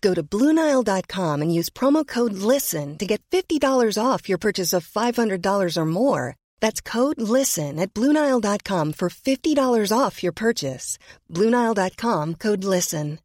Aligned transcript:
Go 0.00 0.14
to 0.14 0.22
Bluenile.com 0.22 1.42
and 1.42 1.54
use 1.54 1.68
promo 1.68 2.06
code 2.06 2.32
LISTEN 2.32 2.96
to 2.98 3.06
get 3.06 3.20
$50 3.30 3.60
off 4.02 4.28
your 4.28 4.38
purchase 4.38 4.72
of 4.72 4.88
$500 4.88 5.76
or 5.76 5.86
more. 5.86 6.36
That's 6.60 6.80
code 6.80 7.20
LISTEN 7.20 7.78
at 7.78 7.92
Bluenile.com 7.92 8.94
for 8.94 9.10
$50 9.10 9.92
off 9.92 10.22
your 10.22 10.32
purchase. 10.32 10.98
Bluenile.com 11.28 12.34
code 12.34 12.64
LISTEN. 12.64 13.18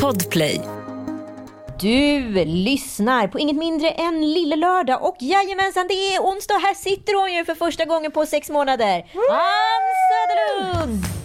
Podplay. 0.00 0.60
Du 1.80 2.20
lyssnar 2.44 3.28
på 3.28 3.38
inget 3.38 3.56
mindre 3.56 3.90
än 3.90 4.32
Lille 4.32 4.56
Lördag 4.56 5.02
och 5.02 5.16
jajamensan 5.20 5.86
det 5.88 6.14
är 6.14 6.20
onsdag. 6.20 6.54
Här 6.54 6.74
sitter 6.74 7.20
hon 7.20 7.34
ju 7.34 7.44
för 7.44 7.54
första 7.54 7.84
gången 7.84 8.12
på 8.12 8.26
sex 8.26 8.50
månader. 8.50 9.06
Ann 9.30 9.86
Söderlund! 10.10 11.19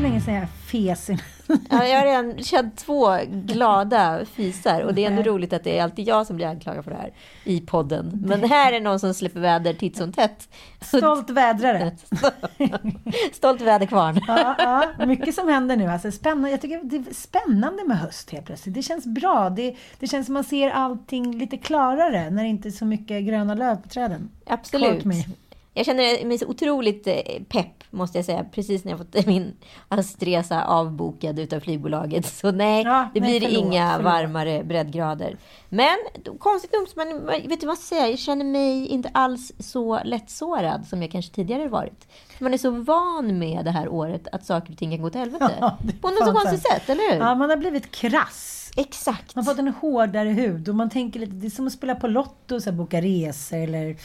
Så 0.00 0.04
länge 0.04 0.20
sedan 0.20 0.34
jag 0.34 0.48
fes. 0.48 1.10
Ja, 1.70 1.86
jag 1.86 1.98
har 1.98 2.06
redan 2.06 2.42
känt 2.42 2.76
två 2.76 3.16
glada 3.30 4.24
fisar 4.24 4.80
och 4.80 4.94
det 4.94 5.04
är 5.04 5.10
ändå 5.10 5.22
roligt 5.22 5.52
att 5.52 5.64
det 5.64 5.78
är 5.78 5.82
alltid 5.82 6.08
jag 6.08 6.26
som 6.26 6.36
blir 6.36 6.46
anklagad 6.46 6.84
för 6.84 6.90
det 6.90 6.96
här 6.96 7.12
i 7.44 7.60
podden. 7.60 8.24
Men 8.26 8.44
här 8.44 8.72
är 8.72 8.80
någon 8.80 9.00
som 9.00 9.14
släpper 9.14 9.40
väder 9.40 9.74
titt 9.74 9.96
som 9.96 10.12
tätt. 10.12 10.48
Stolt 10.80 11.30
vädrare. 11.30 11.96
Stolt 13.32 13.60
väderkvarn. 13.60 14.20
Ja, 14.28 14.54
ja, 14.98 15.06
mycket 15.06 15.34
som 15.34 15.48
händer 15.48 15.76
nu. 15.76 15.86
Alltså, 15.86 16.10
spännande. 16.10 16.50
Jag 16.50 16.60
tycker 16.60 16.80
det 16.82 16.96
är 16.96 17.14
spännande 17.14 17.84
med 17.84 17.98
höst 17.98 18.30
helt 18.30 18.46
plötsligt. 18.46 18.74
Det 18.74 18.82
känns 18.82 19.06
bra. 19.06 19.50
Det, 19.50 19.76
det 19.98 20.06
känns 20.06 20.26
som 20.26 20.34
man 20.34 20.44
ser 20.44 20.70
allting 20.70 21.38
lite 21.38 21.56
klarare 21.56 22.30
när 22.30 22.42
det 22.42 22.48
inte 22.48 22.68
är 22.68 22.70
så 22.70 22.84
mycket 22.84 23.24
gröna 23.24 23.54
löv 23.54 23.76
på 23.76 23.88
träden. 23.88 24.30
Absolut. 24.46 25.04
Jag 25.80 25.86
känner 25.86 26.24
mig 26.24 26.38
så 26.38 26.46
otroligt 26.46 27.06
eh, 27.06 27.14
pepp, 27.48 27.84
måste 27.90 28.18
jag 28.18 28.24
säga, 28.24 28.44
precis 28.44 28.84
när 28.84 28.92
jag 28.92 28.98
fått 28.98 29.26
min 29.26 29.56
höstresa 29.88 30.64
avbokad 30.64 31.38
utav 31.38 31.60
flygbolaget. 31.60 32.26
Så 32.26 32.50
nej, 32.50 32.82
Ja, 32.84 33.08
det 33.14 33.20
nej, 33.20 33.38
blir 33.40 33.48
förlåt, 33.48 33.64
inga 33.66 33.90
förlåt. 33.90 34.04
varmare 34.12 34.64
breddgrader. 34.64 35.36
Men 35.68 35.96
konstigt 36.38 36.72
nog, 36.72 37.06
man, 37.06 37.26
vet 37.48 37.60
du 37.60 37.66
vad 37.66 37.76
jag 37.76 37.82
säger? 37.82 38.06
Jag 38.06 38.18
känner 38.18 38.44
mig 38.44 38.86
inte 38.86 39.10
alls 39.14 39.52
så 39.58 40.00
lättsårad 40.04 40.86
som 40.86 41.02
jag 41.02 41.10
kanske 41.10 41.34
tidigare 41.34 41.68
varit. 41.68 42.08
Man 42.38 42.54
är 42.54 42.58
så 42.58 42.70
van 42.70 43.38
med 43.38 43.64
det 43.64 43.70
här 43.70 43.88
året 43.88 44.28
att 44.32 44.44
saker 44.46 44.72
och 44.72 44.78
ting 44.78 44.90
kan 44.90 45.02
gå 45.02 45.10
till 45.10 45.20
helvete. 45.20 45.54
Ja, 45.60 45.78
På 46.00 46.08
något 46.10 46.18
så 46.26 46.32
konstigt 46.32 46.62
sätt, 46.72 46.88
eller 46.90 47.12
hur? 47.12 47.18
Ja, 47.20 47.34
man 47.34 47.50
har 47.50 47.56
blivit 47.56 47.90
krass. 47.90 48.70
Exakt. 48.76 49.34
Man 49.34 49.44
har 49.44 49.52
fått 49.52 49.58
en 49.58 49.68
hårdare 49.68 50.28
hud 50.28 50.68
och 50.68 50.74
man 50.74 50.90
tänker 50.90 51.20
lite, 51.20 51.32
det 51.32 51.46
är 51.46 51.50
som 51.50 51.66
att 51.66 51.72
spela 51.72 51.94
på 51.94 52.06
Lotto, 52.06 52.60
så 52.60 52.70
här, 52.70 52.76
boka 52.76 53.00
resor 53.00 53.58
eller... 53.58 53.96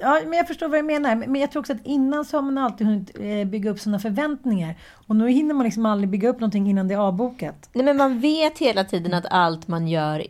Ja, 0.00 0.20
men 0.24 0.32
jag 0.32 0.46
förstår 0.46 0.68
vad 0.68 0.78
du 0.78 0.82
menar. 0.82 1.16
Men 1.16 1.40
jag 1.40 1.50
tror 1.50 1.60
också 1.60 1.72
att 1.72 1.86
innan 1.86 2.24
så 2.24 2.36
har 2.36 2.42
man 2.42 2.58
alltid 2.58 2.86
hunnit 2.86 3.10
eh, 3.20 3.44
bygga 3.44 3.70
upp 3.70 3.80
sådana 3.80 3.98
förväntningar. 3.98 4.74
Och 5.06 5.16
nu 5.16 5.28
hinner 5.28 5.54
man 5.54 5.64
liksom 5.64 5.86
aldrig 5.86 6.10
bygga 6.10 6.28
upp 6.28 6.40
någonting 6.40 6.70
innan 6.70 6.88
det 6.88 6.94
är 6.94 6.98
avbokat. 6.98 7.70
Nej, 7.72 7.84
men 7.84 7.96
man 7.96 8.20
vet 8.20 8.58
hela 8.58 8.84
tiden 8.84 9.14
att 9.14 9.26
allt 9.30 9.68
man 9.68 9.88
gör 9.88 10.26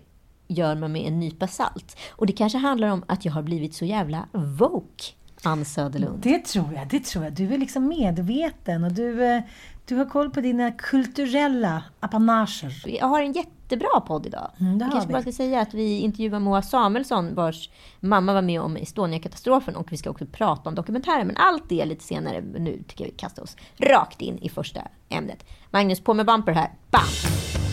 gör 0.49 0.75
man 0.75 0.93
med 0.93 1.03
en 1.07 1.21
nypa 1.21 1.47
salt. 1.47 1.97
Och 2.11 2.27
det 2.27 2.33
kanske 2.33 2.59
handlar 2.59 2.89
om 2.89 3.05
att 3.07 3.25
jag 3.25 3.33
har 3.33 3.43
blivit 3.43 3.75
så 3.75 3.85
jävla 3.85 4.29
woke, 4.33 5.05
Ann 5.43 5.65
Söderlund. 5.65 6.19
Det 6.23 6.45
tror 6.45 6.75
jag, 6.75 6.89
det 6.89 7.05
tror 7.05 7.25
jag. 7.25 7.33
Du 7.33 7.55
är 7.55 7.59
liksom 7.59 7.89
medveten 7.89 8.85
och 8.85 8.93
du, 8.93 9.25
eh, 9.25 9.43
du 9.85 9.97
har 9.97 10.05
koll 10.05 10.31
på 10.31 10.41
dina 10.41 10.73
kulturella 10.73 11.83
apanager. 12.01 12.73
Jag 12.85 13.07
har 13.07 13.23
en 13.23 13.33
jättebra 13.67 14.01
podd 14.01 14.27
idag. 14.27 14.51
Mm, 14.61 14.79
jag 14.79 14.91
kanske 14.91 15.09
vi. 15.09 15.13
bara 15.13 15.23
ska 15.23 15.33
säga 15.33 15.61
att 15.61 15.75
vi 15.75 15.99
intervjuar 15.99 16.41
Moa 16.41 16.63
Samuelsson 16.63 17.35
vars 17.35 17.71
mamma 18.01 18.35
var 18.35 18.43
med 18.43 18.61
om 18.61 18.77
Estonia-katastrofen 18.77 19.77
och 19.77 19.93
vi 19.93 19.97
ska 19.97 20.11
också 20.11 20.27
prata 20.27 20.69
om 20.69 20.75
dokumentären. 20.75 21.27
Men 21.27 21.37
allt 21.37 21.69
det 21.69 21.85
lite 21.85 22.05
senare. 22.05 22.41
Nu 22.41 22.83
tycker 22.89 23.05
jag 23.05 23.11
vi 23.11 23.17
kastar 23.17 23.43
oss 23.43 23.57
rakt 23.79 24.23
in 24.23 24.39
i 24.39 24.49
första 24.49 24.81
ämnet. 25.09 25.45
Magnus, 25.71 26.01
på 26.01 26.15
med 26.15 26.27
bumper 26.27 26.53
här. 26.53 26.71
Bam! 26.91 27.66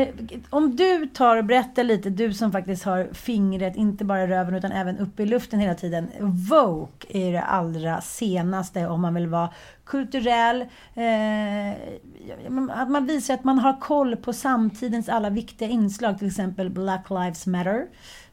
Eh, 0.00 0.38
om 0.50 0.76
du 0.76 1.06
tar 1.06 1.36
och 1.36 1.44
berättar 1.44 1.84
lite, 1.84 2.10
du 2.10 2.34
som 2.34 2.52
faktiskt 2.52 2.84
har 2.84 3.08
fingret, 3.12 3.76
inte 3.76 4.04
bara 4.04 4.22
i 4.22 4.26
röven 4.26 4.54
utan 4.54 4.72
även 4.72 4.98
uppe 4.98 5.22
i 5.22 5.26
luften 5.26 5.60
hela 5.60 5.74
tiden. 5.74 6.08
Vogue 6.20 7.08
är 7.08 7.32
det 7.32 7.42
allra 7.42 8.00
senaste 8.00 8.86
om 8.86 9.00
man 9.00 9.14
vill 9.14 9.26
vara 9.26 9.50
kulturell. 9.84 10.60
Eh, 10.94 11.70
att 12.70 12.90
man 12.90 13.06
visar 13.06 13.34
att 13.34 13.44
man 13.44 13.58
har 13.58 13.80
koll 13.80 14.16
på 14.16 14.32
samtidens 14.32 15.08
alla 15.08 15.30
viktiga 15.30 15.68
inslag, 15.68 16.18
till 16.18 16.28
exempel 16.28 16.70
Black 16.70 17.10
Lives 17.10 17.46
Matter. 17.46 17.86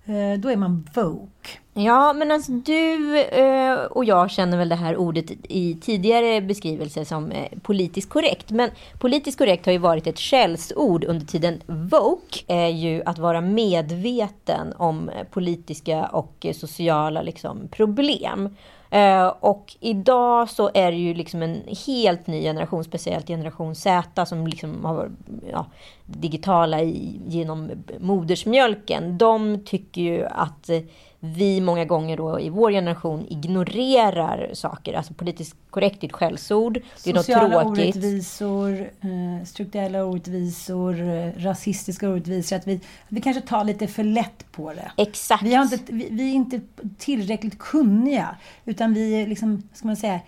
Eh, 0.06 0.40
då 0.40 0.50
är 0.50 0.56
man 0.56 0.88
woke. 0.94 1.50
Ja, 1.74 2.14
men 2.14 2.32
alltså 2.32 2.52
du 2.52 3.20
eh, 3.20 3.76
och 3.76 4.06
jag 4.06 4.32
känner 4.32 4.58
väl 4.58 4.70
det 4.70 4.76
här 4.76 4.98
ordet 4.98 5.32
i 5.50 5.78
tidigare 5.82 6.42
beskrivelser 6.42 7.04
som 7.04 7.32
eh, 7.32 7.60
politiskt 7.62 8.10
korrekt. 8.10 8.52
Men 8.52 8.70
politiskt 9.00 9.38
korrekt 9.38 9.66
har 9.66 9.74
ju 9.74 9.78
varit 9.78 10.08
ett 10.08 10.20
skällsord 10.20 11.04
under 11.04 11.26
tiden. 11.26 11.62
Woke 11.66 12.40
är 12.48 12.68
ju 12.68 13.04
att 13.06 13.20
vara 13.20 13.42
medveten 13.42 14.74
om 14.78 15.12
politiska 15.32 16.06
och 16.06 16.46
sociala 16.54 17.22
liksom, 17.22 17.68
problem. 17.72 18.56
Eh, 18.90 19.28
och 19.28 19.76
idag 19.80 20.50
så 20.50 20.72
är 20.74 20.92
det 20.92 20.98
ju 20.98 21.14
liksom 21.14 21.42
en 21.42 21.64
helt 21.88 22.28
ny 22.28 22.42
generation, 22.42 22.84
speciellt 22.84 23.28
generation 23.28 23.76
Z, 23.76 24.26
som 24.26 24.48
liksom 24.48 24.86
har 24.86 24.94
varit 24.94 25.12
ja, 25.52 25.66
digitala 26.06 26.82
i, 26.82 27.20
genom 27.28 27.72
modersmjölken. 28.00 29.18
De 29.18 29.60
tycker 29.66 30.02
ju 30.02 30.26
att 30.26 30.70
eh, 30.70 30.82
vi 31.34 31.62
många 31.62 31.86
gånger 31.86 32.18
då 32.18 32.40
i 32.40 32.50
vår 32.50 32.72
generation 32.72 33.26
ignorerar 33.30 34.50
saker. 34.54 34.94
Alltså 34.94 35.14
politiskt 35.14 35.56
korrekt 35.70 36.04
är 36.04 36.08
ett 36.08 36.14
skällsord. 36.14 36.82
Det 37.04 37.10
är 37.10 37.14
något 37.14 37.26
Sociala 37.26 37.62
tråkigt. 37.62 37.96
orättvisor, 37.96 38.82
eh, 38.82 39.46
strukturella 39.46 40.06
orättvisor, 40.06 41.02
eh, 41.02 41.32
rasistiska 41.38 42.10
orättvisor. 42.10 42.56
Att 42.56 42.68
vi, 42.68 42.80
vi 43.08 43.22
kanske 43.22 43.42
tar 43.42 43.64
lite 43.64 43.88
för 43.88 44.04
lätt 44.04 44.52
på 44.52 44.74
det. 44.74 44.92
Exakt. 44.98 45.44
Vi, 45.44 45.54
har 45.54 45.64
inte, 45.64 45.80
vi, 45.88 46.08
vi 46.12 46.30
är 46.30 46.34
inte 46.34 46.62
tillräckligt 46.98 47.58
kunniga. 47.60 48.36
Utan 48.66 48.94
vi 48.94 49.22
är 49.22 49.28
liksom, 49.28 49.64
ska 49.74 49.88
man 49.88 49.98
säga, 49.98 50.20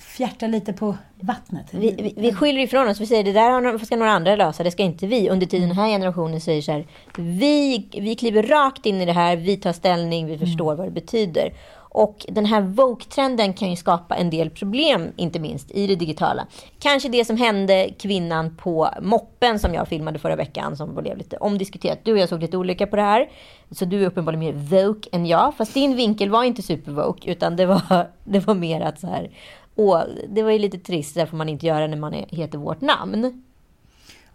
fjärtar 0.00 0.48
lite 0.48 0.72
på 0.72 0.96
vattnet. 1.20 1.66
Vi, 1.70 1.90
vi, 1.90 2.14
vi 2.16 2.32
skyller 2.32 2.60
ifrån 2.60 2.88
oss. 2.88 3.00
Vi 3.00 3.06
säger 3.06 3.24
det 3.24 3.32
där 3.32 3.84
ska 3.84 3.96
några 3.96 4.12
andra 4.12 4.36
lösa, 4.36 4.62
det 4.62 4.70
ska 4.70 4.82
inte 4.82 5.06
vi. 5.06 5.30
Under 5.30 5.46
tiden 5.46 5.68
den 5.68 5.78
här 5.78 5.88
generationen 5.88 6.40
säger 6.40 6.62
så 6.62 6.72
här, 6.72 6.86
vi, 7.16 7.88
vi 7.92 8.14
kliver 8.14 8.42
rakt 8.42 8.86
in 8.86 9.00
i 9.00 9.04
det 9.04 9.12
här, 9.12 9.36
vi 9.36 9.56
tar 9.56 9.72
ställning, 9.72 10.26
vi 10.26 10.38
förstår 10.38 10.74
vad 10.74 10.86
det 10.86 10.90
betyder. 10.90 11.52
Och 11.98 12.26
den 12.28 12.46
här 12.46 12.60
Vogue-trenden 12.60 13.52
kan 13.52 13.70
ju 13.70 13.76
skapa 13.76 14.16
en 14.16 14.30
del 14.30 14.50
problem, 14.50 15.12
inte 15.16 15.38
minst 15.38 15.70
i 15.70 15.86
det 15.86 15.96
digitala. 15.96 16.46
Kanske 16.78 17.08
det 17.08 17.24
som 17.24 17.36
hände 17.36 17.90
kvinnan 17.98 18.56
på 18.56 18.88
moppen 19.02 19.58
som 19.58 19.74
jag 19.74 19.88
filmade 19.88 20.18
förra 20.18 20.36
veckan 20.36 20.76
som 20.76 20.94
blev 20.94 21.18
lite 21.18 21.36
omdiskuterat. 21.36 21.98
Du 22.02 22.12
och 22.12 22.18
jag 22.18 22.28
såg 22.28 22.40
lite 22.40 22.56
olika 22.56 22.86
på 22.86 22.96
det 22.96 23.02
här. 23.02 23.28
Så 23.70 23.84
du 23.84 24.02
är 24.02 24.06
uppenbarligen 24.06 24.40
mer 24.40 24.82
Vogue 24.82 25.02
än 25.12 25.26
jag. 25.26 25.54
Fast 25.56 25.74
din 25.74 25.96
vinkel 25.96 26.30
var 26.30 26.44
inte 26.44 26.62
super 26.62 26.92
Vogue 26.92 27.32
utan 27.32 27.56
det 27.56 27.66
var, 27.66 28.10
det 28.24 28.46
var 28.46 28.54
mer 28.54 28.80
att 28.80 29.00
så 29.00 29.06
här, 29.06 29.30
och 29.76 30.04
det 30.28 30.42
var 30.42 30.50
ju 30.50 30.58
lite 30.58 30.78
trist, 30.78 31.14
det 31.14 31.26
får 31.26 31.36
man 31.36 31.48
inte 31.48 31.66
göra 31.66 31.86
när 31.86 31.96
man 31.96 32.14
är, 32.14 32.26
heter 32.28 32.58
vårt 32.58 32.80
namn. 32.80 33.42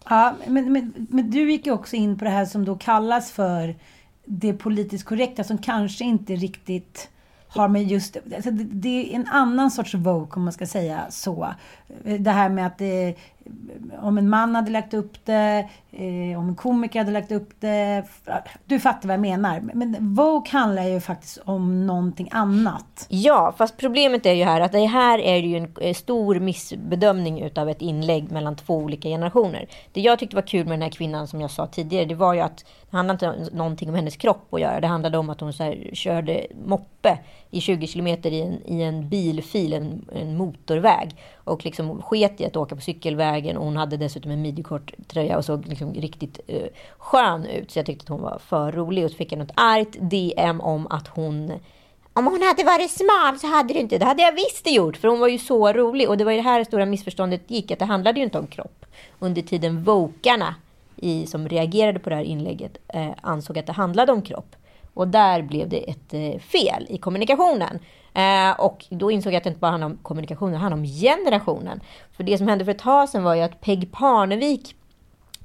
Ja, 0.08 0.34
men, 0.46 0.72
men, 0.72 1.06
men 1.10 1.30
du 1.30 1.52
gick 1.52 1.66
ju 1.66 1.72
också 1.72 1.96
in 1.96 2.18
på 2.18 2.24
det 2.24 2.30
här 2.30 2.46
som 2.46 2.64
då 2.64 2.76
kallas 2.76 3.32
för 3.32 3.76
det 4.24 4.52
politiskt 4.52 5.04
korrekta 5.04 5.44
som 5.44 5.58
kanske 5.58 6.04
inte 6.04 6.36
riktigt 6.36 7.08
har 7.48 7.68
med 7.68 7.84
just... 7.84 8.16
Alltså 8.16 8.50
det, 8.50 8.64
det 8.64 9.12
är 9.12 9.16
en 9.16 9.26
annan 9.26 9.70
sorts 9.70 9.94
Vogue 9.94 10.36
om 10.36 10.42
man 10.42 10.52
ska 10.52 10.66
säga 10.66 11.00
så. 11.10 11.54
Det 12.18 12.30
här 12.30 12.48
med 12.48 12.66
att 12.66 12.78
det, 12.78 13.14
om 14.00 14.18
en 14.18 14.28
man 14.28 14.54
hade 14.54 14.70
lagt 14.70 14.94
upp 14.94 15.24
det, 15.24 15.68
eh, 15.90 16.38
om 16.38 16.48
en 16.48 16.54
komiker 16.54 16.98
hade 16.98 17.12
lagt 17.12 17.32
upp 17.32 17.60
det. 17.60 18.04
Du 18.64 18.80
fattar 18.80 19.08
vad 19.08 19.14
jag 19.14 19.20
menar. 19.20 19.60
Men 19.60 20.14
Vogue 20.14 20.50
handlar 20.50 20.84
ju 20.84 21.00
faktiskt 21.00 21.38
om 21.44 21.86
någonting 21.86 22.28
annat. 22.30 23.06
Ja, 23.08 23.54
fast 23.56 23.76
problemet 23.76 24.26
är 24.26 24.32
ju 24.32 24.44
här 24.44 24.60
att 24.60 24.72
det 24.72 24.86
här 24.86 25.18
är 25.18 25.36
ju 25.36 25.56
en 25.56 25.68
eh, 25.80 25.94
stor 25.94 26.40
missbedömning 26.40 27.40
utav 27.40 27.68
ett 27.68 27.82
inlägg 27.82 28.30
mellan 28.30 28.56
två 28.56 28.76
olika 28.76 29.08
generationer. 29.08 29.66
Det 29.92 30.00
jag 30.00 30.18
tyckte 30.18 30.36
var 30.36 30.42
kul 30.42 30.64
med 30.64 30.72
den 30.72 30.82
här 30.82 30.90
kvinnan 30.90 31.28
som 31.28 31.40
jag 31.40 31.50
sa 31.50 31.66
tidigare, 31.66 32.04
det 32.04 32.14
var 32.14 32.34
ju 32.34 32.40
att 32.40 32.64
det 32.90 32.96
handlade 32.96 33.26
inte 33.26 33.52
om 33.52 33.56
någonting 33.58 33.88
om 33.88 33.94
hennes 33.94 34.16
kropp 34.16 34.54
att 34.54 34.60
göra. 34.60 34.80
Det 34.80 34.86
handlade 34.86 35.18
om 35.18 35.30
att 35.30 35.40
hon 35.40 35.52
så 35.52 35.62
här, 35.62 35.90
körde 35.92 36.46
moppe 36.64 37.18
i 37.54 37.60
20 37.60 37.86
kilometer 37.86 38.30
i 38.30 38.40
en, 38.40 38.66
i 38.66 38.82
en 38.82 39.08
bilfil, 39.08 39.72
en, 39.72 40.08
en 40.12 40.36
motorväg. 40.36 41.16
Och 41.34 41.64
liksom 41.64 42.02
sket 42.02 42.40
i 42.40 42.44
att 42.46 42.56
åka 42.56 42.74
på 42.74 42.80
cykelvägen. 42.80 43.56
Och 43.56 43.64
hon 43.64 43.76
hade 43.76 43.96
dessutom 43.96 44.30
en 44.30 44.42
midjekort 44.42 44.92
tröja 45.08 45.36
och 45.36 45.44
såg 45.44 45.66
liksom 45.66 45.94
riktigt 45.94 46.40
uh, 46.50 46.66
skön 46.98 47.46
ut. 47.46 47.70
Så 47.70 47.78
jag 47.78 47.86
tyckte 47.86 48.02
att 48.02 48.08
hon 48.08 48.22
var 48.22 48.38
för 48.38 48.72
rolig. 48.72 49.04
Och 49.04 49.10
så 49.10 49.16
fick 49.16 49.32
jag 49.32 49.38
något 49.38 49.52
argt 49.54 49.96
DM 50.00 50.60
om 50.60 50.86
att 50.86 51.08
hon 51.08 51.52
om 52.14 52.26
hon 52.26 52.42
hade 52.42 52.64
varit 52.64 52.90
smal 52.90 53.38
så 53.38 53.46
hade 53.46 53.74
det 53.74 53.80
inte, 53.80 53.98
det 53.98 54.04
hade 54.04 54.22
jag 54.22 54.32
visst 54.32 54.70
gjort, 54.70 54.96
för 54.96 55.08
hon 55.08 55.20
var 55.20 55.28
ju 55.28 55.38
så 55.38 55.72
rolig. 55.72 56.08
Och 56.08 56.16
det 56.16 56.24
var 56.24 56.32
ju 56.32 56.36
det 56.36 56.42
här 56.42 56.64
stora 56.64 56.86
missförståndet 56.86 57.50
gick, 57.50 57.70
att 57.70 57.78
det 57.78 57.84
handlade 57.84 58.18
ju 58.18 58.24
inte 58.24 58.38
om 58.38 58.46
kropp. 58.46 58.86
Under 59.18 59.42
tiden 59.42 59.82
vokarna 59.82 60.54
i, 60.96 61.26
som 61.26 61.48
reagerade 61.48 61.98
på 61.98 62.10
det 62.10 62.16
här 62.16 62.22
inlägget 62.22 62.76
eh, 62.88 63.10
ansåg 63.20 63.58
att 63.58 63.66
det 63.66 63.72
handlade 63.72 64.12
om 64.12 64.22
kropp. 64.22 64.56
Och 64.94 65.08
där 65.08 65.42
blev 65.42 65.68
det 65.68 65.90
ett 65.90 66.14
eh, 66.14 66.40
fel 66.40 66.86
i 66.88 66.98
kommunikationen. 66.98 67.78
Eh, 68.14 68.60
och 68.60 68.84
då 68.90 69.10
insåg 69.10 69.32
jag 69.32 69.38
att 69.38 69.44
det 69.44 69.48
inte 69.48 69.60
bara 69.60 69.70
handlade 69.70 69.92
om 69.92 69.98
kommunikationen, 70.02 70.52
det 70.52 70.58
handlade 70.58 70.80
om 70.80 70.86
generationen. 70.86 71.80
För 72.12 72.24
det 72.24 72.38
som 72.38 72.48
hände 72.48 72.64
för 72.64 72.72
ett 72.72 72.78
tag 72.78 73.08
sedan 73.08 73.22
var 73.22 73.34
ju 73.34 73.42
att 73.42 73.60
Peg 73.60 73.92
Parnevik 73.92 74.76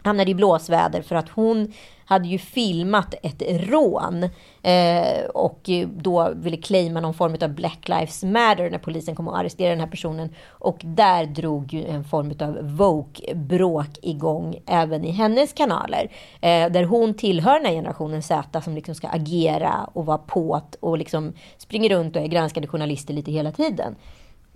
hamnade 0.08 0.32
i 0.32 0.36
blåsväder 0.36 1.02
för 1.02 1.16
att 1.16 1.30
hon 1.30 1.74
hade 2.06 2.28
ju 2.28 2.38
filmat 2.38 3.14
ett 3.24 3.42
rån 3.70 4.24
eh, 4.62 5.26
och 5.34 5.70
då 5.96 6.32
ville 6.36 6.58
claima 6.58 7.02
någon 7.02 7.14
form 7.14 7.36
av 7.42 7.50
Black 7.50 7.88
Lives 7.90 8.24
Matter 8.24 8.70
när 8.70 8.78
polisen 8.78 9.16
kom 9.16 9.28
och 9.28 9.38
arresterade 9.38 9.76
den 9.76 9.80
här 9.80 9.88
personen. 9.88 10.30
Och 10.48 10.82
där 10.84 11.26
drog 11.26 11.74
ju 11.74 11.86
en 11.86 12.04
form 12.04 12.34
av 12.40 12.78
Vogue-bråk 12.78 14.00
igång 14.02 14.56
även 14.66 15.06
i 15.06 15.12
hennes 15.12 15.54
kanaler. 15.54 16.12
Eh, 16.42 16.72
där 16.72 16.84
hon 16.84 17.14
tillhör 17.14 17.54
den 17.54 17.66
här 17.66 17.74
generationen 17.74 18.24
Z 18.24 18.62
som 18.62 18.76
liksom 18.76 18.96
ska 18.96 19.08
agera 19.08 19.90
och 19.94 20.06
vara 20.06 20.18
påt 20.18 20.76
och 20.80 20.98
liksom 20.98 21.34
springer 21.58 21.90
runt 21.90 22.16
och 22.16 22.22
är 22.22 22.28
granskande 22.28 22.68
journalister 22.68 23.14
lite 23.14 23.32
hela 23.32 23.52
tiden. 23.52 23.96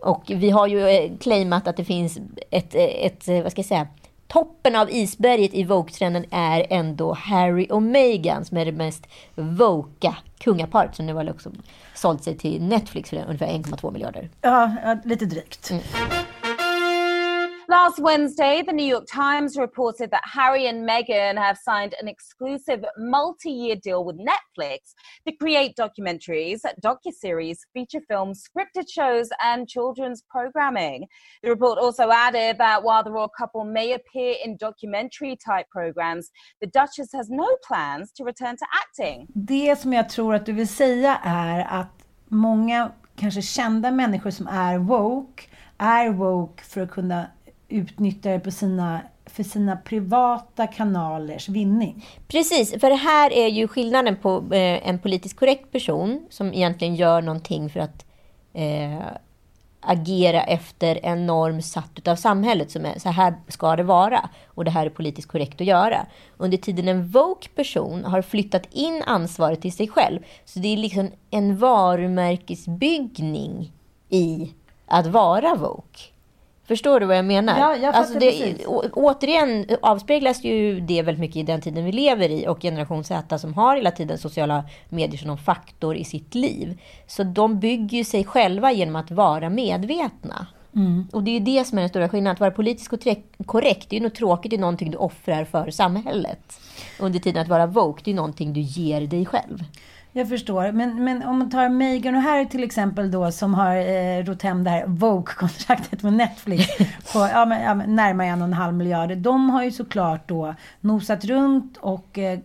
Och 0.01 0.23
vi 0.27 0.49
har 0.49 0.67
ju 0.67 0.87
eh, 0.87 1.11
claimat 1.19 1.67
att 1.67 1.77
det 1.77 1.85
finns 1.85 2.19
ett, 2.51 2.75
eh, 2.75 3.05
ett, 3.05 3.27
eh, 3.27 3.43
vad 3.43 3.51
ska 3.51 3.59
jag 3.59 3.65
säga, 3.65 3.87
toppen 4.31 4.75
av 4.75 4.89
isberget 4.89 5.53
i 5.53 5.63
Vogue-trenden 5.63 6.25
är 6.31 6.67
ändå 6.69 7.13
Harry 7.13 7.67
och 7.69 7.83
Meghan 7.83 8.45
som 8.45 8.57
är 8.57 8.65
det 8.65 8.71
mest 8.71 9.07
voka 9.35 10.15
kungaparet 10.39 10.95
som 10.95 11.05
nu 11.05 11.13
har 11.13 11.29
också 11.29 11.51
sålt 11.95 12.23
sig 12.23 12.37
till 12.37 12.63
Netflix 12.63 13.09
för 13.09 13.17
ungefär 13.17 13.47
1,2 13.47 13.93
miljarder. 13.93 14.29
Ja, 14.41 14.71
lite 15.03 15.25
drygt. 15.25 15.71
Mm. 15.71 15.83
Last 17.71 17.99
Wednesday, 17.99 18.61
the 18.67 18.73
New 18.73 18.85
York 18.85 19.05
Times 19.09 19.55
reported 19.55 20.11
that 20.11 20.23
Harry 20.25 20.67
and 20.67 20.85
Meghan 20.85 21.37
have 21.37 21.57
signed 21.57 21.95
an 22.01 22.09
exclusive 22.09 22.83
multi 22.97 23.49
year 23.49 23.77
deal 23.77 24.03
with 24.03 24.17
Netflix 24.17 24.79
to 25.25 25.31
create 25.37 25.77
documentaries, 25.77 26.59
docuseries, 26.83 27.59
feature 27.73 28.01
films, 28.09 28.43
scripted 28.43 28.89
shows, 28.89 29.29
and 29.41 29.69
children's 29.69 30.21
programming. 30.29 31.07
The 31.43 31.49
report 31.49 31.79
also 31.79 32.11
added 32.11 32.57
that 32.57 32.83
while 32.83 33.03
the 33.05 33.11
royal 33.11 33.29
couple 33.29 33.63
may 33.63 33.93
appear 33.93 34.35
in 34.43 34.57
documentary 34.57 35.37
type 35.37 35.67
programs, 35.69 36.29
the 36.59 36.67
Duchess 36.67 37.13
has 37.13 37.29
no 37.29 37.47
plans 37.65 38.11
to 38.17 38.25
return 38.25 38.57
to 38.57 38.65
acting. 38.83 39.27
Det 39.33 39.79
som 39.79 39.93
jag 39.93 40.09
tror 40.09 40.35
att 40.35 40.45
du 40.45 40.51
vill 40.51 40.67
säga 40.67 41.19
är 41.23 41.79
att 41.79 42.05
många 42.27 42.91
kanske 43.15 43.41
kända 43.41 43.91
människor 43.91 44.29
som 44.31 44.47
är 44.47 44.77
woke 44.77 45.43
är 45.77 46.09
woke 46.09 46.63
för 46.63 46.81
att 46.81 46.91
kunna 46.91 47.27
utnyttjar 47.71 48.31
det 48.31 48.39
på 48.39 48.51
sina, 48.51 49.01
för 49.25 49.43
sina 49.43 49.77
privata 49.77 50.67
kanalers 50.67 51.49
vinning. 51.49 52.05
Precis, 52.27 52.71
för 52.71 52.89
det 52.89 52.95
här 52.95 53.33
är 53.33 53.47
ju 53.47 53.67
skillnaden 53.67 54.15
på 54.15 54.37
eh, 54.37 54.87
en 54.87 54.99
politiskt 54.99 55.39
korrekt 55.39 55.71
person 55.71 56.25
som 56.29 56.53
egentligen 56.53 56.95
gör 56.95 57.21
någonting 57.21 57.69
för 57.69 57.79
att 57.79 58.05
eh, 58.53 58.99
agera 59.81 60.43
efter 60.43 60.99
en 61.03 61.25
norm 61.25 61.61
satt 61.61 61.91
utav 61.95 62.15
samhället 62.15 62.71
som 62.71 62.85
är 62.85 62.99
så 62.99 63.09
här 63.09 63.33
ska 63.47 63.75
det 63.75 63.83
vara 63.83 64.29
och 64.47 64.65
det 64.65 64.71
här 64.71 64.85
är 64.85 64.89
politiskt 64.89 65.27
korrekt 65.27 65.61
att 65.61 65.67
göra. 65.67 66.05
Under 66.37 66.57
tiden 66.57 66.87
en 66.87 67.07
woke 67.07 67.49
person 67.49 68.05
har 68.05 68.21
flyttat 68.21 68.67
in 68.71 69.03
ansvaret 69.05 69.61
till 69.61 69.73
sig 69.73 69.87
själv. 69.87 70.19
Så 70.45 70.59
det 70.59 70.67
är 70.67 70.77
liksom 70.77 71.11
en 71.29 71.57
varumärkesbyggning 71.57 73.71
i 74.09 74.53
att 74.85 75.07
vara 75.07 75.55
woke. 75.55 76.10
Förstår 76.71 76.99
du 76.99 77.05
vad 77.05 77.17
jag 77.17 77.25
menar? 77.25 77.59
Ja, 77.59 77.75
jag 77.75 77.95
alltså 77.95 78.19
det, 78.19 78.65
återigen 78.93 79.65
avspeglas 79.81 80.43
ju 80.43 80.79
det 80.79 81.01
väldigt 81.01 81.19
mycket 81.19 81.35
i 81.35 81.43
den 81.43 81.61
tiden 81.61 81.85
vi 81.85 81.91
lever 81.91 82.29
i 82.29 82.47
och 82.47 82.61
generation 82.61 83.03
Z 83.03 83.39
som 83.39 83.53
har 83.53 83.75
hela 83.75 83.91
tiden 83.91 84.17
sociala 84.17 84.63
medier 84.89 85.17
som 85.17 85.27
någon 85.27 85.37
faktor 85.37 85.95
i 85.95 86.03
sitt 86.03 86.35
liv. 86.35 86.79
Så 87.07 87.23
de 87.23 87.59
bygger 87.59 87.97
ju 87.97 88.03
sig 88.03 88.25
själva 88.25 88.71
genom 88.71 88.95
att 88.95 89.11
vara 89.11 89.49
medvetna. 89.49 90.47
Mm. 90.75 91.07
Och 91.11 91.23
det 91.23 91.31
är 91.31 91.33
ju 91.33 91.39
det 91.39 91.67
som 91.67 91.77
är 91.77 91.81
den 91.81 91.89
stora 91.89 92.09
skillnaden. 92.09 92.33
Att 92.33 92.39
vara 92.39 92.51
politiskt 92.51 92.89
korrekt, 93.45 93.89
det 93.89 93.95
är 93.95 93.99
ju 93.99 94.03
något 94.03 94.15
tråkigt, 94.15 94.49
det 94.49 94.55
är 94.55 94.61
någonting 94.61 94.91
du 94.91 94.97
offrar 94.97 95.45
för 95.45 95.71
samhället. 95.71 96.59
Under 97.01 97.19
tiden 97.19 97.41
att 97.41 97.47
vara 97.47 97.65
woke, 97.65 98.01
det 98.05 98.11
är 98.11 98.15
någonting 98.15 98.53
du 98.53 98.61
ger 98.61 99.01
dig 99.01 99.25
själv. 99.25 99.63
Jag 100.13 100.29
förstår. 100.29 100.71
Men, 100.71 101.03
men 101.03 101.23
om 101.23 101.39
man 101.39 101.49
tar 101.49 101.69
Megan 101.69 102.15
och 102.15 102.21
Harry 102.21 102.49
till 102.49 102.63
exempel 102.63 103.11
då 103.11 103.31
som 103.31 103.53
har 103.53 103.75
eh, 103.75 104.23
rott 104.23 104.41
hem 104.41 104.63
det 104.63 104.69
här 104.69 104.85
Vogue-kontraktet 104.87 106.03
med 106.03 106.13
Netflix 106.13 106.77
på 107.13 107.19
ja, 107.33 107.45
men, 107.45 107.61
ja, 107.61 107.73
närmare 107.73 108.27
en 108.27 108.41
och 108.41 108.47
en 108.47 108.53
halv 108.53 108.73
miljard. 108.73 109.17
De 109.17 109.49
har 109.49 109.63
ju 109.63 109.71
såklart 109.71 110.27
då 110.27 110.55
nosat 110.79 111.25
runt 111.25 111.77
och 111.77 112.17
eh, 112.17 112.39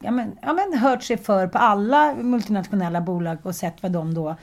ja, 0.00 0.10
men, 0.10 0.38
ja, 0.42 0.52
men, 0.52 0.78
hört 0.78 1.02
sig 1.02 1.16
för 1.16 1.46
på 1.46 1.58
alla 1.58 2.14
multinationella 2.14 3.00
bolag 3.00 3.38
och 3.42 3.54
sett 3.54 3.82
vad 3.82 3.92
de 3.92 4.14
då 4.14 4.36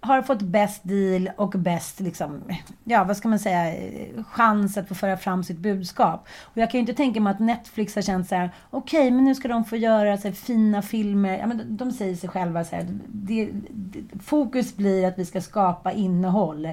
har 0.00 0.22
fått 0.22 0.42
bäst 0.42 0.80
deal 0.84 1.30
och 1.36 1.50
bäst, 1.50 2.00
liksom, 2.00 2.42
ja 2.84 3.04
vad 3.04 3.16
ska 3.16 3.28
man 3.28 3.38
säga, 3.38 3.74
chans 4.24 4.76
att 4.76 4.88
få 4.88 4.94
föra 4.94 5.16
fram 5.16 5.44
sitt 5.44 5.58
budskap. 5.58 6.28
Och 6.42 6.56
jag 6.56 6.70
kan 6.70 6.78
ju 6.78 6.80
inte 6.80 6.94
tänka 6.94 7.20
mig 7.20 7.30
att 7.30 7.40
Netflix 7.40 7.94
har 7.94 8.02
känt 8.02 8.28
så 8.28 8.34
här, 8.34 8.50
okej 8.70 9.00
okay, 9.00 9.10
men 9.10 9.24
nu 9.24 9.34
ska 9.34 9.48
de 9.48 9.64
få 9.64 9.76
göra 9.76 10.16
så 10.16 10.28
här, 10.28 10.34
fina 10.34 10.82
filmer. 10.82 11.38
Ja, 11.38 11.46
men 11.46 11.76
de, 11.76 11.92
säger 11.92 12.16
sig 12.16 12.28
själva 12.28 12.64
så 12.64 12.76
här, 12.76 12.86
det, 13.06 13.48
det, 13.70 14.22
fokus 14.22 14.76
blir 14.76 15.06
att 15.06 15.18
vi 15.18 15.24
ska 15.24 15.40
skapa 15.40 15.92
innehåll 15.92 16.68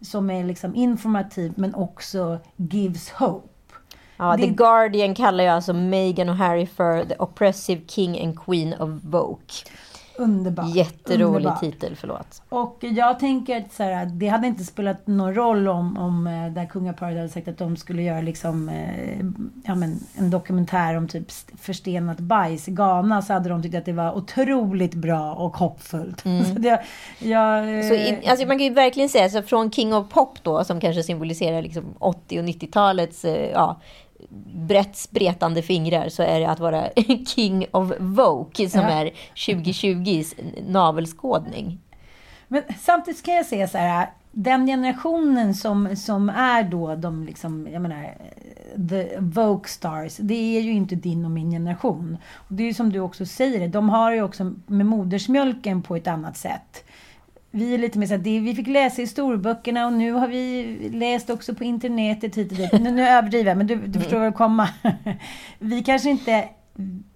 som 0.00 0.30
är 0.30 0.44
liksom 0.44 0.74
informativt 0.74 1.56
men 1.56 1.74
också 1.74 2.38
gives 2.56 3.10
hope. 3.10 3.48
Ja, 4.16 4.36
det... 4.36 4.42
The 4.42 4.48
Guardian 4.48 5.14
kallar 5.14 5.44
ju 5.44 5.50
alltså 5.50 5.72
Meghan 5.72 6.28
och 6.28 6.36
Harry 6.36 6.66
för 6.66 7.04
the 7.04 7.14
oppressive 7.18 7.80
king 7.86 8.24
and 8.24 8.40
queen 8.40 8.74
of 8.74 8.90
Vogue. 9.02 9.46
Underbart. 10.18 10.74
Jätterolig 10.74 11.36
Underbart. 11.36 11.60
titel, 11.60 11.96
förlåt. 11.96 12.42
Och 12.48 12.78
jag 12.80 13.18
tänker 13.18 13.56
att 13.56 13.72
så 13.72 13.82
här, 13.82 14.06
det 14.06 14.28
hade 14.28 14.46
inte 14.46 14.64
spelat 14.64 15.06
någon 15.06 15.34
roll 15.34 15.68
om, 15.68 15.96
om 15.98 16.26
eh, 16.26 16.52
det 16.52 16.60
här 16.60 16.66
kungaparet 16.66 17.16
hade 17.16 17.28
sagt 17.28 17.48
att 17.48 17.58
de 17.58 17.76
skulle 17.76 18.02
göra 18.02 18.20
liksom, 18.20 18.68
eh, 18.68 19.18
ja, 19.64 19.74
men, 19.74 20.00
en 20.14 20.30
dokumentär 20.30 20.96
om 20.96 21.08
typ 21.08 21.30
förstenat 21.58 22.18
bajs 22.18 22.68
i 22.68 22.70
Ghana. 22.70 23.22
Så 23.22 23.32
hade 23.32 23.48
de 23.48 23.62
tyckt 23.62 23.74
att 23.74 23.84
det 23.84 23.92
var 23.92 24.16
otroligt 24.16 24.94
bra 24.94 25.34
och 25.34 25.56
hoppfullt. 25.56 26.24
Mm. 26.24 26.44
så 26.54 26.60
det, 26.60 26.82
jag, 27.18 27.84
så 27.84 27.94
in, 27.94 28.18
alltså 28.26 28.46
man 28.46 28.58
kan 28.58 28.66
ju 28.66 28.72
verkligen 28.72 29.08
säga, 29.08 29.28
så 29.28 29.42
från 29.42 29.70
King 29.70 29.94
of 29.94 30.08
Pop 30.08 30.42
då, 30.42 30.64
som 30.64 30.80
kanske 30.80 31.02
symboliserar 31.02 31.62
liksom 31.62 31.84
80 31.98 32.38
och 32.38 32.44
90-talets 32.44 33.24
eh, 33.24 33.50
ja, 33.50 33.76
brett 34.54 34.96
spretande 34.96 35.62
fingrar 35.62 36.08
så 36.08 36.22
är 36.22 36.40
det 36.40 36.50
att 36.50 36.60
vara 36.60 36.88
King 37.26 37.66
of 37.70 37.92
Vogue 37.98 38.70
som 38.70 38.80
ja. 38.80 38.88
är 38.88 39.10
2020s 39.34 40.34
navelskådning. 40.68 41.80
Men 42.48 42.62
samtidigt 42.80 43.22
kan 43.22 43.34
jag 43.34 43.46
säga 43.46 43.68
så 43.68 43.78
här, 43.78 44.10
den 44.32 44.66
generationen 44.66 45.54
som, 45.54 45.96
som 45.96 46.28
är 46.28 46.62
då 46.62 46.94
de 46.94 47.24
liksom, 47.24 47.68
jag 47.72 47.82
menar, 47.82 48.14
the 48.88 49.18
Vogue 49.18 49.68
stars, 49.68 50.16
det 50.16 50.56
är 50.56 50.60
ju 50.60 50.72
inte 50.72 50.94
din 50.94 51.24
och 51.24 51.30
min 51.30 51.50
generation. 51.50 52.18
Och 52.34 52.54
det 52.54 52.62
är 52.62 52.66
ju 52.66 52.74
som 52.74 52.92
du 52.92 53.00
också 53.00 53.26
säger, 53.26 53.68
de 53.68 53.88
har 53.88 54.12
ju 54.12 54.22
också 54.22 54.52
med 54.66 54.86
modersmjölken 54.86 55.82
på 55.82 55.96
ett 55.96 56.06
annat 56.06 56.36
sätt. 56.36 56.84
Vi 57.50 57.74
är 57.74 57.78
lite 57.78 57.98
mer 57.98 58.06
så 58.06 58.14
att 58.14 58.20
vi 58.20 58.54
fick 58.54 58.66
läsa 58.66 59.02
i 59.02 59.06
storböckerna 59.06 59.86
och 59.86 59.92
nu 59.92 60.12
har 60.12 60.28
vi 60.28 60.76
läst 60.92 61.30
också 61.30 61.54
på 61.54 61.64
internetet 61.64 62.36
hit 62.36 62.50
och 62.50 62.58
dit. 62.58 62.72
Nu, 62.72 62.90
nu 62.90 63.08
överdriver 63.08 63.50
jag, 63.50 63.58
men 63.58 63.66
du, 63.66 63.76
du 63.76 64.00
förstår 64.00 64.16
vad 64.16 64.26
jag 64.26 64.34
komma. 64.34 64.68
Vi 65.58 65.82
kanske 65.82 66.10
inte 66.10 66.48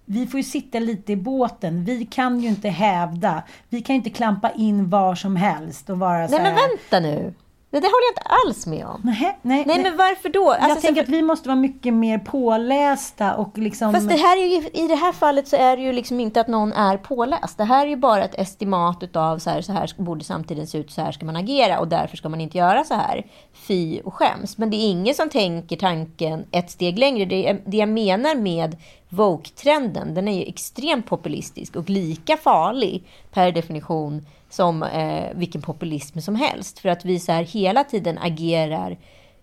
vi 0.05 0.27
får 0.27 0.39
ju 0.39 0.43
sitta 0.43 0.79
lite 0.79 1.11
i 1.11 1.15
båten. 1.15 1.83
Vi 1.83 2.05
kan 2.05 2.39
ju 2.39 2.47
inte 2.47 2.69
hävda. 2.69 3.43
Vi 3.69 3.81
kan 3.81 3.93
ju 3.93 3.97
inte 3.97 4.09
klampa 4.09 4.51
in 4.51 4.89
var 4.89 5.15
som 5.15 5.35
helst 5.35 5.89
och 5.89 5.99
vara 5.99 6.27
så 6.27 6.33
Nej, 6.33 6.43
men 6.43 6.55
vänta 6.55 6.99
nu. 6.99 7.33
Det 7.71 7.79
där 7.79 7.87
håller 7.87 8.05
jag 8.07 8.11
inte 8.11 8.47
alls 8.47 8.67
med 8.67 8.85
om. 8.85 9.01
Nej, 9.03 9.39
nej, 9.41 9.63
nej, 9.67 9.83
men 9.83 9.97
varför 9.97 10.29
då? 10.29 10.51
Alltså, 10.51 10.69
jag 10.69 10.81
tänker 10.81 11.03
att 11.03 11.09
vi 11.09 11.21
måste 11.21 11.49
vara 11.49 11.55
mycket 11.59 11.93
mer 11.93 12.17
pålästa 12.17 13.35
och 13.35 13.57
liksom... 13.57 13.93
Fast 13.93 14.09
det 14.09 14.15
här 14.15 14.37
är 14.37 14.45
ju, 14.45 14.83
i 14.83 14.87
det 14.87 14.95
här 14.95 15.11
fallet 15.11 15.47
så 15.47 15.55
är 15.55 15.77
det 15.77 15.83
ju 15.83 15.93
liksom 15.93 16.19
inte 16.19 16.41
att 16.41 16.47
någon 16.47 16.73
är 16.73 16.97
påläst. 16.97 17.57
Det 17.57 17.63
här 17.63 17.85
är 17.85 17.89
ju 17.89 17.95
bara 17.95 18.23
ett 18.23 18.35
estimat 18.35 19.03
utav 19.03 19.39
så 19.39 19.49
här, 19.49 19.61
så 19.61 19.71
här 19.71 19.91
borde 19.97 20.23
samtiden 20.23 20.67
se 20.67 20.77
ut, 20.77 20.91
så 20.91 21.01
här 21.01 21.11
ska 21.11 21.25
man 21.25 21.35
agera 21.35 21.79
och 21.79 21.87
därför 21.87 22.17
ska 22.17 22.29
man 22.29 22.41
inte 22.41 22.57
göra 22.57 22.83
så 22.83 22.93
här. 22.93 23.25
Fy 23.53 24.01
och 24.01 24.13
skäms. 24.13 24.57
Men 24.57 24.69
det 24.69 24.77
är 24.77 24.91
ingen 24.91 25.15
som 25.15 25.29
tänker 25.29 25.75
tanken 25.75 26.45
ett 26.51 26.71
steg 26.71 26.99
längre. 26.99 27.25
Det, 27.25 27.57
det 27.65 27.77
jag 27.77 27.89
menar 27.89 28.35
med 28.35 28.77
Vogue-trenden, 29.09 30.13
den 30.13 30.27
är 30.27 30.37
ju 30.37 30.43
extremt 30.43 31.05
populistisk 31.05 31.75
och 31.75 31.89
lika 31.89 32.37
farlig 32.37 33.03
per 33.31 33.51
definition 33.51 34.25
som 34.51 34.83
eh, 34.83 35.29
vilken 35.35 35.61
populism 35.61 36.19
som 36.19 36.35
helst. 36.35 36.79
För 36.79 36.89
att 36.89 37.05
vi 37.05 37.19
så 37.19 37.31
här 37.31 37.43
hela 37.43 37.83
tiden 37.83 38.17
agerar 38.17 38.97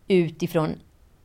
utifrån 0.08 0.74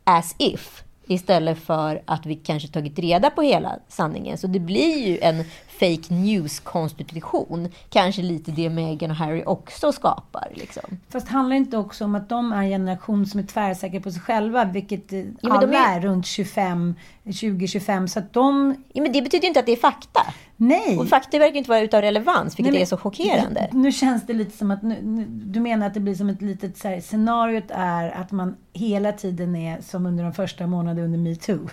as 0.03 0.35
if 0.39 0.83
istället 1.07 1.59
för 1.59 2.01
att 2.05 2.25
vi 2.25 2.35
kanske 2.35 2.67
tagit 2.67 2.99
reda 2.99 3.29
på 3.29 3.41
hela 3.41 3.79
sanningen. 3.87 4.37
Så 4.37 4.47
det 4.47 4.59
blir 4.59 5.07
ju 5.07 5.19
en 5.19 5.43
fake 5.79 6.13
news-konstitution. 6.13 7.69
Kanske 7.89 8.21
lite 8.21 8.51
det 8.51 8.69
Meghan 8.69 9.11
och 9.11 9.17
Harry 9.17 9.43
också 9.45 9.91
skapar. 9.91 10.47
Liksom. 10.53 10.83
Fast 11.09 11.27
handlar 11.27 11.55
det 11.55 11.57
inte 11.57 11.77
också 11.77 12.05
om 12.05 12.15
att 12.15 12.29
de 12.29 12.51
är 12.51 12.63
en 12.63 12.69
generation 12.69 13.25
som 13.25 13.39
är 13.39 13.43
tvärsäkra 13.43 13.99
på 13.99 14.11
sig 14.11 14.21
själva, 14.21 14.65
vilket 14.65 15.11
ja, 15.11 15.27
alla 15.41 15.77
är... 15.77 15.97
är 15.97 16.01
runt 16.01 16.25
25, 16.25 16.95
20-25, 17.23 18.07
så 18.07 18.19
att 18.19 18.33
de... 18.33 18.75
Ja, 18.93 19.01
men 19.01 19.11
det 19.11 19.21
betyder 19.21 19.43
ju 19.43 19.47
inte 19.47 19.59
att 19.59 19.65
det 19.65 19.71
är 19.71 19.77
fakta. 19.77 20.21
Nej. 20.57 20.97
Och 20.97 21.07
fakta 21.07 21.39
verkar 21.39 21.57
inte 21.57 21.69
vara 21.69 21.79
utav 21.79 22.01
relevans, 22.01 22.59
vilket 22.59 22.63
Nej, 22.63 22.71
men, 22.71 22.81
är 22.81 22.85
så 22.85 22.97
chockerande. 22.97 23.69
Nu 23.71 23.91
känns 23.91 24.25
det 24.25 24.33
lite 24.33 24.57
som 24.57 24.71
att, 24.71 24.83
nu, 24.83 24.97
nu, 25.03 25.25
du 25.25 25.59
menar 25.59 25.87
att 25.87 25.93
det 25.93 25.99
blir 25.99 26.15
som 26.15 26.29
ett 26.29 26.41
litet, 26.41 26.77
så 26.77 26.87
här, 26.87 27.01
scenariot 27.01 27.63
är 27.69 28.11
att 28.11 28.31
man 28.31 28.55
hela 28.73 29.11
tiden 29.11 29.55
är 29.55 29.81
som 29.81 30.05
under 30.05 30.23
de 30.23 30.33
första 30.33 30.67
månaderna 30.67 31.05
under 31.05 31.19
metoo. 31.19 31.69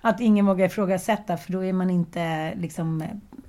Att 0.00 0.20
ingen 0.20 0.46
vågar 0.46 0.66
ifrågasätta, 0.66 1.36
för 1.36 1.52
då 1.52 1.64
är 1.64 1.72
man 1.72 1.90
inte 1.90 2.54
liksom 2.54 3.04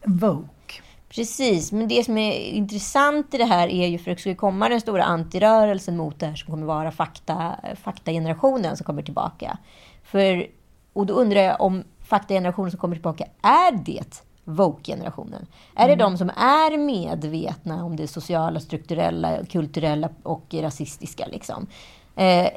woke. 0.06 0.82
Precis, 1.10 1.72
men 1.72 1.88
det 1.88 2.06
som 2.06 2.18
är 2.18 2.32
intressant 2.34 3.34
i 3.34 3.38
det 3.38 3.46
här 3.46 3.68
är 3.68 3.88
ju 3.88 3.98
för 3.98 4.12
att 4.12 4.18
det 4.18 4.22
ska 4.22 4.36
komma 4.36 4.70
den 4.70 4.82
stora 4.82 5.04
antirörelsen 5.04 5.98
mot 5.98 6.20
det 6.20 6.26
här 6.26 6.36
som 6.36 6.52
kommer 6.52 6.66
vara 6.66 6.92
fakta, 6.92 7.56
faktagenerationen 7.76 8.78
som 8.78 8.86
kommer 8.86 9.02
tillbaka. 9.02 9.58
För, 10.04 10.48
och 10.94 11.06
då 11.06 11.14
undrar 11.14 11.42
jag 11.42 11.62
om 11.62 11.84
faktagenerationen 12.04 12.72
som 12.72 12.80
kommer 12.80 12.96
tillbaka, 12.96 13.26
är 13.42 13.72
det 13.72 14.24
Vogue-generationen? 14.44 15.48
Är 15.76 15.86
mm. 15.86 15.98
det 15.98 16.04
de 16.04 16.18
som 16.18 16.30
är 16.30 16.78
medvetna 16.78 17.84
om 17.86 17.96
det 17.96 18.08
sociala, 18.08 18.60
strukturella, 18.60 19.46
kulturella 19.46 20.10
och 20.24 20.54
rasistiska? 20.54 21.28
Liksom? 21.28 21.68
Eh, 22.16 22.48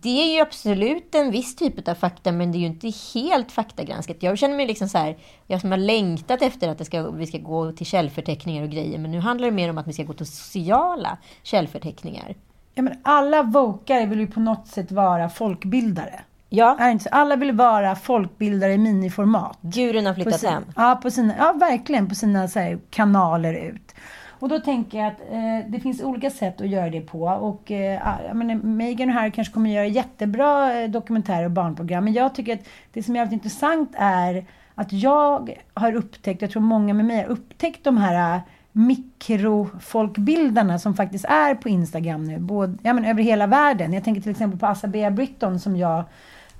det 0.00 0.22
är 0.22 0.34
ju 0.34 0.40
absolut 0.40 1.14
en 1.14 1.30
viss 1.30 1.56
typ 1.56 1.88
av 1.88 1.94
fakta, 1.94 2.32
men 2.32 2.52
det 2.52 2.58
är 2.58 2.60
ju 2.60 2.66
inte 2.66 2.92
helt 3.14 3.52
faktagranskat. 3.52 4.16
Jag 4.20 4.38
känner 4.38 4.56
mig 4.56 4.66
liksom 4.66 4.88
så 4.88 4.98
här, 4.98 5.16
jag 5.46 5.60
som 5.60 5.70
har 5.70 5.78
längtat 5.78 6.42
efter 6.42 6.68
att 6.68 6.78
det 6.78 6.84
ska, 6.84 7.10
vi 7.10 7.26
ska 7.26 7.38
gå 7.38 7.72
till 7.72 7.86
källförteckningar 7.86 8.62
och 8.62 8.70
grejer, 8.70 8.98
men 8.98 9.10
nu 9.10 9.20
handlar 9.20 9.46
det 9.46 9.54
mer 9.54 9.70
om 9.70 9.78
att 9.78 9.86
vi 9.86 9.92
ska 9.92 10.02
gå 10.02 10.12
till 10.12 10.26
sociala 10.26 11.18
källförteckningar. 11.42 12.34
Ja, 12.74 12.82
men 12.82 12.98
alla 13.02 13.42
vokare 13.42 14.06
vill 14.06 14.20
ju 14.20 14.26
på 14.26 14.40
något 14.40 14.66
sätt 14.66 14.92
vara 14.92 15.28
folkbildare. 15.28 16.20
Ja. 16.48 16.76
Är 16.80 16.90
inte 16.90 17.04
så? 17.04 17.10
Alla 17.12 17.36
vill 17.36 17.52
vara 17.52 17.96
folkbildare 17.96 18.72
i 18.72 18.78
miniformat. 18.78 19.58
Djuren 19.60 20.06
har 20.06 20.14
flyttat 20.14 20.40
sin, 20.40 20.50
hem. 20.50 20.64
Ja, 20.76 21.00
på 21.02 21.10
sina, 21.10 21.34
ja, 21.38 21.52
verkligen. 21.52 22.08
På 22.08 22.14
sina 22.14 22.46
här, 22.46 22.78
kanaler 22.90 23.54
ut. 23.54 23.94
Och 24.40 24.48
då 24.48 24.60
tänker 24.60 24.98
jag 24.98 25.06
att 25.06 25.20
eh, 25.20 25.70
det 25.70 25.80
finns 25.80 26.02
olika 26.02 26.30
sätt 26.30 26.60
att 26.60 26.68
göra 26.68 26.90
det 26.90 27.00
på. 27.00 27.22
Och 27.22 27.70
eh, 27.70 28.08
ah, 28.08 28.18
jag 28.26 28.36
menar, 28.36 28.54
Megan 28.54 29.08
och 29.08 29.14
Harry 29.14 29.30
kanske 29.30 29.54
kommer 29.54 29.70
göra 29.70 29.86
jättebra 29.86 30.80
eh, 30.80 30.90
dokumentärer 30.90 31.44
och 31.44 31.50
barnprogram. 31.50 32.04
Men 32.04 32.12
jag 32.12 32.34
tycker 32.34 32.54
att 32.54 32.64
det 32.92 33.02
som 33.02 33.16
är 33.16 33.20
väldigt 33.20 33.32
intressant 33.32 33.92
är 33.96 34.44
att 34.74 34.92
jag 34.92 35.58
har 35.74 35.94
upptäckt, 35.94 36.42
jag 36.42 36.50
tror 36.50 36.62
många 36.62 36.94
med 36.94 37.04
mig 37.04 37.16
har 37.16 37.24
upptäckt 37.24 37.84
de 37.84 37.96
här 37.96 38.36
eh, 38.36 38.40
mikrofolkbildarna 38.72 40.78
som 40.78 40.94
faktiskt 40.94 41.24
är 41.24 41.54
på 41.54 41.68
Instagram 41.68 42.24
nu, 42.24 42.38
både, 42.38 42.78
ja, 42.82 42.92
men 42.92 43.04
över 43.04 43.22
hela 43.22 43.46
världen. 43.46 43.92
Jag 43.92 44.04
tänker 44.04 44.22
till 44.22 44.30
exempel 44.30 44.58
på 44.58 44.66
Asabea 44.66 45.10
Britton 45.10 45.60
som 45.60 45.76
jag 45.76 46.04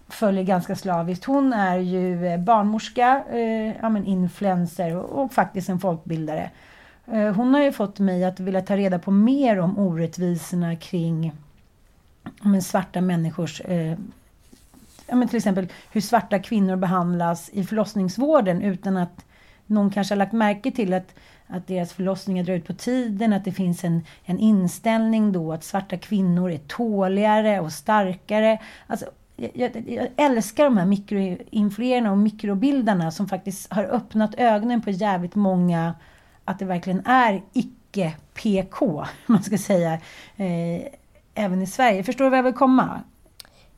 följer 0.08 0.44
ganska 0.44 0.76
slaviskt. 0.76 1.25
Hon 1.25 1.52
är 1.52 1.78
ju 1.78 2.26
eh, 2.26 2.40
barnmorska, 2.40 3.22
eh, 3.32 3.76
ja, 3.80 3.88
men 3.88 4.04
influencer 4.04 4.96
och, 4.96 5.22
och, 5.22 5.32
faktiskt 5.32 5.68
en 5.68 5.80
folkbildare. 5.80 6.50
Eh, 7.12 7.35
hon 7.35 7.55
har 7.55 7.62
ju 7.62 7.73
fått 7.73 7.99
mig 7.99 8.25
att 8.25 8.40
vilja 8.40 8.62
ta 8.62 8.76
reda 8.76 8.99
på 8.99 9.11
mer 9.11 9.59
om 9.59 9.79
orättvisorna 9.79 10.76
kring 10.76 11.33
men, 12.43 12.62
svarta 12.62 13.00
människors 13.00 13.61
eh, 13.61 13.99
ja, 15.07 15.17
men 15.17 15.29
till 15.29 15.37
exempel 15.37 15.69
hur 15.93 16.00
svarta 16.00 16.38
kvinnor 16.38 16.76
behandlas 16.76 17.50
i 17.52 17.64
förlossningsvården 17.64 18.62
utan 18.62 18.97
att 18.97 19.25
någon 19.67 19.90
kanske 19.90 20.14
har 20.14 20.19
lagt 20.19 20.33
märke 20.33 20.71
till 20.71 20.95
att, 20.95 21.14
att 21.47 21.67
deras 21.67 21.93
förlossningar 21.93 22.45
drar 22.45 22.55
ut 22.55 22.67
på 22.67 22.75
tiden, 22.75 23.33
att 23.33 23.45
det 23.45 23.52
finns 23.52 23.85
en, 23.85 24.05
en 24.25 24.38
inställning 24.38 25.33
då 25.33 25.52
att 25.52 25.64
svarta 25.64 25.97
kvinnor 25.97 26.50
är 26.50 26.59
tåligare 26.59 27.61
och 27.61 27.73
starkare. 27.73 28.59
Alltså, 28.87 29.07
jag, 29.37 29.85
jag, 29.88 30.09
älskar 30.17 30.64
de 30.64 30.76
här 30.76 30.87
mikroinfluerarna 30.87 32.11
och 32.11 32.19
mikrobildarna 32.19 33.11
som 33.11 33.29
faktiskt 33.29 33.73
har 33.73 33.85
öppnat 33.85 34.35
ögonen 34.35 34.83
på 34.83 34.90
jävligt 34.90 35.35
många 35.35 35.95
att 36.50 36.59
det 36.59 36.64
verkligen 36.64 37.07
är 37.07 37.42
icke-PK, 37.52 39.04
man 39.26 39.42
ska 39.42 39.59
säga, 39.59 39.92
eh, 40.37 40.87
även 41.35 41.62
i 41.62 41.66
Sverige. 41.66 42.04
Förstår 42.04 42.25
du 42.25 42.30
vad 42.30 42.38
jag 42.38 42.45
vill 42.45 42.54
komma? 42.54 43.00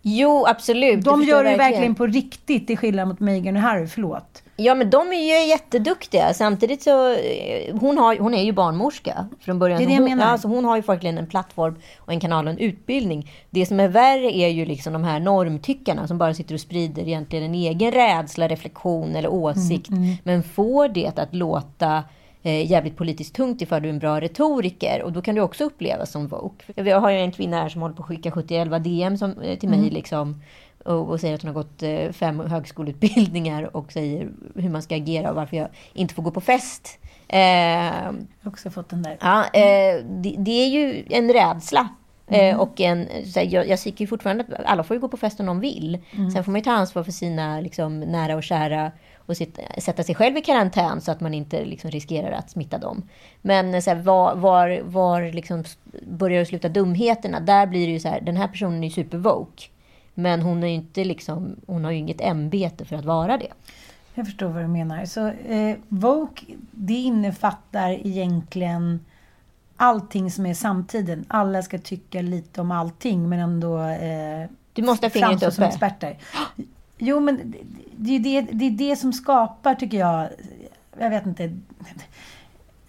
Jo, 0.03 0.47
absolut. 0.47 1.05
De 1.05 1.23
gör 1.23 1.45
det 1.45 1.51
verkligen. 1.51 1.71
verkligen 1.71 1.95
på 1.95 2.07
riktigt, 2.07 2.67
till 2.67 2.79
skillnad 2.79 3.09
mot 3.09 3.21
Meghan 3.21 3.57
och 3.57 3.63
Harry. 3.63 3.87
Förlåt. 3.87 4.43
Ja, 4.57 4.75
men 4.75 4.91
de 4.91 5.13
är 5.13 5.41
ju 5.41 5.49
jätteduktiga. 5.49 6.35
Samtidigt 6.35 6.83
så... 6.83 7.13
Eh, 7.13 7.77
hon, 7.81 7.99
har, 7.99 8.19
hon 8.19 8.35
är 8.35 8.43
ju 8.43 8.53
barnmorska 8.53 9.29
från 9.41 9.59
början. 9.59 9.79
Det 9.79 9.85
är 9.85 9.87
det 9.87 9.93
jag 9.93 10.01
hon, 10.01 10.11
menar. 10.11 10.27
Alltså, 10.27 10.49
hon 10.49 10.65
har 10.65 10.77
ju 10.77 10.83
verkligen 10.83 11.19
en 11.19 11.27
plattform 11.27 11.77
och 11.99 12.13
en 12.13 12.21
kanal 12.21 12.47
och 12.47 12.53
en 12.53 12.59
utbildning. 12.59 13.31
Det 13.51 13.67
som 13.67 13.81
är 13.81 13.89
värre 13.89 14.37
är 14.37 14.49
ju 14.49 14.65
liksom 14.65 14.93
de 14.93 15.05
här 15.05 15.21
normtyckarna 15.21 16.07
som 16.07 16.19
bara 16.19 16.35
sitter 16.35 16.55
och 16.55 16.61
sprider 16.61 17.03
egentligen 17.03 17.45
en 17.45 17.55
egen 17.55 17.93
rädsla, 17.93 18.49
reflektion 18.49 19.17
eller 19.17 19.29
åsikt. 19.29 19.89
Mm, 19.89 20.03
mm. 20.03 20.17
Men 20.23 20.43
får 20.43 20.89
det 20.89 21.19
att 21.19 21.35
låta 21.35 22.05
eh, 22.43 22.71
jävligt 22.71 22.97
politiskt 22.97 23.35
tungt 23.35 23.63
ifall 23.63 23.83
du 23.83 23.89
är 23.89 23.93
en 23.93 23.99
bra 23.99 24.21
retoriker. 24.21 25.03
Och 25.03 25.13
då 25.13 25.23
kan 25.23 25.35
du 25.35 25.41
också 25.41 25.65
upplevas 25.65 26.11
som 26.11 26.29
woke. 26.29 26.83
Jag 26.83 27.01
har 27.01 27.11
ju 27.11 27.19
en 27.19 27.33
kvinna 27.33 27.63
här 27.63 27.69
som 27.69 27.83
håller 27.83 27.95
på 27.95 28.03
att 28.03 28.09
skicka 28.09 28.31
7011 28.31 28.79
DM 28.79 29.17
som, 29.17 29.41
eh, 29.41 29.59
till 29.59 29.69
mig 29.69 29.79
mm. 29.79 29.93
liksom, 29.93 30.43
och, 30.85 31.09
och, 31.09 31.21
säger 31.21 31.35
att 31.35 31.43
hon 31.43 31.55
har 31.55 31.63
gått 31.63 31.83
eh, 31.83 32.13
fem 32.13 32.41
högskoleutbildningar 32.41 33.77
och 33.77 33.93
säger 33.93 34.29
hur 34.55 34.69
man 34.69 34.83
ska 34.83 34.97
agera 34.97 35.31
och 35.31 35.37
varför 35.37 35.57
jag 35.57 35.69
inte 35.93 36.15
får 36.15 36.23
gå 36.23 36.31
på 36.31 36.41
fest. 36.41 36.99
Eh, 37.29 37.39
jag 37.39 38.15
har 38.43 38.51
också 38.51 38.71
fått 38.71 38.89
den 38.89 39.03
där. 39.03 39.17
Ja, 39.21 39.45
eh, 39.45 40.05
det, 40.05 40.35
det, 40.39 40.51
är 40.51 40.69
ju 40.69 41.05
en 41.11 41.33
rädsla. 41.33 41.89
Eh, 42.27 42.49
mm. 42.49 42.61
och 42.61 42.81
en, 42.81 43.09
så 43.33 43.41
här, 43.41 43.47
jag, 43.47 43.69
jag 43.69 43.81
tycker 43.81 44.01
ju 44.01 44.07
fortfarande 44.07 44.45
att 44.45 44.65
alla 44.65 44.83
får 44.83 44.97
ju 44.97 45.01
gå 45.01 45.09
på 45.09 45.17
fest 45.17 45.41
om 45.41 45.47
de 45.47 45.61
vill. 45.61 45.99
Mm. 46.11 46.31
Sen 46.31 46.45
får 46.45 46.53
man 46.53 46.59
ju 46.59 46.65
ta 46.65 46.73
ansvar 46.73 47.03
för 47.03 47.13
sina 47.13 47.61
liksom, 47.61 48.01
nära 48.01 48.37
och 48.37 48.43
kära 48.43 48.93
och 49.27 49.37
sitta, 49.37 49.63
sätta 49.81 50.03
sig 50.03 50.15
själv 50.15 50.37
i 50.37 50.41
karantän 50.41 51.01
så 51.01 51.13
att 51.13 51.21
man 51.21 51.35
inte 51.35 51.65
liksom 51.65 51.91
riskerar 51.91 52.33
att 52.33 52.51
smitta 52.51 52.79
dem. 52.79 53.03
Men 53.43 53.83
så 53.83 53.91
här, 53.91 53.97
var, 53.97 54.35
var, 54.35 54.81
var 54.85 55.33
liksom 55.33 55.65
börjar 56.03 56.41
det 56.41 56.47
sluta 56.47 56.69
dumheterna? 56.69 57.41
Där 57.41 57.67
blir 57.67 57.87
det 57.87 57.93
ju 57.93 58.01
så 58.01 58.09
här, 58.09 58.21
den 58.21 58.37
här 58.37 58.49
personen 58.49 58.85
är 58.85 58.89
ju 58.89 58.95
supervoke. 58.95 59.65
Men 60.15 60.43
hon, 60.43 60.63
är 60.63 60.69
inte 60.69 61.05
liksom, 61.05 61.57
hon 61.67 61.85
har 61.85 61.91
ju 61.91 61.99
inget 61.99 62.21
ämbete 62.21 62.85
för 62.85 62.97
att 62.97 63.05
vara 63.05 63.39
det. 63.39 63.53
Jag 64.15 64.27
förstår 64.27 64.49
vad 64.49 64.63
du 64.63 64.69
menar. 64.69 65.05
Så 65.05 65.27
eh, 65.29 65.77
Vogue, 65.89 66.57
det 66.71 66.95
innefattar 66.95 67.91
egentligen 67.91 69.01
allting 69.77 70.31
som 70.31 70.47
är 70.47 70.55
samtiden. 70.55 71.25
Alla 71.29 71.63
ska 71.63 71.79
tycka 71.79 72.23
lite 72.23 72.61
om 72.61 72.71
allting 72.71 73.29
men 73.29 73.39
ändå 73.39 73.79
eh, 73.81 74.49
du 74.73 74.83
måste 74.83 75.07
ha 75.07 75.11
fingret 75.11 75.43
uppe. 75.43 75.51
som 75.51 75.65
experter. 75.65 76.19
Jo, 77.05 77.21
men 77.21 77.55
det 77.97 78.17
är 78.17 78.21
det, 78.21 78.41
det 78.41 78.65
är 78.65 78.71
det 78.71 78.97
som 78.97 79.13
skapar, 79.13 79.75
tycker 79.75 79.99
jag, 79.99 80.29
jag 80.99 81.11
vet 81.11 81.27
inte, 81.27 81.59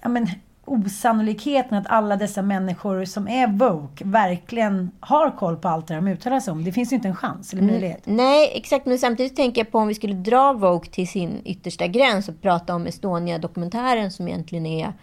ja, 0.02 0.10
men, 0.10 0.28
osannolikheten 0.66 1.78
att 1.78 1.88
alla 1.88 2.16
dessa 2.16 2.42
människor 2.42 3.06
som 3.06 3.28
är 3.28 3.48
woke 3.48 4.04
verkligen 4.06 4.92
har 5.00 5.38
koll 5.38 5.58
på 5.58 5.68
allt 5.68 5.88
det 5.88 5.96
de 5.96 6.08
uttalar 6.08 6.40
sig 6.40 6.52
om. 6.52 6.64
Det 6.64 6.72
finns 6.72 6.92
ju 6.92 6.96
inte 6.96 7.08
en 7.08 7.16
chans 7.16 7.54
eller 7.54 7.64
möjlighet. 7.64 8.08
Mm, 8.08 8.18
nej, 8.18 8.52
exakt. 8.56 8.86
Men 8.86 9.00
samtidigt 9.00 9.36
tänker 9.36 9.62
jag 9.62 9.72
på 9.72 9.80
om 9.80 9.88
vi 9.88 9.96
skulle 9.96 10.14
dra 10.14 10.54
woke 10.54 10.90
till 10.90 11.08
sin 11.08 11.42
yttersta 11.46 11.88
gräns 11.88 12.30
och 12.30 12.42
prata 12.42 12.76
om 12.76 12.88
Estonia-dokumentären 12.88 14.12
som 14.12 14.28
egentligen 14.28 14.66
är 14.66 14.94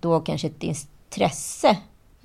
då 0.00 0.20
kanske 0.20 0.46
ett 0.46 0.62
intresse 0.62 1.76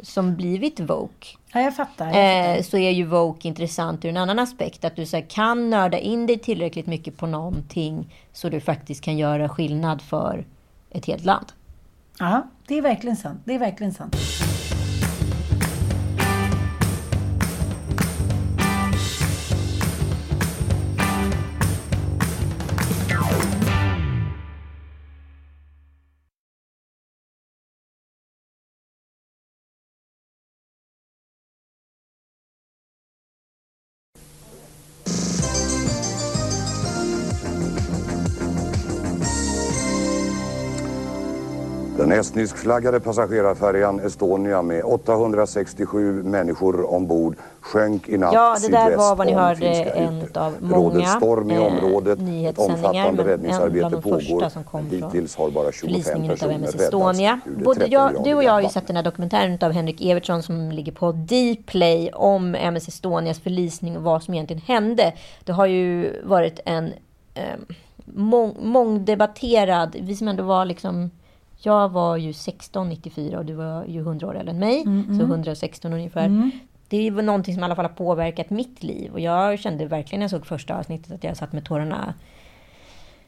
som 0.01 0.36
blivit 0.36 0.79
woke. 0.79 1.27
Ja, 1.53 1.62
jag 1.62 1.75
fattar. 1.75 2.06
Jag 2.06 2.13
fattar. 2.13 2.58
Eh, 2.58 2.62
så 2.62 2.77
är 2.77 2.91
ju 2.91 3.06
woke 3.06 3.48
intressant 3.48 4.06
ur 4.06 4.10
en 4.10 4.18
annan 4.18 4.39
aspekt. 4.39 4.86
Att 4.86 4.96
du 4.96 5.06
så 5.06 5.18
här, 5.18 5.29
kan 5.29 5.70
nörda 5.70 5.98
in 5.98 6.25
dig 6.27 6.39
tillräckligt 6.39 6.88
mycket 6.88 7.18
på 7.18 7.27
någonting 7.27 8.15
så 8.34 8.50
du 8.50 8.60
faktiskt 8.60 9.03
kan 9.03 9.18
göra 9.18 9.50
skillnad 9.50 10.01
för 10.01 10.46
ett 10.89 11.06
helt 11.06 11.25
land. 11.25 11.46
Ja, 12.20 12.48
det 12.68 12.77
är 12.77 12.82
verkligen 12.82 13.15
sant. 13.15 13.41
Det 13.46 13.56
är 13.56 13.60
verkligen 13.60 13.94
sant. 13.94 14.15
Estniskflaggade 42.20 43.00
passagerarfärjan 43.00 44.00
Estonia 44.00 44.62
med 44.62 44.84
867 44.84 46.24
människor 46.24 46.94
ombord 46.94 47.36
sjönk 47.62 48.10
i 48.10 48.18
natt 48.18 48.34
Ja, 48.34 48.58
det 48.62 48.68
där 48.68 48.98
var 48.98 49.16
vad 49.16 49.28
ni 49.28 49.34
hörde 49.34 49.60
Finska 49.60 49.94
en 49.94 50.28
av 50.34 50.56
många 50.60 51.08
storm 51.08 51.52
i 51.52 51.56
eh, 51.56 51.66
området. 51.66 52.20
Nyhetssändningar. 52.20 52.90
omfattande 52.90 53.24
räddningsarbete 53.24 54.02
pågår. 54.02 54.64
kom 54.64 54.90
Hittills 54.90 55.36
har 55.36 55.50
bara 55.50 55.72
25 55.72 55.90
förlisningen 55.90 56.32
av 56.32 56.36
personer 56.36 56.56
MS 56.56 56.76
Estonia. 56.76 57.40
Både 57.64 57.86
jag, 57.88 58.10
13 58.10 58.24
du 58.24 58.34
och 58.34 58.44
jag 58.44 58.52
har 58.52 58.62
ju 58.62 58.70
sett 58.70 58.88
den 58.88 58.96
här 58.96 59.04
dokumentären 59.04 59.58
av 59.62 59.72
Henrik 59.72 60.02
Evertsson 60.02 60.44
som 60.44 60.72
ligger 60.72 60.92
på 60.92 61.12
Dplay 61.12 62.10
om 62.14 62.56
MS 62.56 62.88
Estonias 62.88 63.40
förlisning 63.40 63.98
och 63.98 64.04
vad 64.04 64.24
som 64.24 64.34
egentligen 64.34 64.62
hände. 64.62 65.14
Det 65.44 65.52
har 65.52 65.66
ju 65.66 66.14
varit 66.24 66.60
en 66.66 66.94
eh, 67.34 67.44
mång, 68.06 68.56
mångdebatterad, 68.62 69.96
vi 70.00 70.16
som 70.16 70.28
ändå 70.28 70.44
var 70.44 70.66
liksom 70.66 71.12
jag 71.62 71.89
var 71.89 72.18
ju 72.18 72.34
16 72.34 72.89
94 72.89 73.39
och 73.39 73.46
du 73.46 73.54
var 73.54 73.86
ju 73.86 74.00
100 74.00 74.28
år 74.28 74.38
äldre 74.38 74.51
än 74.51 74.60
mig. 74.60 74.84
Så 75.18 75.24
116 75.24 75.94
ungefär. 75.94 76.51
Det 76.88 77.12
var 77.12 77.22
någonting 77.22 77.54
som 77.54 77.63
i 77.63 77.66
alla 77.66 77.75
fall 77.75 77.86
har 77.86 77.94
påverkat 77.94 78.50
mitt 78.50 78.84
liv. 78.84 79.12
Och 79.12 79.20
jag 79.20 79.60
kände 79.60 79.86
verkligen 79.86 80.20
när 80.20 80.24
jag 80.24 80.32
såg 80.32 80.46
första 80.46 80.78
avsnittet 80.78 81.12
att 81.12 81.24
jag 81.24 81.38
satt 81.38 81.54
med 81.54 81.66
tårarna 81.66 82.13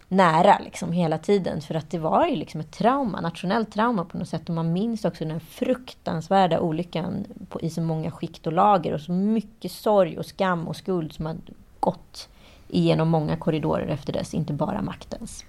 nära 0.07 0.59
liksom 0.63 0.91
hela 0.91 1.17
tiden. 1.17 1.61
För 1.61 1.75
att 1.75 1.89
det 1.89 1.99
var 1.99 2.27
ju 2.27 2.35
liksom 2.35 2.61
ett 2.61 2.71
trauma, 2.71 3.21
nationellt 3.21 3.71
trauma 3.71 4.05
på 4.05 4.17
något 4.17 4.29
sätt. 4.29 4.49
Och 4.49 4.55
man 4.55 4.73
minns 4.73 5.05
också 5.05 5.25
den 5.25 5.39
fruktansvärda 5.39 6.59
olyckan 6.59 7.25
på, 7.49 7.61
i 7.61 7.69
så 7.69 7.81
många 7.81 8.11
skikt 8.11 8.47
och 8.47 8.53
lager. 8.53 8.93
Och 8.93 9.01
så 9.01 9.11
mycket 9.11 9.71
sorg 9.71 10.17
och 10.17 10.25
skam 10.25 10.67
och 10.67 10.75
skuld 10.75 11.13
som 11.13 11.25
har 11.25 11.35
gått 11.79 12.29
igenom 12.67 13.09
många 13.09 13.37
korridorer 13.37 13.87
efter 13.87 14.13
dess, 14.13 14.33
inte 14.33 14.53
bara 14.53 14.81
maktens. 14.81 15.45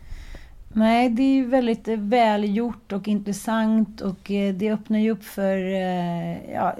Nej, 0.74 1.10
det 1.10 1.22
är 1.22 1.34
ju 1.34 1.46
väldigt 1.46 1.88
eh, 1.88 1.96
välgjort 1.96 2.92
och 2.92 3.08
intressant 3.08 4.00
och 4.00 4.30
eh, 4.30 4.54
det 4.54 4.72
öppnar 4.72 4.98
ju 4.98 5.10
upp 5.10 5.24
för... 5.24 5.56
Eh, 5.56 6.52
ja, 6.52 6.76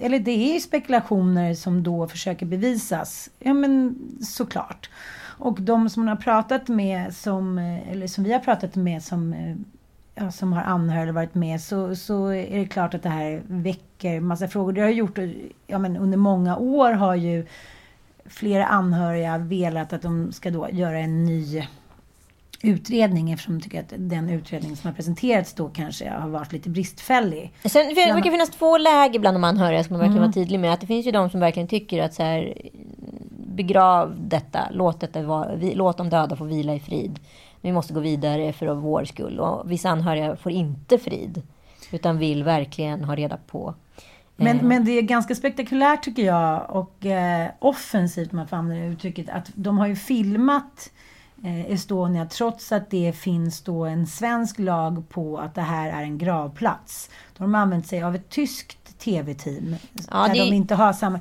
eller 0.00 0.18
det 0.18 0.30
är 0.30 0.54
ju 0.54 0.60
spekulationer 0.60 1.54
som 1.54 1.82
då 1.82 2.08
försöker 2.08 2.46
bevisas. 2.46 3.30
Ja, 3.38 3.54
men 3.54 3.98
såklart. 4.22 4.90
Och 5.38 5.60
de 5.60 5.90
som 5.90 6.04
man 6.04 6.08
har 6.08 6.22
pratat 6.22 6.68
med, 6.68 7.14
som, 7.14 7.58
eller 7.58 8.06
som 8.06 8.24
vi 8.24 8.32
har 8.32 8.40
pratat 8.40 8.74
med 8.74 9.02
som, 9.02 9.34
ja, 10.14 10.30
som 10.30 10.52
har 10.52 10.62
anhöriga 10.62 11.02
eller 11.02 11.12
varit 11.12 11.34
med, 11.34 11.60
så, 11.60 11.96
så 11.96 12.28
är 12.28 12.58
det 12.58 12.66
klart 12.66 12.94
att 12.94 13.02
det 13.02 13.08
här 13.08 13.42
väcker 13.46 14.20
massa 14.20 14.48
frågor. 14.48 14.72
Det 14.72 14.80
har 14.80 14.88
gjort, 14.88 15.18
ja 15.66 15.78
men 15.78 15.96
under 15.96 16.18
många 16.18 16.56
år 16.56 16.92
har 16.92 17.14
ju 17.14 17.46
flera 18.26 18.66
anhöriga 18.66 19.38
velat 19.38 19.92
att 19.92 20.02
de 20.02 20.32
ska 20.32 20.50
då 20.50 20.68
göra 20.70 20.98
en 20.98 21.24
ny 21.24 21.66
utredning 22.62 23.30
eftersom 23.30 23.58
de 23.58 23.64
tycker 23.64 23.80
att 23.80 23.92
den 23.96 24.30
utredning 24.30 24.76
som 24.76 24.88
har 24.88 24.94
presenterats 24.94 25.54
då 25.54 25.68
kanske 25.68 26.10
har 26.10 26.28
varit 26.28 26.52
lite 26.52 26.70
bristfällig. 26.70 27.52
Sen 27.64 27.94
det 27.94 28.12
brukar 28.12 28.30
finnas 28.30 28.50
två 28.50 28.78
läger 28.78 29.18
bland 29.18 29.34
de 29.34 29.44
anhöriga, 29.44 29.84
ska 29.84 29.94
man 29.94 30.00
verkligen 30.00 30.22
vara 30.22 30.32
tydlig 30.32 30.60
med. 30.60 30.72
Att 30.72 30.80
det 30.80 30.86
finns 30.86 31.06
ju 31.06 31.10
de 31.10 31.30
som 31.30 31.40
verkligen 31.40 31.68
tycker 31.68 32.02
att 32.02 32.14
så 32.14 32.22
här, 32.22 32.54
begrav 33.32 34.14
detta, 34.18 34.68
låt, 34.72 35.00
detta 35.00 35.22
vara, 35.22 35.54
vi, 35.54 35.74
låt 35.74 35.96
de 35.96 36.10
döda 36.10 36.36
få 36.36 36.44
vila 36.44 36.74
i 36.74 36.80
frid. 36.80 37.18
Vi 37.60 37.72
måste 37.72 37.94
gå 37.94 38.00
vidare 38.00 38.52
för 38.52 38.66
vår 38.66 39.04
skull. 39.04 39.40
Och 39.40 39.70
vissa 39.70 39.90
anhöriga 39.90 40.36
får 40.36 40.52
inte 40.52 40.98
frid, 40.98 41.42
utan 41.90 42.18
vill 42.18 42.44
verkligen 42.44 43.04
ha 43.04 43.14
reda 43.14 43.36
på 43.36 43.74
Men, 44.36 44.56
eh, 44.56 44.62
men 44.62 44.84
det 44.84 44.92
är 44.92 45.02
ganska 45.02 45.34
spektakulärt 45.34 46.02
tycker 46.02 46.22
jag 46.22 46.70
och 46.70 47.06
eh, 47.06 47.50
offensivt 47.58 48.32
om 48.32 48.36
man 48.36 48.48
får 48.48 48.56
använda 48.56 48.84
det 48.84 48.92
uttrycket 48.92 49.28
att 49.28 49.50
de 49.54 49.78
har 49.78 49.86
ju 49.86 49.96
filmat 49.96 50.90
Estonia 51.68 52.26
trots 52.26 52.72
att 52.72 52.90
det 52.90 53.12
finns 53.16 53.60
då 53.62 53.84
en 53.84 54.06
svensk 54.06 54.58
lag 54.58 55.08
på 55.08 55.38
att 55.38 55.54
det 55.54 55.60
här 55.60 55.88
är 55.88 56.02
en 56.02 56.18
gravplats. 56.18 57.10
Då 57.36 57.42
har 57.42 57.46
de 57.46 57.54
använt 57.54 57.86
sig 57.86 58.02
av 58.02 58.14
ett 58.14 58.28
tyskt 58.28 58.98
tv-team 58.98 59.76
Ja, 60.10 60.16
där 60.26 60.34
det- 60.34 60.40
de 60.50 60.52
inte 60.52 60.74
har 60.74 60.92
samma... 60.92 61.20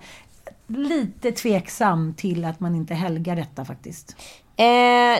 Lite 0.67 1.32
tveksam 1.32 2.13
till 2.17 2.45
att 2.45 2.60
man 2.60 2.75
inte 2.75 2.93
helgar 2.93 3.36
detta 3.36 3.65
faktiskt. 3.65 4.15
Eh, 4.58 5.19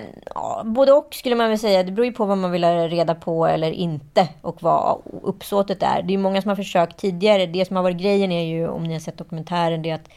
både 0.66 0.92
och 0.94 1.08
skulle 1.12 1.36
man 1.36 1.50
väl 1.50 1.60
säga. 1.60 1.84
Det 1.84 1.92
beror 1.92 2.06
ju 2.06 2.12
på 2.12 2.26
vad 2.26 2.38
man 2.38 2.52
vill 2.52 2.64
ha 2.64 2.88
reda 2.88 3.16
på 3.16 3.48
eller 3.48 3.72
inte 3.72 4.28
och 4.42 4.64
vad 4.64 5.02
uppsåtet 5.24 5.84
är. 5.84 6.02
Det 6.04 6.14
är 6.14 6.18
många 6.18 6.42
som 6.42 6.50
har 6.50 6.56
försökt 6.56 6.98
tidigare. 6.98 7.46
Det 7.46 7.66
som 7.66 7.76
har 7.76 7.84
varit 7.84 7.98
grejen 7.98 8.32
är 8.32 8.44
ju, 8.46 8.68
om 8.68 8.84
ni 8.84 8.94
har 8.94 9.00
sett 9.00 9.18
dokumentären, 9.18 9.82
det 9.82 9.90
är 9.90 9.96
att 9.96 10.10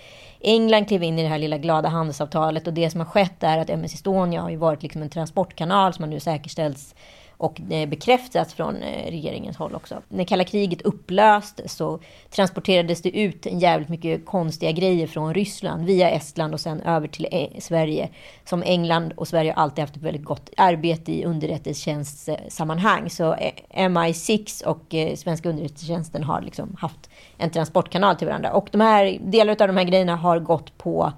England 0.42 0.88
klev 0.88 1.02
in 1.02 1.18
i 1.18 1.22
det 1.22 1.28
här 1.28 1.38
lilla 1.38 1.58
glada 1.58 1.88
handelsavtalet 1.88 2.66
och 2.66 2.72
det 2.72 2.90
som 2.90 3.00
har 3.00 3.06
skett 3.06 3.42
är 3.42 3.58
att 3.58 3.70
MS 3.70 3.94
Estonia 3.94 4.40
har 4.40 4.50
ju 4.50 4.56
varit 4.56 4.82
liksom 4.82 5.02
en 5.02 5.10
transportkanal 5.10 5.92
som 5.92 6.02
har 6.02 6.10
nu 6.10 6.20
säkerställts 6.20 6.94
och 7.42 7.60
eh, 7.70 7.88
bekräftats 7.88 8.54
från 8.54 8.76
eh, 8.76 9.10
regeringens 9.10 9.56
håll 9.56 9.74
också. 9.74 10.02
När 10.08 10.24
kalla 10.24 10.44
kriget 10.44 10.82
upplöstes 10.82 11.72
så 11.72 11.98
transporterades 12.30 13.02
det 13.02 13.18
ut 13.18 13.46
en 13.46 13.58
jävligt 13.58 13.88
mycket 13.88 14.26
konstiga 14.26 14.72
grejer 14.72 15.06
från 15.06 15.34
Ryssland 15.34 15.84
via 15.84 16.10
Estland 16.10 16.54
och 16.54 16.60
sen 16.60 16.80
över 16.80 17.08
till 17.08 17.28
eh, 17.30 17.60
Sverige. 17.60 18.08
Som 18.44 18.62
England 18.62 19.12
och 19.16 19.28
Sverige 19.28 19.52
har 19.52 19.62
alltid 19.62 19.82
haft 19.82 19.96
ett 19.96 20.02
väldigt 20.02 20.24
gott 20.24 20.50
arbete 20.56 21.12
i 21.12 21.24
underrättelsetjänstsammanhang. 21.24 23.10
Så 23.10 23.36
MI6 23.74 24.64
och 24.64 25.18
svenska 25.18 25.48
underrättelsetjänsten 25.48 26.24
har 26.24 26.42
liksom 26.42 26.76
haft 26.78 27.10
en 27.38 27.50
transportkanal 27.50 28.16
till 28.16 28.26
varandra. 28.26 28.52
Och 28.52 28.68
de 28.72 28.80
här, 28.80 29.18
delar 29.20 29.52
av 29.52 29.68
de 29.68 29.76
här 29.76 29.84
grejerna 29.84 30.16
har 30.16 30.38
gått 30.38 30.78
på 30.78 31.12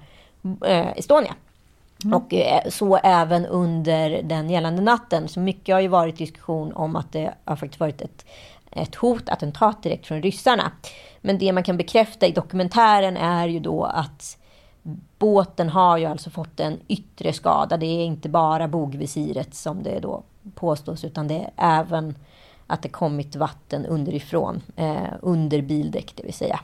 Estonia. 0.95 1.35
Mm. 2.05 2.17
Och 2.17 2.33
eh, 2.33 2.69
så 2.69 2.97
även 2.97 3.45
under 3.45 4.23
den 4.23 4.49
gällande 4.49 4.81
natten. 4.81 5.27
Så 5.27 5.39
mycket 5.39 5.75
har 5.75 5.79
ju 5.79 5.87
varit 5.87 6.17
diskussion 6.17 6.73
om 6.73 6.95
att 6.95 7.11
det 7.11 7.33
har 7.45 7.55
faktiskt 7.55 7.79
varit 7.79 8.01
ett, 8.01 8.25
ett 8.71 8.95
hot, 8.95 9.29
attentat 9.29 9.83
direkt 9.83 10.05
från 10.05 10.21
ryssarna. 10.21 10.71
Men 11.21 11.37
det 11.37 11.51
man 11.51 11.63
kan 11.63 11.77
bekräfta 11.77 12.27
i 12.27 12.31
dokumentären 12.31 13.17
är 13.17 13.47
ju 13.47 13.59
då 13.59 13.83
att 13.83 14.37
båten 15.19 15.69
har 15.69 15.97
ju 15.97 16.05
alltså 16.05 16.29
fått 16.29 16.59
en 16.59 16.79
yttre 16.87 17.33
skada. 17.33 17.77
Det 17.77 17.85
är 17.85 18.05
inte 18.05 18.29
bara 18.29 18.67
bogvisiret 18.67 19.55
som 19.55 19.83
det 19.83 19.99
då 19.99 20.23
påstås, 20.55 21.03
utan 21.03 21.27
det 21.27 21.35
är 21.55 21.79
även 21.79 22.15
att 22.67 22.81
det 22.81 22.89
kommit 22.89 23.35
vatten 23.35 23.85
underifrån, 23.85 24.61
eh, 24.75 25.13
under 25.21 25.61
bildäck 25.61 26.13
det 26.15 26.23
vill 26.23 26.33
säga. 26.33 26.59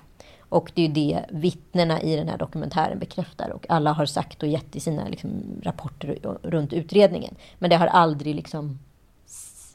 Och 0.52 0.72
det 0.76 0.82
är 0.82 0.88
ju 0.88 0.94
det 0.94 1.26
vittnena 1.30 2.02
i 2.02 2.16
den 2.16 2.28
här 2.28 2.38
dokumentären 2.38 3.00
bekräftar 3.00 3.50
och 3.50 3.66
alla 3.70 3.92
har 3.92 4.06
sagt 4.06 4.44
och 4.44 4.50
gett 4.50 4.76
i 4.76 4.80
sina 4.80 5.08
liksom, 5.08 5.30
rapporter 5.64 6.20
runt 6.44 6.74
utredningen. 6.74 7.36
Men 7.60 7.70
det 7.70 7.76
har 7.76 7.88
aldrig 7.88 8.36
liksom 8.36 8.80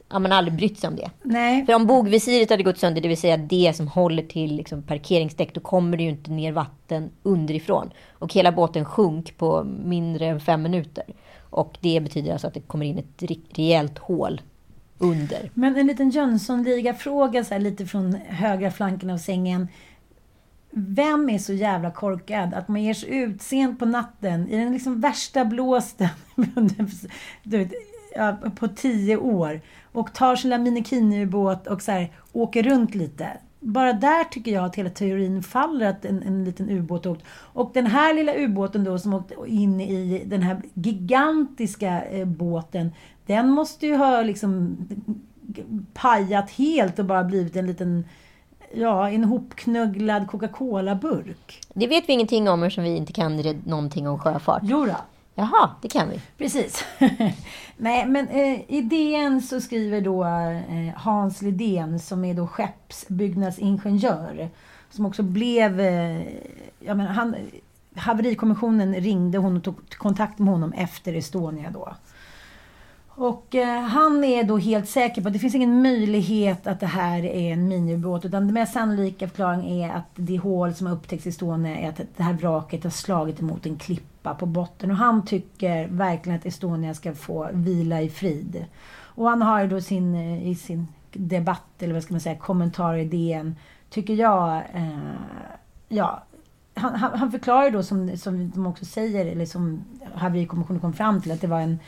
Ja, 0.09 0.19
man 0.19 0.31
har 0.31 0.37
aldrig 0.37 0.57
brytt 0.57 0.79
sig 0.79 0.87
om 0.87 0.95
det. 0.95 1.11
Nej, 1.23 1.65
För 1.65 1.73
om 1.73 1.87
bogvisiret 1.87 2.49
hade 2.49 2.63
gått 2.63 2.77
sönder, 2.77 3.01
det 3.01 3.07
vill 3.07 3.17
säga 3.17 3.37
det 3.37 3.73
som 3.75 3.87
håller 3.87 4.23
till 4.23 4.55
liksom 4.55 4.83
parkeringsdäck, 4.83 5.53
då 5.53 5.59
kommer 5.61 5.97
det 5.97 6.03
ju 6.03 6.09
inte 6.09 6.31
ner 6.31 6.51
vatten 6.51 7.09
underifrån. 7.23 7.89
Och 8.11 8.33
hela 8.33 8.51
båten 8.51 8.85
sjunk 8.85 9.37
på 9.37 9.63
mindre 9.63 10.25
än 10.25 10.39
fem 10.39 10.61
minuter. 10.61 11.05
Och 11.49 11.77
det 11.81 11.99
betyder 11.99 12.31
alltså 12.31 12.47
att 12.47 12.53
det 12.53 12.59
kommer 12.59 12.85
in 12.85 12.97
ett 12.97 13.23
rejält 13.55 13.97
hål 13.97 14.41
under. 14.97 15.51
Men 15.53 15.77
en 15.77 15.87
liten 15.87 16.09
Jönssonliga-fråga 16.09 17.43
lite 17.59 17.85
från 17.85 18.13
högra 18.27 18.71
flanken 18.71 19.09
av 19.09 19.17
sängen. 19.17 19.67
Vem 20.79 21.29
är 21.29 21.37
så 21.37 21.53
jävla 21.53 21.91
korkad 21.91 22.53
att 22.53 22.67
man 22.67 22.83
ger 22.83 22.93
sig 22.93 23.17
ut 23.17 23.41
sent 23.41 23.79
på 23.79 23.85
natten 23.85 24.47
i 24.47 24.57
den 24.57 24.71
liksom 24.71 25.01
värsta 25.01 25.45
blåsten? 25.45 26.09
du 27.43 27.57
vet, 27.57 27.71
på 28.55 28.67
tio 28.67 29.17
år 29.17 29.61
och 29.91 30.13
tar 30.13 30.35
sin 30.35 30.49
lilla 30.49 30.63
minikinubåt 30.63 31.67
och 31.67 31.81
så 31.81 31.91
här, 31.91 32.11
åker 32.33 32.63
runt 32.63 32.95
lite. 32.95 33.27
Bara 33.59 33.93
där 33.93 34.23
tycker 34.23 34.51
jag 34.51 34.65
att 34.65 34.75
hela 34.75 34.89
teorin 34.89 35.43
faller, 35.43 35.89
att 35.89 36.05
en, 36.05 36.23
en 36.23 36.43
liten 36.43 36.69
ubåt 36.69 37.05
åkt. 37.05 37.23
Och 37.29 37.71
den 37.73 37.85
här 37.85 38.13
lilla 38.13 38.35
ubåten 38.35 38.83
då 38.83 38.99
som 38.99 39.13
åkte 39.13 39.35
in 39.47 39.81
i 39.81 40.23
den 40.25 40.41
här 40.41 40.61
gigantiska 40.73 42.03
eh, 42.03 42.25
båten, 42.25 42.91
den 43.25 43.49
måste 43.49 43.87
ju 43.87 43.95
ha 43.95 44.21
liksom 44.21 44.77
pajat 45.93 46.49
helt 46.49 46.99
och 46.99 47.05
bara 47.05 47.23
blivit 47.23 47.55
en 47.55 47.67
liten 47.67 48.03
ja, 48.73 49.09
en 49.09 49.23
hopknugglad 49.23 50.27
Coca-Cola-burk. 50.27 51.61
Det 51.73 51.87
vet 51.87 52.09
vi 52.09 52.13
ingenting 52.13 52.49
om 52.49 52.63
eftersom 52.63 52.83
vi 52.83 52.95
inte 52.95 53.13
kan 53.13 53.37
någonting 53.65 54.07
om 54.07 54.19
sjöfart. 54.19 54.61
Jo 54.65 54.85
då. 54.85 54.95
Jaha, 55.35 55.69
det 55.81 55.87
kan 55.87 56.09
vi. 56.09 56.21
Precis. 56.37 56.85
Nej, 57.77 58.05
men 58.05 58.27
eh, 58.27 58.61
i 58.67 58.81
DN 58.81 59.41
så 59.41 59.61
skriver 59.61 60.01
då 60.01 60.23
eh, 60.23 60.95
Hans 60.95 61.41
Lidén 61.41 61.99
som 61.99 62.25
är 62.25 62.33
då 62.33 62.47
skeppsbyggnadsingenjör. 62.47 64.49
Som 64.89 65.05
också 65.05 65.23
blev... 65.23 65.79
Eh, 65.79 66.21
jag 66.79 66.97
menar, 66.97 67.11
han, 67.11 67.35
haverikommissionen 67.95 68.95
ringde 68.95 69.37
hon 69.37 69.57
och 69.57 69.63
tog 69.63 69.89
kontakt 69.89 70.39
med 70.39 70.53
honom 70.53 70.73
efter 70.73 71.13
Estonia 71.13 71.71
då. 71.71 71.95
Och 73.19 73.55
eh, 73.55 73.81
han 73.81 74.23
är 74.23 74.43
då 74.43 74.57
helt 74.57 74.89
säker 74.89 75.21
på 75.21 75.27
att 75.27 75.33
det 75.33 75.39
finns 75.39 75.55
ingen 75.55 75.81
möjlighet 75.81 76.67
att 76.67 76.79
det 76.79 76.85
här 76.85 77.25
är 77.25 77.53
en 77.53 77.67
miniubåt. 77.67 78.25
Utan 78.25 78.45
den 78.45 78.53
mest 78.53 78.73
sannolika 78.73 79.27
förklaringen 79.27 79.65
är 79.65 79.89
att 79.95 80.09
det 80.15 80.37
hål 80.37 80.73
som 80.73 80.87
har 80.87 80.93
upptäckts 80.93 81.25
i 81.25 81.29
Estonia 81.29 81.77
är 81.77 81.89
att 81.89 82.01
det 82.17 82.23
här 82.23 82.33
vraket 82.33 82.83
har 82.83 82.91
slagit 82.91 83.39
emot 83.39 83.65
en 83.65 83.77
klippa 83.77 84.33
på 84.33 84.45
botten. 84.45 84.91
Och 84.91 84.97
han 84.97 85.25
tycker 85.25 85.87
verkligen 85.87 86.39
att 86.39 86.45
Estonia 86.45 86.93
ska 86.93 87.13
få 87.13 87.49
vila 87.53 88.01
i 88.01 88.09
frid. 88.09 88.65
Och 88.99 89.29
han 89.29 89.41
har 89.41 89.61
ju 89.61 89.67
då 89.67 89.81
sin, 89.81 90.15
eh, 90.15 90.47
i 90.47 90.55
sin 90.55 90.87
debatt, 91.13 91.81
eller 91.81 91.93
vad 91.93 92.03
ska 92.03 92.13
man 92.13 92.21
säga, 92.21 92.37
kommentar 92.37 92.95
i 92.95 93.05
DN, 93.05 93.55
tycker 93.89 94.13
jag, 94.13 94.55
eh, 94.73 95.11
ja, 95.89 96.23
han, 96.73 96.95
han, 96.95 97.19
han 97.19 97.31
förklarar 97.31 97.71
då 97.71 97.83
som, 97.83 98.17
som 98.17 98.49
de 98.49 98.67
också 98.67 98.85
säger, 98.85 99.25
eller 99.25 99.45
som 99.45 99.83
haverikommissionen 100.13 100.81
kom 100.81 100.93
fram 100.93 101.21
till, 101.21 101.31
att 101.31 101.41
det 101.41 101.47
var 101.47 101.61
en 101.61 101.79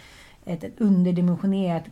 ett, 0.46 0.64
ett 0.64 0.82
underdimensionerat, 0.82 1.84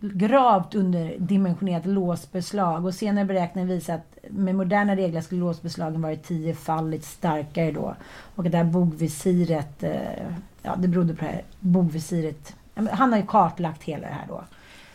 gravt 0.00 0.74
underdimensionerat 0.74 1.86
låsbeslag. 1.86 2.84
Och 2.84 2.94
senare 2.94 3.24
beräkningar 3.24 3.68
visar 3.68 3.94
att 3.94 4.16
med 4.30 4.54
moderna 4.54 4.96
regler 4.96 5.20
skulle 5.20 5.40
låsbeslagen 5.40 6.02
varit 6.02 6.22
tiofaldigt 6.22 7.04
starkare 7.04 7.70
då. 7.70 7.96
Och 8.34 8.44
det 8.44 8.56
här 8.56 8.64
bogvisiret, 8.64 9.82
eh, 9.82 10.26
ja 10.62 10.76
det 10.76 10.88
berodde 10.88 11.14
på 11.14 11.24
det 11.24 11.30
här 11.30 11.42
bogvisiret. 11.60 12.56
Han 12.90 13.12
har 13.12 13.18
ju 13.18 13.26
kartlagt 13.26 13.82
hela 13.82 14.08
det 14.08 14.14
här 14.14 14.26
då. 14.28 14.44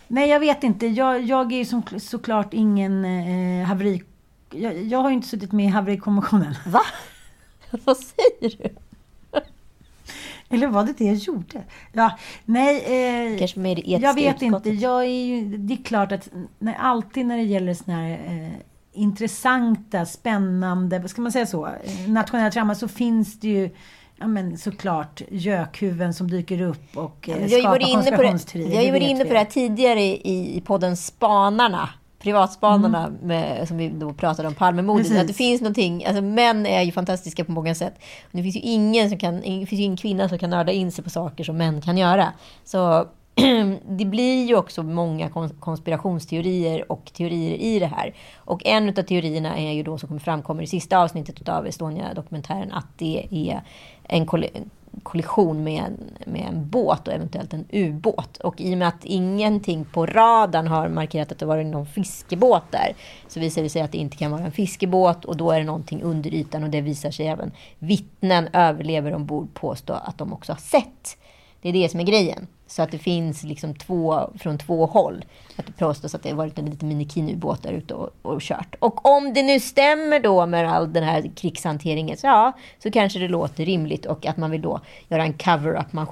Nej, 0.08 0.30
jag 0.30 0.40
vet 0.40 0.64
inte. 0.64 0.88
Jag, 0.88 1.22
jag 1.22 1.52
är 1.52 1.58
ju 1.58 1.66
som, 1.66 1.84
såklart 2.00 2.54
ingen 2.54 3.06
eh, 3.06 3.68
haveri... 3.68 4.04
Jag, 4.52 4.84
jag 4.84 5.00
har 5.00 5.10
ju 5.10 5.16
inte 5.16 5.28
suttit 5.28 5.52
med 5.52 5.66
i 5.66 5.70
haverikommissionen. 5.70 6.56
Va? 6.66 6.82
Vad 7.86 7.98
säger 7.98 8.58
du? 8.58 8.70
Eller 10.52 10.68
var 10.68 10.84
det 10.84 10.94
det 10.98 11.06
jag 11.06 11.16
gjorde? 11.16 11.64
Ja, 11.94 12.18
nej. 12.46 13.34
Eh, 13.34 13.40
Kanske 13.40 13.60
med 13.60 13.78
det 13.78 13.82
Jag 13.86 14.14
vet 14.14 14.44
utskottet. 14.44 14.66
inte. 14.66 14.84
Jag 14.86 15.02
är 15.02 15.26
ju, 15.26 15.58
det 15.58 15.74
är 15.74 15.84
klart 15.84 16.12
att 16.12 16.30
när, 16.60 16.74
alltid 16.74 17.26
när 17.26 17.38
det 17.38 17.44
gäller 17.44 17.74
såna 17.74 17.98
här 17.98 18.12
eh, 18.12 18.54
intressanta, 18.94 20.06
spännande, 20.06 21.08
ska 21.10 21.22
man 21.22 21.32
säga 21.32 21.46
så, 21.46 21.66
eh, 21.66 22.10
nationella 22.10 22.52
trauma 22.52 22.76
så 22.76 22.88
finns 22.88 23.40
det 23.40 23.48
ju 23.48 23.70
ja, 24.18 24.28
men 24.28 24.58
såklart 24.58 25.22
gökhuvuden 25.32 26.14
som 26.14 26.30
dyker 26.30 26.62
upp 26.62 26.98
och 26.98 27.30
eh, 27.30 27.46
ja, 27.46 27.60
skapar 27.60 27.94
konspirationsteorier. 27.94 28.70
Vi 28.70 28.76
har 28.76 28.84
ju 28.84 28.92
varit 28.92 29.10
inne 29.10 29.26
på 29.26 29.34
det 29.34 29.40
här 29.40 29.46
tidigare 29.46 30.02
i, 30.02 30.58
i 30.58 30.62
podden 30.62 30.98
Spanarna 30.98 31.90
privatspanarna 32.22 33.08
mm. 33.08 33.20
med, 33.22 33.68
som 33.68 33.78
vi 33.78 33.90
då 33.90 34.14
pratade 34.14 34.48
om, 34.48 34.54
Palmemordet. 34.54 35.22
Att 35.22 35.28
det 35.28 35.34
finns 35.34 35.62
någonting, 35.62 36.06
alltså 36.06 36.22
män 36.22 36.66
är 36.66 36.82
ju 36.82 36.92
fantastiska 36.92 37.46
på 37.46 37.52
många 37.52 37.76
sätt. 37.76 37.94
Det 38.32 38.44
finns 38.44 38.56
ju 38.56 38.60
ingen 38.60 39.10
som 39.10 39.20
kan, 39.20 39.36
det 39.36 39.66
finns 39.66 39.82
ingen 39.82 39.98
kvinna 39.98 40.30
som 40.30 40.40
kan 40.40 40.50
nörda 40.50 40.72
in 40.72 40.92
sig 40.92 41.04
på 41.04 41.10
saker 41.10 41.44
som 41.44 41.58
män 41.58 41.82
kan 41.82 41.98
göra. 41.98 42.34
Så 42.64 43.08
det 43.88 44.06
blir 44.06 44.46
ju 44.46 44.56
också 44.56 44.84
många 44.84 45.30
konspirationsteorier 45.60 46.92
och 46.92 47.12
teorier 47.14 47.58
i 47.58 47.80
det 47.80 47.86
här. 47.86 48.16
Och 48.36 48.66
en 48.66 48.90
av 48.90 48.94
teorierna 48.94 49.58
är 49.58 49.72
ju 49.72 49.84
då 49.84 49.98
som 49.98 50.20
framkommer 50.20 50.64
i 50.64 50.68
sista 50.68 50.98
avsnittet 50.98 51.50
av 51.50 51.68
Estonia-dokumentären 51.68 52.72
att 52.72 52.88
det 52.98 53.28
är 53.32 53.62
en 54.04 54.26
kollision 55.04 55.64
med 55.64 55.84
en, 55.84 56.32
med 56.32 56.42
en 56.42 56.70
båt 56.70 57.08
och 57.08 57.14
eventuellt 57.14 57.54
en 57.54 57.66
ubåt. 57.72 58.38
Och 58.38 58.62
i 58.62 58.74
och 58.74 58.78
med 58.78 58.88
att 58.88 59.06
ingenting 59.06 59.86
på 59.86 60.06
radarn 60.06 60.68
har 60.68 60.90
markerat 60.90 61.32
att 61.32 61.40
det 61.40 61.46
varit 61.46 61.68
någon 61.68 61.86
fiskebåt 61.86 62.72
där 62.72 62.94
så 63.28 63.40
visar 63.40 63.62
det 63.62 63.70
sig 63.70 63.82
att 63.82 63.92
det 63.92 63.98
inte 63.98 64.18
kan 64.18 64.32
vara 64.32 64.42
en 64.42 64.52
fiskebåt 64.52 65.26
och 65.26 65.38
då 65.38 65.52
är 65.52 65.60
det 65.60 65.66
någonting 65.66 66.02
under 66.02 66.34
ytan 66.34 66.64
och 66.64 66.70
det 66.70 66.82
visar 66.82 67.12
sig 67.12 67.28
även 67.28 67.52
vittnen, 67.80 68.50
överlever 68.54 69.14
ombord, 69.14 69.54
påstå 69.54 69.94
att 69.94 70.18
de 70.18 70.34
också 70.34 70.52
har 70.52 70.60
sett. 70.60 71.18
Det 71.62 71.70
är 71.70 71.74
det 71.74 71.90
som 71.90 72.00
är 72.00 72.04
grejen. 72.04 72.48
Så 72.72 72.82
att 72.82 72.92
det 72.92 72.98
finns 72.98 73.44
liksom 73.44 73.76
två, 73.76 74.30
från 74.40 74.58
två 74.58 74.86
håll. 74.86 75.26
Att 75.56 75.66
det 75.66 75.72
påstås 75.72 76.16
att 76.16 76.24
det 76.24 76.30
har 76.30 76.38
varit 76.38 76.60
en 76.60 76.66
liten 76.66 76.88
minikinubåt 76.88 77.64
där 77.64 77.72
ute 77.72 77.94
och, 77.94 78.10
och 78.22 78.42
kört. 78.42 78.76
Och 78.80 79.06
om 79.06 79.34
det 79.34 79.44
nu 79.44 79.60
stämmer 79.60 80.20
då 80.20 80.46
med 80.46 80.72
all 80.72 80.94
den 80.94 81.04
här 81.04 81.32
krigshanteringen, 81.36 82.18
så 82.18 82.28
ja, 82.28 82.52
så 82.84 82.92
kanske 82.92 83.20
det 83.20 83.28
låter 83.28 83.66
rimligt. 83.66 84.06
Och 84.06 84.26
att 84.26 84.38
man 84.38 84.52
vill 84.52 84.62
då 84.62 84.80
göra 85.10 85.24
en 85.24 85.34
cover-up. 85.34 85.94
Man 85.94 86.08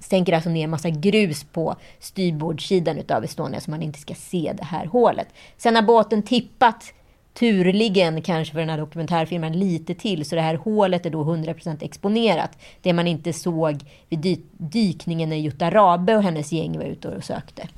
sänker 0.00 0.32
alltså 0.32 0.50
ner 0.50 0.64
en 0.64 0.70
massa 0.70 0.90
grus 0.90 1.44
på 1.44 1.76
styrbordssidan 1.98 2.98
utav 2.98 3.24
Estonia 3.24 3.60
så 3.60 3.70
man 3.70 3.82
inte 3.82 3.98
ska 3.98 4.14
se 4.14 4.52
det 4.58 4.64
här 4.64 4.86
hålet. 4.86 5.28
Sen 5.56 5.74
har 5.74 5.82
båten 5.82 6.22
tippat 6.22 6.92
turligen 7.38 8.22
kanske 8.22 8.52
för 8.52 8.60
den 8.60 8.68
här 8.68 8.78
dokumentärfilmen 8.78 9.58
lite 9.58 9.94
till. 9.94 10.24
Så 10.24 10.34
det 10.34 10.42
här 10.42 10.54
hålet 10.54 11.06
är 11.06 11.10
då 11.10 11.24
100% 11.24 11.84
exponerat. 11.84 12.58
Det 12.82 12.92
man 12.92 13.06
inte 13.06 13.32
såg 13.32 13.80
vid 14.08 14.18
dy 14.18 14.36
dykningen 14.52 15.28
när 15.28 15.36
Jutta 15.36 15.70
Rabe 15.70 16.16
och 16.16 16.22
hennes 16.22 16.52
gäng 16.52 16.78
var 16.78 16.84
ute 16.84 17.08
och 17.08 17.24
sökte. 17.24 17.68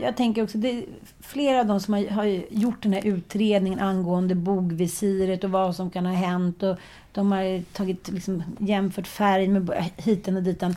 Jag 0.00 0.16
tänker 0.16 0.42
också, 0.42 0.58
det, 0.58 0.84
flera 1.20 1.60
av 1.60 1.66
de 1.66 1.80
som 1.80 1.94
har, 1.94 2.08
har, 2.08 2.24
gjort 2.50 2.82
den 2.82 2.92
här 2.92 3.06
utredningen 3.06 3.80
angående 3.80 4.34
bogvisiret 4.34 5.44
och 5.44 5.50
vad 5.50 5.76
som 5.76 5.90
kan 5.90 6.06
ha 6.06 6.12
hänt. 6.12 6.62
Och 6.62 6.76
de 7.12 7.32
har 7.32 7.62
tagit, 7.72 8.08
liksom, 8.08 8.42
jämfört 8.58 9.06
färg 9.06 9.48
med 9.48 9.90
hiten 9.96 10.36
och 10.36 10.42
ditan. 10.42 10.74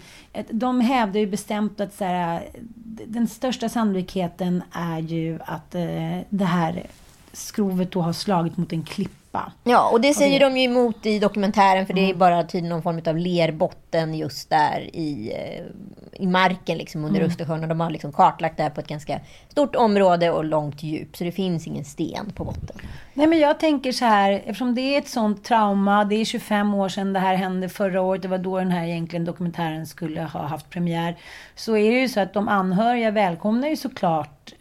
De 0.49 0.81
hävdar 0.81 1.19
ju 1.19 1.27
bestämt 1.27 1.79
att 1.79 1.93
så 1.93 2.05
här, 2.05 2.47
den 3.07 3.27
största 3.27 3.69
sannolikheten 3.69 4.63
är 4.71 4.99
ju 4.99 5.39
att 5.45 5.75
eh, 5.75 6.19
det 6.29 6.45
här 6.45 6.87
skrovet 7.33 7.91
då 7.91 8.01
har 8.01 8.13
slagit 8.13 8.57
mot 8.57 8.73
en 8.73 8.83
klippa. 8.83 9.20
Ja, 9.63 9.89
och 9.89 10.01
det 10.01 10.13
säger 10.13 10.33
och 10.33 10.39
det... 10.39 10.55
de 10.55 10.61
ju 10.61 10.65
emot 10.65 11.05
i 11.05 11.19
dokumentären 11.19 11.85
för 11.85 11.93
mm. 11.93 12.03
det 12.03 12.09
är 12.09 12.13
mm. 12.13 12.19
bara 12.19 12.43
tydligen 12.43 12.69
någon 12.69 12.81
form 12.81 13.01
av 13.07 13.17
lerbotten 13.17 14.15
just 14.15 14.49
där 14.49 14.89
i, 14.93 15.31
eh, 15.35 16.21
i 16.23 16.27
marken 16.27 16.77
liksom 16.77 17.05
under 17.05 17.19
mm. 17.19 17.31
Östersjön. 17.31 17.61
Och 17.61 17.67
de 17.67 17.79
har 17.79 17.89
liksom 17.89 18.13
kartlagt 18.13 18.57
det 18.57 18.63
här 18.63 18.69
på 18.69 18.81
ett 18.81 18.87
ganska 18.87 19.19
stort 19.49 19.75
område 19.75 20.31
och 20.31 20.45
långt 20.45 20.83
djup. 20.83 21.17
Så 21.17 21.23
det 21.23 21.31
finns 21.31 21.67
ingen 21.67 21.85
sten 21.85 22.31
på 22.35 22.43
botten. 22.43 22.77
Nej, 23.13 23.27
men 23.27 23.39
jag 23.39 23.59
tänker 23.59 23.91
så 23.91 24.05
här, 24.05 24.31
eftersom 24.31 24.75
det 24.75 24.81
är 24.81 24.99
ett 24.99 25.09
sånt 25.09 25.43
trauma. 25.43 26.05
Det 26.05 26.15
är 26.15 26.25
25 26.25 26.73
år 26.73 26.89
sedan 26.89 27.13
det 27.13 27.19
här 27.19 27.35
hände 27.35 27.69
förra 27.69 28.01
året. 28.01 28.21
Det 28.21 28.27
var 28.27 28.37
då 28.37 28.57
den 28.57 28.71
här 28.71 28.87
egentligen 28.87 29.25
dokumentären 29.25 29.87
skulle 29.87 30.21
ha 30.21 30.47
haft 30.47 30.69
premiär. 30.69 31.17
Så 31.55 31.77
är 31.77 31.91
det 31.91 31.99
ju 31.99 32.09
så 32.09 32.19
att 32.19 32.33
de 32.33 32.47
anhöriga 32.47 33.11
välkomnar 33.11 33.67
ju 33.67 33.75
såklart 33.75 34.53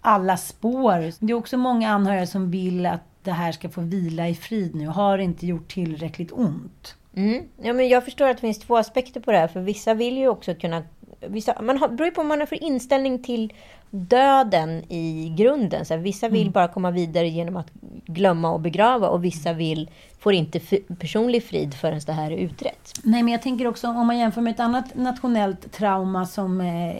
alla 0.00 0.36
spår. 0.36 1.12
Det 1.18 1.32
är 1.32 1.34
också 1.34 1.56
många 1.56 1.90
anhöriga 1.90 2.26
som 2.26 2.50
vill 2.50 2.86
att 2.86 3.11
det 3.22 3.32
här 3.32 3.52
ska 3.52 3.68
få 3.68 3.80
vila 3.80 4.28
i 4.28 4.34
frid 4.34 4.74
nu. 4.74 4.86
Har 4.86 5.18
inte 5.18 5.46
gjort 5.46 5.72
tillräckligt 5.72 6.32
ont. 6.32 6.96
Mm. 7.14 7.42
Ja, 7.62 7.72
men 7.72 7.88
jag 7.88 8.04
förstår 8.04 8.28
att 8.28 8.36
det 8.36 8.40
finns 8.40 8.58
två 8.58 8.76
aspekter 8.76 9.20
på 9.20 9.32
det 9.32 9.38
här. 9.38 9.48
För 9.48 9.60
vissa 9.60 9.94
vill 9.94 10.18
ju 10.18 10.28
också 10.28 10.54
kunna... 10.54 10.82
Vissa, 11.20 11.62
man 11.62 11.78
har, 11.78 11.88
beror 11.88 12.04
ju 12.04 12.10
på 12.10 12.20
vad 12.20 12.26
man 12.26 12.38
har 12.38 12.46
för 12.46 12.64
inställning 12.64 13.22
till 13.22 13.52
döden 13.90 14.92
i 14.92 15.34
grunden. 15.38 15.84
Så 15.84 15.94
här, 15.94 16.00
vissa 16.00 16.28
vill 16.28 16.42
mm. 16.42 16.52
bara 16.52 16.68
komma 16.68 16.90
vidare 16.90 17.28
genom 17.28 17.56
att 17.56 17.70
glömma 18.06 18.50
och 18.52 18.60
begrava 18.60 19.08
och 19.08 19.24
vissa 19.24 19.52
vill, 19.52 19.90
får 20.18 20.32
inte 20.32 20.60
personlig 20.98 21.44
frid 21.44 21.74
förrän 21.74 22.00
det 22.06 22.12
här 22.12 22.30
är 22.30 22.36
utrett. 22.36 22.92
Nej, 23.04 23.22
men 23.22 23.32
jag 23.32 23.42
tänker 23.42 23.66
också 23.66 23.88
om 23.88 24.06
man 24.06 24.18
jämför 24.18 24.40
med 24.40 24.50
ett 24.50 24.60
annat 24.60 24.94
nationellt 24.94 25.72
trauma 25.72 26.26
som 26.26 26.60
eh, 26.60 26.96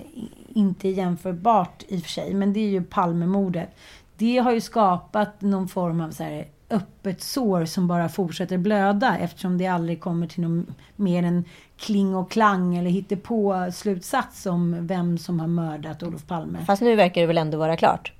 inte 0.54 0.88
är 0.88 0.92
jämförbart 0.92 1.84
i 1.88 1.98
och 1.98 2.02
för 2.02 2.10
sig, 2.10 2.34
men 2.34 2.52
det 2.52 2.60
är 2.60 2.68
ju 2.68 2.82
Palmemordet. 2.82 3.68
Det 4.22 4.38
har 4.38 4.52
ju 4.52 4.60
skapat 4.60 5.40
någon 5.40 5.68
form 5.68 6.00
av 6.00 6.10
så 6.10 6.22
här 6.22 6.46
öppet 6.70 7.22
sår 7.22 7.64
som 7.64 7.88
bara 7.88 8.08
fortsätter 8.08 8.58
blöda 8.58 9.18
eftersom 9.18 9.58
det 9.58 9.66
aldrig 9.66 10.00
kommer 10.00 10.26
till 10.26 10.42
någon 10.42 10.74
mer 10.96 11.22
än 11.22 11.44
kling 11.76 12.14
och 12.14 12.30
klang 12.30 12.76
eller 12.76 13.16
på 13.16 13.70
slutsats 13.72 14.46
om 14.46 14.86
vem 14.86 15.18
som 15.18 15.40
har 15.40 15.46
mördat 15.46 16.02
Olof 16.02 16.26
Palme. 16.26 16.64
Fast 16.66 16.82
nu 16.82 16.96
verkar 16.96 17.20
det 17.20 17.26
väl 17.26 17.38
ändå 17.38 17.58
vara 17.58 17.76
klart? 17.76 18.12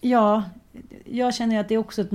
Ja, 0.00 0.42
jag 1.04 1.34
känner 1.34 1.60
att 1.60 1.68
det 1.68 1.74
är 1.74 1.78
också 1.78 2.02
ett 2.02 2.10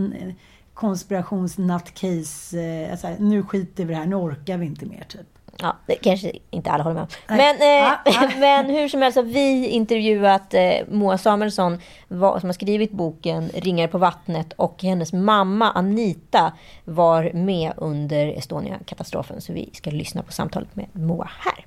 konspirationsnattcase. 0.73 2.88
Alltså, 2.91 3.08
nu 3.19 3.43
skiter 3.43 3.86
vi 3.86 3.93
i 3.93 3.95
det 3.95 4.01
här, 4.01 4.08
nu 4.08 4.15
orkar 4.15 4.58
vi 4.58 4.65
inte 4.65 4.86
mer 4.86 5.03
typ. 5.08 5.38
Ja, 5.62 5.76
det 5.86 5.95
kanske 5.95 6.32
inte 6.50 6.72
alla 6.72 6.84
håller 6.84 6.93
med 6.93 7.04
om. 7.04 7.38
Men, 7.38 7.56
eh, 7.56 7.93
men 8.39 8.65
hur 8.65 8.88
som 8.88 9.02
helst 9.02 9.15
har 9.15 9.24
vi 9.24 9.67
intervjuat 9.67 10.54
eh, 10.54 10.88
Moa 10.88 11.17
Samuelsson 11.17 11.80
var, 12.08 12.39
som 12.39 12.50
har 12.50 12.54
skrivit 12.54 12.91
boken 12.91 13.50
Ringar 13.54 13.88
på 13.88 13.98
vattnet 13.98 14.54
och 14.54 14.84
hennes 14.84 15.13
mamma 15.13 15.72
Anita 15.72 16.54
var 16.86 17.32
med 17.34 17.74
under 17.78 18.28
Estonia-katastrofen. 18.28 19.41
Så 19.41 19.54
vi 19.54 19.69
ska 19.74 19.91
lyssna 19.91 20.24
på 20.24 20.32
samtalet 20.32 20.76
med 20.76 20.86
Moa 20.93 21.30
här. 21.39 21.65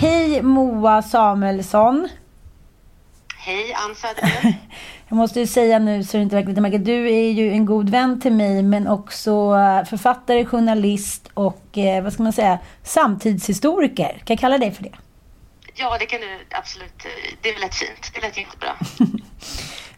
Hej 0.00 0.42
Moa 0.42 1.02
Samuelsson. 1.02 2.08
Hej 3.46 3.74
Ann 3.74 3.94
Söderlund. 3.94 4.54
Jag 5.08 5.16
måste 5.16 5.40
ju 5.40 5.46
säga 5.46 5.78
nu 5.78 6.04
så 6.04 6.16
det 6.16 6.22
inte 6.22 6.36
verkar 6.36 6.48
lite 6.48 6.60
märkligt. 6.60 6.84
Du 6.84 7.14
är 7.14 7.30
ju 7.30 7.52
en 7.52 7.66
god 7.66 7.90
vän 7.90 8.20
till 8.20 8.32
mig 8.32 8.62
men 8.62 8.88
också 8.88 9.30
eh, 9.30 9.84
författare, 9.84 10.44
journalist 10.44 11.30
och 11.34 11.78
eh, 11.78 12.02
vad 12.02 12.12
ska 12.12 12.22
man 12.22 12.32
säga, 12.32 12.58
samtidshistoriker. 12.82 14.08
Kan 14.08 14.24
jag 14.26 14.38
kalla 14.38 14.58
dig 14.58 14.72
för 14.72 14.82
det? 14.82 14.92
Ja, 15.74 15.96
det 15.98 16.06
kan 16.06 16.20
du 16.20 16.38
absolut. 16.50 17.06
Det 17.40 17.60
lät 17.60 17.74
fint. 17.74 18.10
Det 18.14 18.20
lät 18.20 18.38
jättebra. 18.38 18.76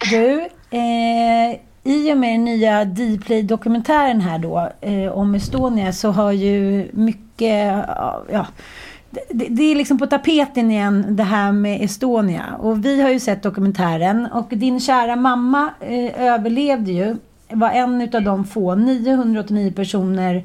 du, 0.11 0.41
eh, 0.79 1.61
i 1.85 2.13
och 2.13 2.19
med 2.19 2.35
den 2.35 2.45
nya 2.45 2.85
Dplay-dokumentären 2.85 4.21
här 4.21 4.39
då 4.39 4.73
eh, 4.81 5.13
om 5.13 5.35
Estonia 5.35 5.93
så 5.93 6.11
har 6.11 6.33
ju 6.33 6.91
mycket, 6.93 7.87
ja, 8.33 8.47
det, 9.11 9.49
det, 9.49 9.63
är 9.63 9.75
liksom 9.75 9.99
på 9.99 10.07
tapeten 10.07 10.71
igen 10.71 11.07
det 11.09 11.23
här 11.23 11.53
med 11.53 11.83
Estonia. 11.83 12.45
Och 12.59 12.85
vi 12.85 13.03
har 13.03 13.11
ju 13.11 13.21
sett 13.21 13.43
dokumentären 13.43 14.27
och 14.27 14.49
din 14.49 14.81
kära 14.81 15.17
mamma 15.17 15.71
eh, 15.81 16.23
överlevde 16.23 16.93
ju. 16.93 17.17
Var 17.49 17.71
en 17.71 18.01
utav 18.01 18.23
de 18.23 18.45
få. 18.45 18.75
989 18.75 19.73
personer 19.73 20.45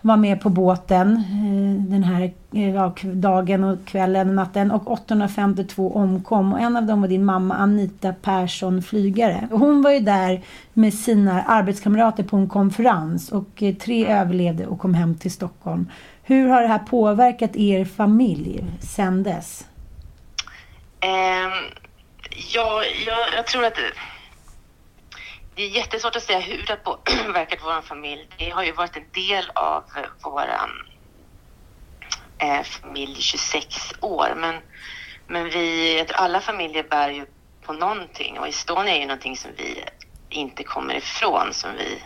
var 0.00 0.16
med 0.16 0.40
på 0.40 0.48
båten 0.48 1.12
eh, 1.16 1.90
den 1.90 2.02
här 2.02 2.32
eh, 2.52 2.92
dagen 3.14 3.64
och 3.64 3.84
kvällen 3.84 4.28
och 4.28 4.34
natten. 4.34 4.70
Och 4.70 4.90
852 4.90 5.92
omkom. 5.92 6.52
Och 6.52 6.60
en 6.60 6.76
av 6.76 6.86
dem 6.86 7.00
var 7.00 7.08
din 7.08 7.24
mamma 7.24 7.54
Anita 7.54 8.12
Persson 8.12 8.82
Flygare. 8.82 9.48
Och 9.50 9.58
hon 9.58 9.82
var 9.82 9.90
ju 9.90 10.00
där 10.00 10.42
med 10.72 10.94
sina 10.94 11.42
arbetskamrater 11.42 12.22
på 12.22 12.36
en 12.36 12.48
konferens. 12.48 13.32
Och 13.32 13.62
eh, 13.62 13.74
tre 13.74 14.06
överlevde 14.06 14.66
och 14.66 14.78
kom 14.78 14.94
hem 14.94 15.14
till 15.14 15.30
Stockholm. 15.30 15.86
Hur 16.30 16.48
har 16.48 16.62
det 16.62 16.68
här 16.68 16.78
påverkat 16.78 17.56
er 17.56 17.84
familj 17.84 18.64
sen 18.80 19.22
dess? 19.22 19.66
Um, 21.02 21.52
ja, 22.52 22.84
jag, 23.06 23.18
jag, 23.36 23.46
tror 23.46 23.64
att 23.64 23.78
det 25.54 25.62
är 25.62 25.68
jättesvårt 25.68 26.16
att 26.16 26.22
säga 26.22 26.40
hur 26.40 26.64
det 26.66 26.78
har 26.84 26.96
påverkat 27.26 27.58
vår 27.62 27.82
familj. 27.82 28.28
Det 28.38 28.50
har 28.50 28.64
ju 28.64 28.72
varit 28.72 28.96
en 28.96 29.04
del 29.12 29.50
av 29.54 29.84
vår 30.22 30.44
eh, 32.38 32.62
familj 32.62 33.14
26 33.14 33.92
år. 34.00 34.34
Men, 34.36 34.54
men 35.26 35.44
vi, 35.44 36.04
alla 36.14 36.40
familjer 36.40 36.82
bär 36.82 37.10
ju 37.10 37.26
på 37.62 37.72
någonting 37.72 38.38
och 38.38 38.48
Estonia 38.48 38.94
är 38.94 39.00
ju 39.00 39.06
någonting 39.06 39.36
som 39.36 39.50
vi 39.56 39.84
inte 40.28 40.64
kommer 40.64 40.94
ifrån, 40.94 41.54
som 41.54 41.70
vi 41.78 42.02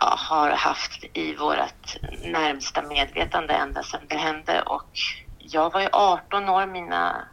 har 0.00 0.50
haft 0.50 1.04
i 1.14 1.36
vårt 1.36 1.96
närmsta 2.22 2.82
medvetande 2.82 3.54
ända 3.54 3.82
sedan 3.82 4.06
det 4.08 4.16
hände. 4.16 4.62
Och 4.62 4.90
jag 5.38 5.72
var 5.72 5.80
ju 5.80 5.88
18 5.92 6.48
år, 6.48 6.66
mina 6.66 7.28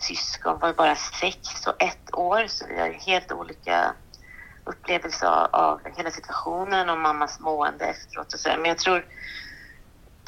syskon 0.00 0.58
var 0.58 0.68
ju 0.68 0.74
bara 0.74 0.96
6 0.96 1.38
och 1.66 1.82
1 1.82 2.14
år, 2.14 2.46
så 2.46 2.66
vi 2.66 2.80
har 2.80 2.88
helt 2.88 3.32
olika 3.32 3.94
upplevelser 4.64 5.56
av 5.56 5.80
hela 5.96 6.10
situationen 6.10 6.90
och 6.90 6.98
mammas 6.98 7.40
mående 7.40 7.84
efteråt 7.84 8.32
och 8.34 8.40
så. 8.40 8.48
Men 8.48 8.64
jag 8.64 8.78
tror 8.78 9.04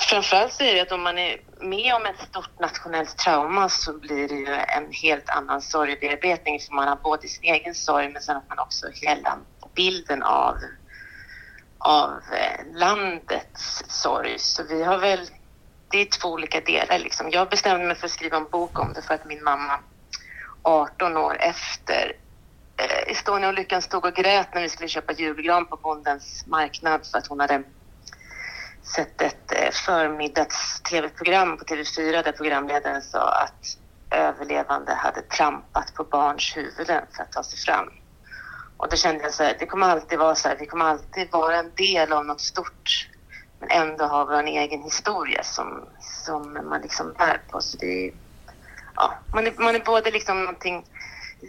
framförallt 0.01 0.53
så 0.53 0.65
är 0.65 0.75
det 0.75 0.81
att 0.81 0.93
om 0.93 1.03
man 1.03 1.19
är 1.19 1.37
med 1.61 1.95
om 1.95 2.07
ett 2.07 2.21
stort 2.21 2.59
nationellt 2.61 3.19
trauma 3.19 3.69
så 3.69 3.99
blir 3.99 4.29
det 4.29 4.35
ju 4.35 4.55
en 4.55 4.93
helt 5.03 5.29
annan 5.29 5.63
sorgbearbetning 5.63 6.61
för 6.61 6.75
man 6.75 6.89
har 6.89 6.97
både 6.97 7.29
sin 7.29 7.55
egen 7.55 7.75
sorg 7.75 8.09
men 8.09 8.23
sen 8.23 8.37
att 8.37 8.49
man 8.49 8.59
också 8.59 8.87
hela 9.03 9.39
bilden 9.75 10.23
av 10.23 10.57
av 11.81 12.11
eh, 12.33 12.79
landets 12.79 13.85
sorg. 13.89 14.39
Så 14.39 14.63
vi 14.63 14.83
har 14.83 14.99
väl, 14.99 15.31
det 15.91 15.99
är 15.99 16.05
två 16.05 16.29
olika 16.29 16.61
delar 16.61 16.99
liksom. 16.99 17.31
Jag 17.31 17.49
bestämde 17.49 17.87
mig 17.87 17.97
för 17.97 18.07
att 18.07 18.13
skriva 18.13 18.37
en 18.37 18.51
bok 18.51 18.79
om 18.79 18.93
det 18.93 19.03
för 19.03 19.15
att 19.15 19.25
min 19.25 19.45
mamma 19.45 19.81
18 20.63 21.17
år 21.17 21.37
efter 21.41 22.13
eh, 22.77 23.13
Estonia-olyckan 23.13 23.83
stod 23.83 24.05
och 24.05 24.15
grät 24.15 24.55
när 24.55 24.63
vi 24.63 24.69
skulle 24.69 24.89
köpa 24.89 25.13
julgran 25.13 25.67
på 25.67 25.77
Bondens 25.77 26.47
marknad 26.47 27.07
för 27.07 27.19
att 27.19 27.27
hon 27.27 27.41
hade 27.41 27.63
sett 28.95 29.23
ett 29.23 29.53
eh, 29.53 29.71
förmiddags-tv-program 29.71 31.57
på 31.57 31.65
TV4 31.65 32.25
där 32.25 32.33
programledaren 32.33 33.03
sa 33.03 33.33
att 33.33 33.77
överlevande 34.11 34.95
hade 34.95 35.23
trampat 35.23 35.95
på 35.95 36.05
barns 36.05 36.57
huvuden 36.57 37.03
för 37.17 37.23
att 37.23 37.33
ta 37.33 37.43
sig 37.43 37.59
fram. 37.59 37.89
Och 38.81 38.89
då 38.89 38.97
kände 38.97 39.23
jag 39.23 39.35
så 39.35 39.43
här, 39.43 39.57
det 39.59 39.67
kommer 39.67 39.89
alltid 39.89 40.19
vara 40.19 40.35
så 40.35 40.49
här, 40.49 40.57
vi 40.61 40.67
kommer 40.67 40.85
alltid 40.85 41.31
vara 41.31 41.57
en 41.57 41.71
del 41.75 42.13
av 42.13 42.27
något 42.27 42.41
stort 42.41 43.09
men 43.59 43.71
ändå 43.71 44.05
ha 44.05 44.25
vår 44.25 44.43
egen 44.43 44.83
historia 44.83 45.43
som, 45.43 45.85
som 46.01 46.53
man 46.53 46.81
liksom 46.81 47.13
bär 47.19 47.41
på. 47.51 47.61
Så 47.61 47.77
det 47.77 48.13
ja, 48.97 49.15
man, 49.35 49.47
är, 49.47 49.53
man 49.59 49.75
är 49.75 49.81
både 49.81 50.11
liksom 50.11 50.41
någonting 50.41 50.85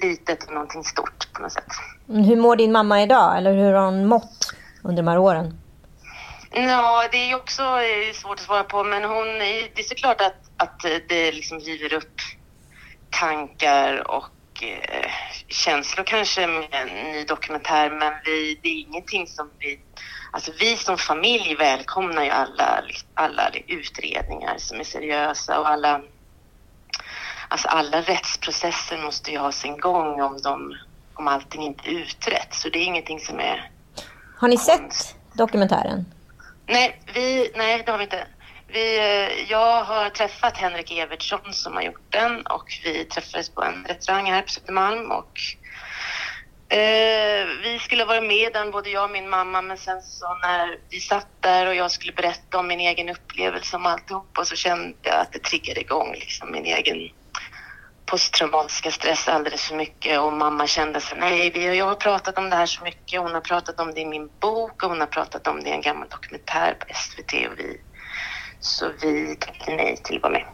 litet 0.03 0.43
och 0.43 0.53
någonting 0.53 0.83
stort 0.83 1.33
på 1.33 1.41
något 1.41 1.51
sätt. 1.51 1.73
Hur 2.07 2.35
mår 2.35 2.55
din 2.55 2.71
mamma 2.71 3.01
idag? 3.01 3.37
Eller 3.37 3.53
hur 3.53 3.73
har 3.73 3.85
hon 3.85 4.05
mått 4.05 4.53
under 4.83 5.03
de 5.03 5.09
här 5.09 5.17
åren? 5.17 5.59
Ja, 6.51 7.07
det 7.11 7.31
är 7.31 7.35
också 7.35 7.61
eh, 7.63 8.13
svårt 8.13 8.39
att 8.39 8.45
svara 8.45 8.63
på, 8.63 8.83
men 8.83 9.03
hon, 9.03 9.27
det 9.39 9.79
är 9.79 9.83
såklart 9.83 10.21
att, 10.21 10.35
att 10.57 10.79
det 11.09 11.31
liksom 11.31 11.59
river 11.59 11.93
upp 11.93 12.15
tankar 13.09 14.11
och 14.11 14.29
eh, 14.63 15.11
känslor 15.47 16.03
kanske 16.03 16.47
med 16.47 16.67
en 16.71 16.87
ny 16.87 17.23
dokumentär 17.23 17.89
men 17.89 18.13
vi, 18.25 18.59
det 18.63 18.69
är 18.69 18.81
ingenting 18.81 19.27
som 19.27 19.49
vi... 19.59 19.79
Alltså 20.33 20.51
vi 20.59 20.75
som 20.75 20.97
familj 20.97 21.55
välkomnar 21.55 22.23
ju 22.23 22.29
alla, 22.29 22.83
alla 23.13 23.51
utredningar 23.67 24.55
som 24.57 24.79
är 24.79 24.83
seriösa 24.83 25.59
och 25.59 25.69
alla... 25.69 26.01
Alltså 27.47 27.67
alla 27.67 28.01
rättsprocesser 28.01 28.97
måste 28.97 29.31
ju 29.31 29.37
ha 29.37 29.51
sin 29.51 29.77
gång 29.77 30.21
om, 30.21 30.41
de, 30.41 30.77
om 31.13 31.27
allting 31.27 31.63
inte 31.63 31.89
är 31.89 31.91
utrett. 31.91 32.53
Så 32.53 32.69
det 32.69 32.79
är 32.79 32.83
ingenting 32.83 33.19
som 33.19 33.39
är... 33.39 33.71
Har 34.37 34.47
ni 34.47 34.57
sett 34.57 35.15
dokumentären? 35.33 36.05
Nej, 36.67 37.01
vi, 37.13 37.51
nej 37.55 37.83
det 37.85 37.91
har 37.91 37.97
vi 37.97 38.03
inte. 38.03 38.27
Vi, 38.73 38.97
eh, 38.97 39.51
jag 39.51 39.83
har 39.83 40.09
träffat 40.09 40.57
Henrik 40.57 40.91
Evertsson 40.91 41.53
som 41.53 41.73
har 41.73 41.81
gjort 41.81 42.11
den 42.11 42.41
och 42.45 42.65
vi 42.83 43.05
träffades 43.05 43.49
på 43.49 43.63
en 43.63 43.85
restaurang 43.85 44.31
här 44.31 44.41
på 44.41 44.49
Södermalm 44.49 45.11
och 45.11 45.31
eh, 46.77 47.47
vi 47.63 47.79
skulle 47.79 48.05
vara 48.05 48.21
med 48.21 48.37
i 48.37 48.49
den, 48.53 48.71
både 48.71 48.89
jag 48.89 49.03
och 49.03 49.11
min 49.11 49.29
mamma, 49.29 49.61
men 49.61 49.77
sen 49.77 50.01
så 50.01 50.35
när 50.41 50.77
vi 50.89 50.99
satt 50.99 51.27
där 51.39 51.67
och 51.67 51.75
jag 51.75 51.91
skulle 51.91 52.13
berätta 52.13 52.59
om 52.59 52.67
min 52.67 52.79
egen 52.79 53.09
upplevelse 53.09 53.75
om 53.75 53.85
alltihop 53.85 54.37
och 54.37 54.47
så 54.47 54.55
kände 54.55 54.97
jag 55.01 55.15
att 55.15 55.33
det 55.33 55.43
triggade 55.43 55.81
igång 55.81 56.13
liksom 56.13 56.51
min 56.51 56.65
egen 56.65 57.09
posttraumatiska 58.05 58.91
stress 58.91 59.27
alldeles 59.27 59.67
för 59.67 59.75
mycket 59.75 60.19
och 60.19 60.33
mamma 60.33 60.67
kände 60.67 61.01
så 61.01 61.15
nej, 61.15 61.51
vi, 61.53 61.77
jag 61.77 61.85
har 61.85 61.95
pratat 61.95 62.37
om 62.37 62.49
det 62.49 62.55
här 62.55 62.65
så 62.65 62.83
mycket, 62.83 63.21
hon 63.21 63.33
har 63.33 63.41
pratat 63.41 63.79
om 63.79 63.93
det 63.93 64.01
i 64.01 64.05
min 64.05 64.29
bok 64.41 64.83
och 64.83 64.89
hon 64.89 64.99
har 64.99 65.07
pratat 65.07 65.47
om 65.47 65.63
det 65.63 65.69
i 65.69 65.73
en 65.73 65.81
gammal 65.81 66.07
dokumentär 66.09 66.73
på 66.73 66.85
SVT 66.93 67.33
och 67.33 67.59
vi 67.59 67.77
så 68.61 68.91
vi 69.01 69.35
tackade 69.35 69.77
nej 69.77 69.97
till 69.97 70.15
att 70.15 70.23
vara 70.23 70.33
med. 70.33 70.45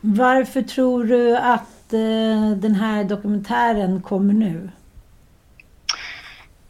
Varför 0.00 0.62
tror 0.62 1.04
du 1.04 1.36
att 1.36 1.92
eh, 1.92 2.50
den 2.56 2.74
här 2.74 3.04
dokumentären 3.04 4.02
kommer 4.02 4.34
nu? 4.34 4.70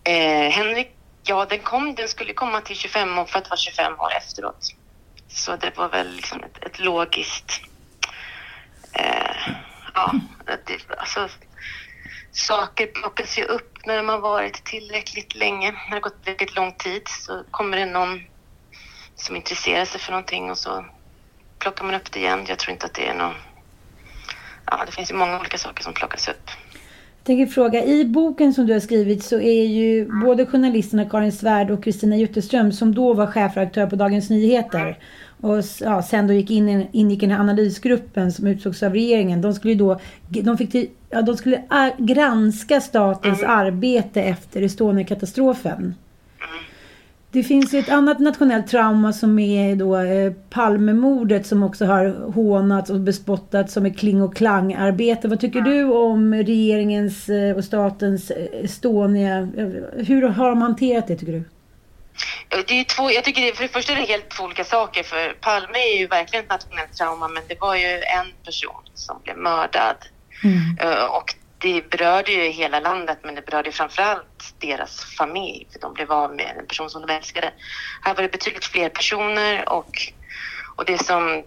Eh, 0.04 0.50
Henrik, 0.50 0.90
ja 1.22 1.46
den, 1.50 1.58
kom, 1.58 1.94
den 1.94 2.08
skulle 2.08 2.32
komma 2.32 2.60
till 2.60 2.76
25 2.76 3.18
år 3.18 3.24
för 3.24 3.38
att 3.38 3.50
vara 3.50 3.58
25 3.58 3.92
år 3.92 4.12
efteråt. 4.16 4.66
Så 5.28 5.56
det 5.56 5.76
var 5.76 5.88
väl 5.88 6.16
liksom 6.16 6.44
ett, 6.44 6.64
ett 6.64 6.78
logiskt... 6.78 7.60
Eh, 8.92 9.54
ja, 9.94 10.12
det, 10.46 10.96
alltså, 10.98 11.28
saker 12.32 12.86
plockas 12.86 13.38
ju 13.38 13.44
upp 13.44 13.86
när 13.86 13.96
de 13.96 14.08
har 14.08 14.18
varit 14.18 14.64
tillräckligt 14.64 15.34
länge. 15.34 15.72
När 15.72 15.88
det 15.88 15.94
har 15.94 16.00
gått 16.00 16.18
väldigt 16.24 16.56
lång 16.56 16.72
tid 16.72 17.02
så 17.06 17.44
kommer 17.50 17.76
det 17.76 17.86
någon 17.86 18.20
som 19.22 19.36
intresserar 19.36 19.84
sig 19.84 20.00
för 20.00 20.12
någonting 20.12 20.50
och 20.50 20.58
så 20.58 20.84
plockar 21.58 21.84
man 21.84 21.94
upp 21.94 22.12
det 22.12 22.18
igen. 22.18 22.44
Jag 22.48 22.58
tror 22.58 22.72
inte 22.72 22.86
att 22.86 22.94
det 22.94 23.06
är 23.06 23.14
någon... 23.14 23.34
Ja, 24.66 24.82
det 24.86 24.92
finns 24.92 25.10
ju 25.10 25.14
många 25.14 25.40
olika 25.40 25.58
saker 25.58 25.82
som 25.82 25.92
plockas 25.92 26.28
upp. 26.28 26.50
Jag 27.18 27.26
tänker 27.26 27.46
fråga, 27.46 27.84
i 27.84 28.04
boken 28.04 28.54
som 28.54 28.66
du 28.66 28.72
har 28.72 28.80
skrivit 28.80 29.24
så 29.24 29.40
är 29.40 29.64
ju 29.64 30.08
både 30.24 30.46
journalisterna 30.46 31.04
Karin 31.04 31.32
Svärd 31.32 31.70
och 31.70 31.84
Kristina 31.84 32.16
Jutterström 32.16 32.72
som 32.72 32.94
då 32.94 33.14
var 33.14 33.26
chefredaktör 33.26 33.86
på 33.86 33.96
Dagens 33.96 34.30
Nyheter 34.30 34.98
och 35.40 35.64
ja, 35.80 36.02
sen 36.02 36.26
då 36.26 36.32
gick 36.32 36.50
in, 36.50 36.88
ingick 36.92 37.22
i 37.22 37.26
den 37.26 37.34
här 37.34 37.40
analysgruppen 37.40 38.32
som 38.32 38.46
utsågs 38.46 38.82
av 38.82 38.92
regeringen. 38.92 39.42
De 39.42 39.54
skulle 39.54 39.72
ju 39.72 39.78
då, 39.78 40.00
de 40.28 40.58
fick 40.58 40.70
till, 40.70 40.88
ja, 41.10 41.22
de 41.22 41.36
skulle 41.36 41.62
granska 41.98 42.80
statens 42.80 43.42
arbete 43.42 44.22
efter 44.22 44.62
Estonia-katastrofen. 44.62 45.94
Det 47.32 47.42
finns 47.42 47.74
ju 47.74 47.78
ett 47.78 47.88
annat 47.88 48.18
nationellt 48.18 48.66
trauma 48.66 49.12
som 49.12 49.38
är 49.38 49.76
då 49.76 49.96
eh, 49.96 50.32
Palmemordet 50.50 51.46
som 51.46 51.62
också 51.62 51.84
har 51.84 52.32
hånats 52.32 52.90
och 52.90 53.00
bespottats 53.00 53.72
som 53.72 53.86
är 53.86 53.90
kling 53.94 54.22
och 54.22 54.36
klangarbete. 54.36 55.28
Vad 55.28 55.40
tycker 55.40 55.60
du 55.60 55.84
om 55.84 56.34
regeringens 56.34 57.28
eh, 57.28 57.56
och 57.56 57.64
statens 57.64 58.30
eh, 58.30 58.64
Estonia? 58.64 59.38
Eh, 59.38 60.04
Hur 60.06 60.22
har 60.28 60.48
de 60.48 60.62
hanterat 60.62 61.06
det 61.08 61.16
tycker 61.16 61.32
du? 61.32 61.44
Det 62.68 62.80
är 62.80 62.84
två, 62.84 63.10
jag 63.10 63.24
tycker 63.24 63.42
det, 63.42 63.52
för 63.56 63.62
det 63.62 63.68
första 63.68 63.92
är 63.92 63.96
det 63.96 64.02
helt 64.02 64.28
två 64.30 64.44
olika 64.44 64.64
saker. 64.64 65.02
För 65.02 65.32
Palme 65.40 65.78
är 65.78 65.98
ju 65.98 66.06
verkligen 66.06 66.44
ett 66.44 66.50
nationellt 66.50 66.92
trauma, 66.96 67.28
men 67.28 67.42
det 67.48 67.60
var 67.60 67.74
ju 67.76 67.86
en 67.86 68.32
person 68.44 68.82
som 68.94 69.16
blev 69.24 69.36
mördad. 69.36 69.96
Eh, 70.80 71.04
Och 71.04 71.34
det 71.62 71.90
berörde 71.90 72.32
ju 72.32 72.48
hela 72.50 72.80
landet, 72.80 73.18
men 73.22 73.34
det 73.34 73.46
berörde 73.46 73.72
framförallt 73.72 74.54
deras 74.58 75.04
familj, 75.04 75.68
för 75.72 75.80
de 75.80 75.94
blev 75.94 76.12
av 76.12 76.34
med 76.34 76.56
en 76.58 76.66
person 76.66 76.90
som 76.90 77.06
de 77.06 77.14
älskade. 77.14 77.52
Här 78.02 78.14
var 78.14 78.22
det 78.22 78.32
betydligt 78.32 78.64
fler 78.64 78.88
personer 78.88 79.68
och, 79.68 80.12
och 80.76 80.84
det 80.84 80.98
som... 81.04 81.44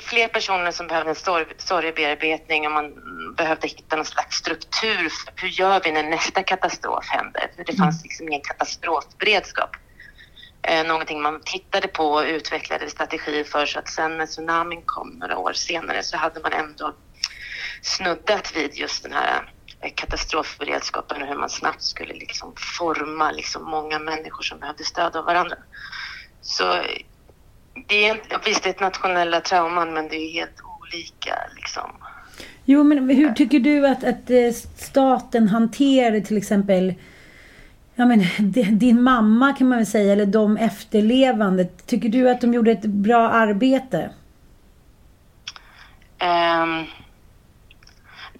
Fler- 0.00 0.28
personer 0.28 0.70
som 0.70 0.86
behövde 0.86 1.10
en 1.10 1.14
sorg, 1.14 1.46
sorgebearbetning 1.58 2.66
och 2.66 2.72
man 2.72 2.94
behövde 3.36 3.68
hitta 3.68 3.96
någon 3.96 4.04
slags 4.04 4.36
struktur. 4.36 5.08
För 5.08 5.42
hur 5.42 5.48
gör 5.48 5.80
vi 5.84 5.92
när 5.92 6.02
nästa 6.02 6.42
katastrof 6.42 7.04
händer? 7.08 7.50
För 7.56 7.64
det 7.64 7.76
fanns 7.76 8.02
liksom 8.02 8.28
ingen 8.28 8.40
katastrofberedskap. 8.40 9.70
Eh, 10.62 10.86
någonting 10.86 11.22
man 11.22 11.40
tittade 11.44 11.88
på 11.88 12.04
och 12.04 12.24
utvecklade 12.24 12.90
strategier 12.90 13.44
för 13.44 13.66
så 13.66 13.78
att 13.78 13.88
sen 13.88 14.18
när 14.18 14.26
tsunamin 14.26 14.82
kom 14.86 15.08
några 15.08 15.38
år 15.38 15.52
senare 15.52 16.02
så 16.02 16.16
hade 16.16 16.40
man 16.40 16.52
ändå 16.52 16.94
snuddat 17.82 18.56
vid 18.56 18.74
just 18.74 19.02
den 19.02 19.12
här 19.12 19.52
eh, 19.80 19.92
katastrofberedskapen 19.94 21.22
och 21.22 21.28
hur 21.28 21.36
man 21.36 21.50
snabbt 21.50 21.82
skulle 21.82 22.14
liksom 22.14 22.52
forma 22.78 23.30
liksom 23.30 23.64
många 23.64 23.98
människor 23.98 24.42
som 24.42 24.58
behövde 24.58 24.84
stöd 24.84 25.16
av 25.16 25.24
varandra. 25.24 25.56
Så 26.40 26.72
eh, 26.74 26.82
det 27.88 28.08
är 28.08 28.20
visst 28.44 28.62
det 28.62 28.68
är 28.68 28.74
ett 28.74 28.80
nationella 28.80 29.40
trauman 29.40 29.92
men 29.94 30.08
det 30.08 30.16
är 30.16 30.32
helt 30.32 30.56
olika 30.80 31.38
liksom. 31.56 31.90
Jo, 32.64 32.82
men 32.82 33.10
hur 33.10 33.32
tycker 33.32 33.60
du 33.60 33.86
att, 33.86 34.04
att 34.04 34.30
eh, 34.30 34.52
staten 34.76 35.48
hanterar 35.48 36.20
till 36.20 36.36
exempel 36.36 36.94
Ja, 37.94 38.06
men, 38.06 38.18
di- 38.52 38.62
din 38.62 39.02
mamma 39.02 39.52
kan 39.52 39.68
man 39.68 39.78
väl 39.78 39.86
säga, 39.86 40.12
eller 40.12 40.26
de 40.26 40.56
efterlevande. 40.56 41.64
Tycker 41.86 42.08
du 42.08 42.30
att 42.30 42.40
de 42.40 42.54
gjorde 42.54 42.70
ett 42.72 42.82
bra 42.84 43.28
arbete? 43.30 44.10
Ehm, 46.18 46.84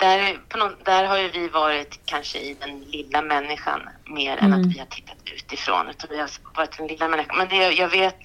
där, 0.03 0.39
någon, 0.59 0.77
där 0.85 1.05
har 1.05 1.19
ju 1.19 1.29
vi 1.29 1.49
varit 1.49 2.01
kanske 2.05 2.39
i 2.39 2.55
den 2.55 2.81
lilla 2.81 3.23
människan 3.23 3.81
mer 4.11 4.37
än 4.37 4.53
att 4.53 4.67
vi 4.75 4.79
har 4.79 4.87
tittat 4.87 5.19
utifrån. 5.35 5.89
Utan 5.89 6.11
vi 6.11 6.19
har 6.19 6.31
varit 6.57 6.79
den 6.79 6.87
lilla 6.87 7.09
människan. 7.09 7.39
Men 7.39 7.49
det, 7.49 7.57
jag 7.57 7.89
vet, 7.89 8.19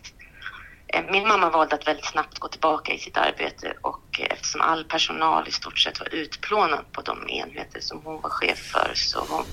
eh, 0.94 1.06
min 1.12 1.28
mamma 1.28 1.50
valde 1.50 1.76
att 1.76 1.88
väldigt 1.88 2.06
snabbt 2.06 2.40
gå 2.40 2.48
tillbaka 2.48 2.94
i 2.94 2.98
sitt 2.98 3.18
arbete 3.18 3.74
och 3.82 4.20
eh, 4.20 4.28
eftersom 4.30 4.62
all 4.62 4.84
personal 4.84 5.48
i 5.48 5.52
stort 5.52 5.80
sett 5.80 6.00
var 6.00 6.16
utplånad 6.16 6.92
på 6.92 7.02
de 7.02 7.30
enheter 7.30 7.80
som 7.82 8.02
hon 8.04 8.22
var 8.22 8.30
chef 8.30 8.60
för 8.60 8.92
så 8.96 9.26
hon, 9.30 9.46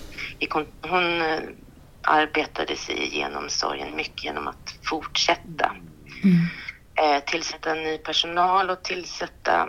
hon, 0.50 0.66
hon 0.90 1.22
eh, 1.22 1.40
arbetade 2.08 2.76
sig 2.76 2.98
igenom 2.98 3.48
sorgen 3.48 3.96
mycket 3.96 4.24
genom 4.24 4.48
att 4.48 4.78
fortsätta. 4.90 5.76
Eh, 7.00 7.20
tillsätta 7.24 7.74
ny 7.74 7.98
personal 7.98 8.70
och 8.70 8.84
tillsätta 8.84 9.68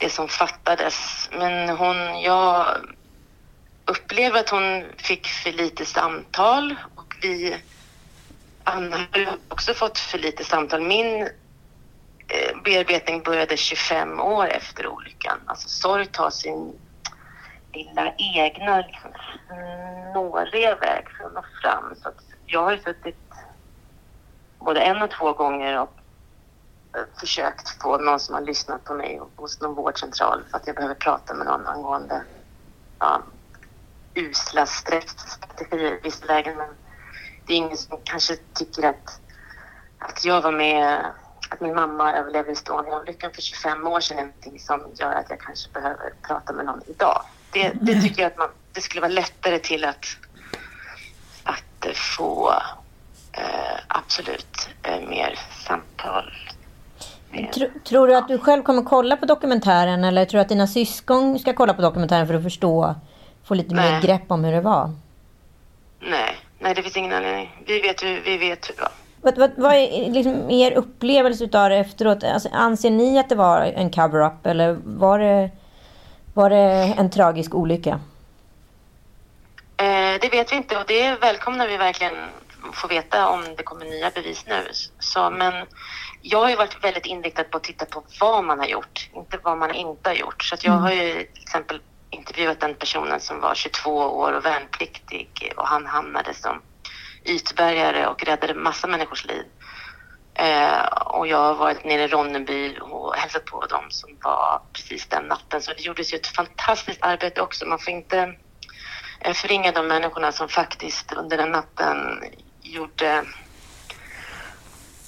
det 0.00 0.10
som 0.10 0.28
fattades. 0.28 1.28
Men 1.32 1.68
hon, 1.68 2.20
jag 2.20 2.66
upplever 3.84 4.40
att 4.40 4.50
hon 4.50 4.84
fick 4.96 5.26
för 5.26 5.52
lite 5.52 5.84
samtal 5.84 6.74
och 6.94 7.14
vi 7.22 7.56
anhöriga 8.64 9.30
har 9.30 9.38
också 9.48 9.74
fått 9.74 9.98
för 9.98 10.18
lite 10.18 10.44
samtal. 10.44 10.82
Min 10.82 11.22
eh, 12.28 12.62
bearbetning 12.64 13.22
började 13.22 13.56
25 13.56 14.20
år 14.20 14.48
efter 14.48 14.86
olyckan. 14.86 15.38
Alltså 15.46 15.68
sorg 15.68 16.06
tar 16.06 16.30
sin 16.30 16.72
lilla 17.72 18.14
egna 18.16 18.76
liksom, 18.76 19.10
snåriga 20.12 20.74
väg 20.74 21.04
för 21.18 21.24
att 21.24 21.34
nå 21.34 21.44
fram. 21.62 21.94
Så 22.02 22.08
att 22.08 22.24
jag 22.46 22.62
har 22.62 22.72
ju 22.72 22.78
suttit 22.78 23.16
både 24.58 24.80
en 24.80 25.02
och 25.02 25.10
två 25.10 25.32
gånger 25.32 25.80
och 25.80 25.99
försökt 27.20 27.82
få 27.82 27.98
någon 27.98 28.20
som 28.20 28.34
har 28.34 28.42
lyssnat 28.42 28.84
på 28.84 28.94
mig 28.94 29.20
hos 29.36 29.60
någon 29.60 29.74
vårdcentral 29.74 30.42
för 30.50 30.56
att 30.56 30.66
jag 30.66 30.76
behöver 30.76 30.94
prata 30.94 31.34
med 31.34 31.46
någon 31.46 31.66
angående 31.66 32.22
ja, 32.98 33.22
usla 34.14 34.66
stressstrategier 34.66 35.92
i 35.92 36.00
vissa 36.02 36.26
lägen. 36.26 36.56
Men 36.56 36.68
det 37.46 37.52
är 37.52 37.56
ingen 37.56 37.76
som 37.76 37.98
kanske 38.04 38.36
tycker 38.36 38.88
att, 38.88 39.20
att 39.98 40.24
jag 40.24 40.42
var 40.42 40.52
med, 40.52 41.04
att 41.48 41.60
min 41.60 41.74
mamma 41.74 42.16
överlevde 42.16 42.52
Estonia-olyckan 42.52 43.30
för 43.34 43.42
25 43.42 43.86
år 43.86 44.00
sedan 44.00 44.18
är 44.18 44.22
någonting 44.22 44.58
som 44.58 44.80
gör 44.94 45.12
att 45.12 45.30
jag 45.30 45.40
kanske 45.40 45.70
behöver 45.72 46.12
prata 46.22 46.52
med 46.52 46.64
någon 46.64 46.82
idag. 46.86 47.22
Det, 47.52 47.72
det 47.80 48.00
tycker 48.00 48.22
jag 48.22 48.32
att 48.32 48.38
man, 48.38 48.50
det 48.72 48.80
skulle 48.80 49.00
vara 49.00 49.12
lättare 49.12 49.58
till 49.58 49.84
att, 49.84 50.04
att 51.44 51.86
eh, 51.86 51.92
få 51.92 52.54
eh, 53.32 53.78
absolut 53.88 54.68
eh, 54.82 55.08
mer 55.08 55.38
samtal. 55.66 56.32
Med- 57.30 57.52
Tro, 57.52 57.66
tror 57.84 58.06
du 58.06 58.14
att 58.16 58.28
du 58.28 58.38
själv 58.38 58.62
kommer 58.62 58.82
kolla 58.82 59.16
på 59.16 59.26
dokumentären 59.26 60.04
eller 60.04 60.24
tror 60.24 60.38
du 60.38 60.42
att 60.42 60.48
dina 60.48 60.66
syskon 60.66 61.38
ska 61.38 61.52
kolla 61.52 61.74
på 61.74 61.82
dokumentären 61.82 62.26
för 62.26 62.34
att 62.34 62.42
förstå, 62.42 62.94
få 63.44 63.54
lite 63.54 63.74
mer 63.74 63.90
Nej. 63.90 64.00
grepp 64.02 64.22
om 64.30 64.44
hur 64.44 64.52
det 64.52 64.60
var? 64.60 64.90
Nej, 66.00 66.36
nej 66.58 66.74
det 66.74 66.82
finns 66.82 66.96
ingen 66.96 67.12
anledning. 67.12 67.62
Vi 67.66 67.80
vet 67.80 68.02
hur, 68.02 68.20
vi 68.24 68.38
vet 68.38 68.68
hur 68.70 68.74
det 68.74 68.80
var. 68.82 68.90
Vad, 69.22 69.38
vad, 69.38 69.50
vad 69.56 69.74
är 69.74 70.10
liksom 70.10 70.50
er 70.50 70.72
upplevelse 70.72 71.44
utav 71.44 71.68
det 71.70 71.76
efteråt? 71.76 72.24
Alltså, 72.24 72.48
anser 72.52 72.90
ni 72.90 73.18
att 73.18 73.28
det 73.28 73.34
var 73.34 73.60
en 73.62 73.90
cover-up 73.90 74.46
eller 74.46 74.78
var 74.84 75.18
det, 75.18 75.50
var 76.34 76.50
det 76.50 76.94
en 76.98 77.10
tragisk 77.10 77.54
olycka? 77.54 78.00
Eh, 79.76 80.20
det 80.20 80.28
vet 80.32 80.52
vi 80.52 80.56
inte 80.56 80.76
och 80.78 80.84
det 80.86 81.16
välkomnar 81.20 81.68
vi 81.68 81.76
verkligen 81.76 82.14
få 82.72 82.88
veta 82.88 83.28
om 83.28 83.44
det 83.56 83.62
kommer 83.62 83.84
nya 83.84 84.10
bevis 84.10 84.44
nu. 84.48 84.66
Så, 84.98 85.30
men 85.30 85.52
jag 86.22 86.38
har 86.38 86.50
ju 86.50 86.56
varit 86.56 86.84
väldigt 86.84 87.06
inriktad 87.06 87.44
på 87.44 87.56
att 87.56 87.64
titta 87.64 87.86
på 87.86 88.04
vad 88.20 88.44
man 88.44 88.58
har 88.58 88.66
gjort, 88.66 89.10
inte 89.14 89.38
vad 89.42 89.58
man 89.58 89.74
inte 89.74 90.10
har 90.10 90.14
gjort. 90.14 90.42
Så 90.42 90.56
jag 90.62 90.72
har 90.72 90.90
ju 90.90 91.12
till 91.12 91.42
exempel 91.42 91.80
intervjuat 92.10 92.60
den 92.60 92.74
personen 92.74 93.20
som 93.20 93.40
var 93.40 93.54
22 93.54 93.90
år 93.96 94.32
och 94.32 94.44
värnpliktig 94.44 95.52
och 95.56 95.68
han 95.68 95.86
hamnade 95.86 96.34
som 96.34 96.62
ytbärgare 97.24 98.06
och 98.06 98.24
räddade 98.24 98.54
massa 98.54 98.86
människors 98.86 99.26
liv. 99.26 99.44
Eh, 100.34 100.84
och 100.86 101.26
jag 101.26 101.38
har 101.38 101.54
varit 101.54 101.84
nere 101.84 102.02
i 102.02 102.08
Ronneby 102.08 102.78
och 102.80 103.14
hälsat 103.14 103.44
på 103.44 103.66
dem 103.66 103.84
som 103.88 104.10
var 104.22 104.62
precis 104.72 105.06
den 105.06 105.24
natten. 105.24 105.62
Så 105.62 105.72
det 105.72 105.82
gjordes 105.82 106.12
ju 106.12 106.16
ett 106.16 106.26
fantastiskt 106.26 107.02
arbete 107.02 107.40
också. 107.40 107.66
Man 107.66 107.78
får 107.78 107.92
inte 107.92 108.34
eh, 109.20 109.32
förringa 109.32 109.72
de 109.72 109.86
människorna 109.86 110.32
som 110.32 110.48
faktiskt 110.48 111.12
under 111.12 111.36
den 111.36 111.50
natten 111.50 112.24
gjorde 112.62 113.24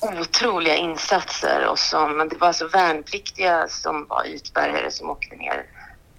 otroliga 0.02 0.76
insatser 0.76 1.68
och 1.70 1.78
som, 1.78 2.16
men 2.16 2.28
det 2.28 2.36
var 2.36 2.46
alltså 2.48 2.68
värnpliktiga 2.68 3.68
som 3.68 4.06
var 4.08 4.26
ytbärgare 4.26 4.90
som 4.90 5.10
åkte 5.10 5.36
ner, 5.36 5.64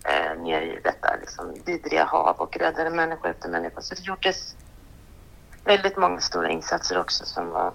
eh, 0.03 0.41
ner 0.43 0.61
i 0.61 0.79
detta 0.83 1.15
liksom, 1.21 1.53
vidriga 1.65 2.03
hav 2.05 2.35
och 2.37 2.57
räddade 2.57 2.89
människor 2.89 3.29
efter 3.29 3.49
människor. 3.49 3.81
Så 3.81 3.95
det 3.95 4.01
gjordes 4.01 4.55
väldigt 5.65 5.97
många 5.97 6.19
stora 6.19 6.49
insatser 6.49 6.99
också 6.99 7.25
som 7.25 7.49
var 7.49 7.73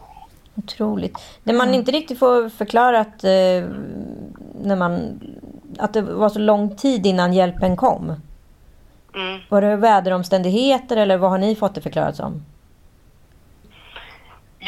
Otroligt. 0.55 1.19
Det 1.45 1.53
man 1.53 1.75
inte 1.75 1.93
riktigt 1.93 2.19
får 2.19 2.49
förklarat 2.49 3.25
eh, 3.25 3.69
när 4.63 4.77
man, 4.77 5.21
att 5.79 5.93
det 5.93 6.03
var 6.03 6.29
så 6.29 6.39
lång 6.39 6.77
tid 6.77 7.07
innan 7.07 7.33
hjälpen 7.33 7.77
kom. 7.77 8.05
mm, 9.15 9.41
Var 9.49 9.61
det 9.63 9.77
väderomständigheter 9.77 10.97
eller 10.97 11.17
vad 11.17 11.31
har 11.31 11.39
ni 11.39 11.57
fått 11.57 11.75
det 11.75 11.81
förklarat 11.81 12.17
som? 12.17 12.43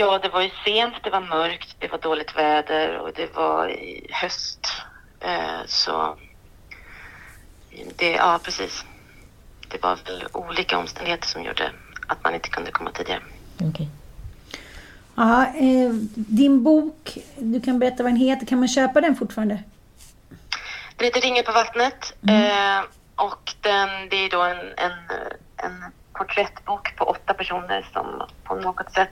Ja, 0.00 0.18
det 0.18 0.28
var 0.28 0.42
ju 0.42 0.50
sent, 0.64 0.94
det 1.02 1.10
var 1.10 1.20
mörkt, 1.20 1.76
det 1.78 1.88
var 1.88 1.98
dåligt 1.98 2.36
väder 2.36 2.98
och 2.98 3.12
det 3.14 3.36
var 3.36 3.68
i 3.68 4.06
höst. 4.10 4.66
Eh, 5.20 5.60
så 5.66 6.16
det, 7.96 8.10
ja 8.10 8.40
precis. 8.42 8.84
Det 9.68 9.82
var 9.82 9.98
väl 10.06 10.26
olika 10.32 10.78
omständigheter 10.78 11.26
som 11.28 11.42
gjorde 11.42 11.72
att 12.06 12.24
man 12.24 12.34
inte 12.34 12.48
kunde 12.48 12.70
komma 12.70 12.90
tidigare. 12.90 13.20
Okej. 13.60 13.88
Ja, 15.14 15.46
eh, 15.46 15.90
din 16.14 16.62
bok, 16.62 17.18
du 17.38 17.60
kan 17.60 17.78
berätta 17.78 18.02
vad 18.02 18.12
den 18.12 18.20
heter. 18.20 18.46
Kan 18.46 18.58
man 18.58 18.68
köpa 18.68 19.00
den 19.00 19.16
fortfarande? 19.16 19.62
Den 20.96 21.04
heter 21.04 21.20
Ringen 21.20 21.44
på 21.44 21.52
vattnet 21.52 22.14
eh, 22.28 22.84
och 23.16 23.54
den, 23.60 24.08
det 24.10 24.16
är 24.16 24.30
då 24.30 24.42
en, 24.42 24.58
en, 24.58 24.92
en 25.56 25.84
porträttbok 26.12 26.96
på 26.96 27.04
åtta 27.04 27.34
personer 27.34 27.86
som 27.92 28.22
på 28.44 28.54
något 28.54 28.92
sätt 28.92 29.10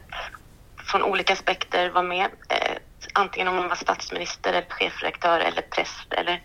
från 0.89 1.03
olika 1.03 1.32
aspekter 1.32 1.91
vara 1.91 2.05
med. 2.05 2.26
Eh, 2.49 2.76
antingen 3.12 3.49
om 3.49 3.57
man 3.57 3.68
var 3.68 3.76
statsminister 3.76 4.51
eller 4.51 4.66
chefredaktör 4.68 5.41
eller 5.41 5.62
präst 5.62 6.12
eller 6.12 6.43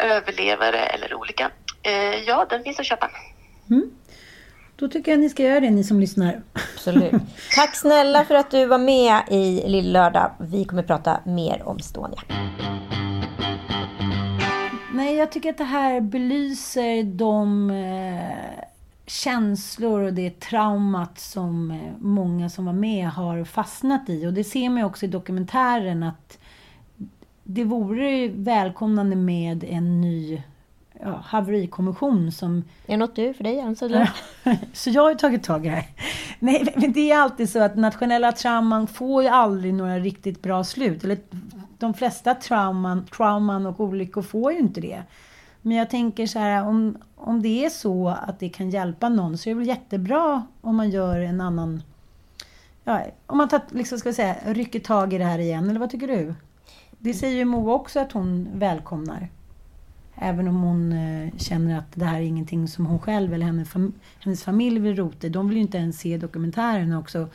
överlevare 0.00 0.78
eller 0.78 1.14
olika. 1.14 1.50
Eh, 1.82 2.14
ja, 2.26 2.46
den 2.50 2.62
finns 2.62 2.80
att 2.80 2.86
köpa. 2.86 3.10
Då 4.78 4.88
tycker 4.88 5.10
jag 5.10 5.20
ni 5.20 5.28
ska 5.28 5.42
göra 5.42 5.60
det, 5.60 5.70
ni 5.70 5.84
som 5.84 6.00
lyssnar. 6.00 6.42
Absolut. 6.52 7.12
Tack 7.54 7.76
snälla 7.76 8.24
för 8.24 8.34
att 8.34 8.50
du 8.50 8.66
var 8.66 8.78
med 8.78 9.22
i 9.30 9.62
Lill 9.66 9.92
Lördag. 9.92 10.30
Vi 10.38 10.64
kommer 10.64 10.82
prata 10.82 11.20
mer 11.24 11.62
om 11.64 11.76
Estonia. 11.76 12.20
Nej, 14.92 15.16
jag 15.16 15.32
tycker 15.32 15.50
att 15.50 15.58
det 15.58 15.64
här 15.64 16.00
belyser 16.00 17.02
de 17.02 17.70
eh, 17.70 18.64
känslor 19.06 20.00
och 20.00 20.12
det 20.12 20.40
traumat 20.40 21.18
som 21.18 21.70
eh, 21.70 21.92
många 21.98 22.50
som 22.50 22.64
var 22.64 22.72
med 22.72 23.08
har 23.08 23.44
fastnat 23.44 24.08
i. 24.08 24.26
Och 24.26 24.32
det 24.32 24.44
ser 24.44 24.68
man 24.68 24.78
ju 24.78 24.84
också 24.84 25.06
i 25.06 25.08
dokumentären 25.08 26.02
att 26.02 26.38
det 27.44 27.64
vore 27.64 28.28
välkomnande 28.28 29.16
med 29.16 29.64
en 29.64 30.00
ny 30.00 30.42
ja, 31.00 31.20
haverikommission 31.24 32.32
som... 32.32 32.64
Är 32.86 32.92
det 32.92 32.96
något 32.96 33.16
du 33.16 33.34
för 33.34 33.44
dig 33.44 33.54
Jens? 33.54 33.82
Eller? 33.82 34.10
så 34.72 34.90
jag 34.90 35.02
har 35.02 35.10
ju 35.10 35.16
tagit 35.16 35.42
tag 35.42 35.66
i 35.66 35.68
det 35.68 35.74
här. 35.74 35.86
Nej, 36.38 36.74
men 36.76 36.92
det 36.92 37.10
är 37.10 37.18
alltid 37.18 37.50
så 37.50 37.62
att 37.62 37.76
nationella 37.76 38.32
trauman 38.32 38.86
får 38.86 39.22
ju 39.22 39.28
aldrig 39.28 39.74
några 39.74 39.98
riktigt 39.98 40.42
bra 40.42 40.64
slut. 40.64 41.04
Eller 41.04 41.18
de 41.78 41.94
flesta 41.94 42.34
trauman, 42.34 43.06
trauman 43.16 43.66
och 43.66 43.80
olyckor 43.80 44.22
får 44.22 44.52
ju 44.52 44.58
inte 44.58 44.80
det. 44.80 45.02
Men 45.62 45.76
jag 45.76 45.90
tänker 45.90 46.26
så 46.26 46.38
här, 46.38 46.66
om, 46.66 46.98
om 47.26 47.42
det 47.42 47.64
är 47.64 47.70
så 47.70 48.08
att 48.08 48.38
det 48.38 48.48
kan 48.48 48.70
hjälpa 48.70 49.08
någon 49.08 49.38
så 49.38 49.48
är 49.48 49.54
det 49.54 49.58
väl 49.58 49.68
jättebra 49.68 50.46
om 50.60 50.76
man 50.76 50.90
gör 50.90 51.20
en 51.20 51.40
annan... 51.40 51.82
Ja, 52.84 53.02
om 53.26 53.38
man 53.38 53.48
tar, 53.48 53.60
liksom 53.70 53.98
ska 53.98 54.12
säga, 54.12 54.36
rycker 54.46 54.80
tag 54.80 55.12
i 55.12 55.18
det 55.18 55.24
här 55.24 55.38
igen, 55.38 55.70
eller 55.70 55.80
vad 55.80 55.90
tycker 55.90 56.08
du? 56.08 56.34
Det 56.98 57.14
säger 57.14 57.36
ju 57.36 57.44
Moa 57.44 57.74
också 57.74 58.00
att 58.00 58.12
hon 58.12 58.48
välkomnar. 58.54 59.28
Även 60.14 60.48
om 60.48 60.62
hon 60.62 60.92
eh, 60.92 61.36
känner 61.36 61.78
att 61.78 61.92
det 61.94 62.04
här 62.04 62.16
är 62.16 62.24
ingenting 62.24 62.68
som 62.68 62.86
hon 62.86 62.98
själv 62.98 63.34
eller 63.34 63.46
hennes, 63.46 63.68
fam 63.68 63.92
hennes 64.18 64.44
familj 64.44 64.80
vill 64.80 64.96
rota 64.96 65.26
i. 65.26 65.30
De 65.30 65.48
vill 65.48 65.56
ju 65.56 65.62
inte 65.62 65.78
ens 65.78 66.00
se 66.00 66.18
dokumentären 66.18 66.92
också. 66.92 67.28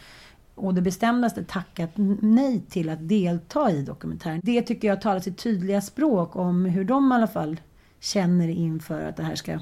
Och 0.55 0.73
det 0.73 0.81
bestämdaste 0.81 1.43
tackat 1.43 1.91
nej 2.21 2.61
till 2.69 2.89
att 2.89 3.07
delta 3.07 3.71
i 3.71 3.81
dokumentären. 3.81 4.41
Det 4.43 4.61
tycker 4.61 4.87
jag 4.87 5.01
talar 5.01 5.19
sitt 5.19 5.37
tydliga 5.37 5.81
språk 5.81 6.35
om 6.35 6.65
hur 6.65 6.83
de 6.83 7.11
i 7.11 7.15
alla 7.15 7.27
fall 7.27 7.59
känner 7.99 8.47
inför 8.47 9.09
att 9.09 9.17
det 9.17 9.23
här 9.23 9.35
ska 9.35 9.59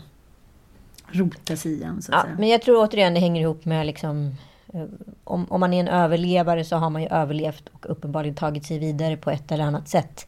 rotas 1.11 1.65
igen. 1.65 2.01
Så 2.01 2.11
att 2.11 2.17
Ja, 2.17 2.23
säga. 2.23 2.35
men 2.39 2.49
jag 2.49 2.61
tror 2.61 2.83
återigen 2.87 3.13
det 3.13 3.19
hänger 3.19 3.41
ihop 3.41 3.65
med 3.65 3.85
liksom 3.85 4.35
eh, 4.73 4.83
om, 5.23 5.45
om 5.49 5.59
man 5.59 5.73
är 5.73 5.79
en 5.79 5.87
överlevare 5.87 6.63
så 6.65 6.75
har 6.75 6.89
man 6.89 7.01
ju 7.01 7.07
överlevt 7.07 7.69
och 7.73 7.85
uppenbarligen 7.91 8.35
tagit 8.35 8.65
sig 8.65 8.79
vidare 8.79 9.17
på 9.17 9.31
ett 9.31 9.51
eller 9.51 9.63
annat 9.63 9.87
sätt. 9.89 10.27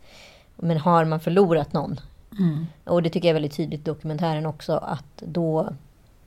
Men 0.56 0.78
har 0.78 1.06
man 1.06 1.20
förlorat 1.20 1.74
någon 1.74 2.00
Mm. 2.40 2.66
Och 2.84 3.04
det 3.04 3.10
tycker 3.10 3.28
jag 3.28 3.30
är 3.30 3.34
väldigt 3.34 3.58
tydligt 3.58 3.80
i 3.80 3.84
dokumentären 3.84 4.46
också 4.46 4.74
att 4.74 5.18
då, 5.26 5.70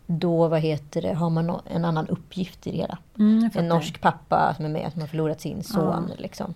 då 0.06 0.48
vad 0.48 0.60
heter 0.60 1.02
det, 1.02 1.14
har 1.14 1.30
man 1.30 1.60
en 1.70 1.84
annan 1.84 2.06
uppgift 2.08 2.66
i 2.66 2.70
det 2.70 2.76
hela. 2.76 2.98
Mm, 3.18 3.50
en 3.54 3.68
norsk 3.68 4.00
pappa 4.00 4.54
som 4.56 4.64
är 4.64 4.68
med 4.68 4.92
som 4.92 5.00
har 5.00 5.08
förlorat 5.08 5.40
sin 5.40 5.62
son. 5.62 6.10
Liksom. 6.18 6.54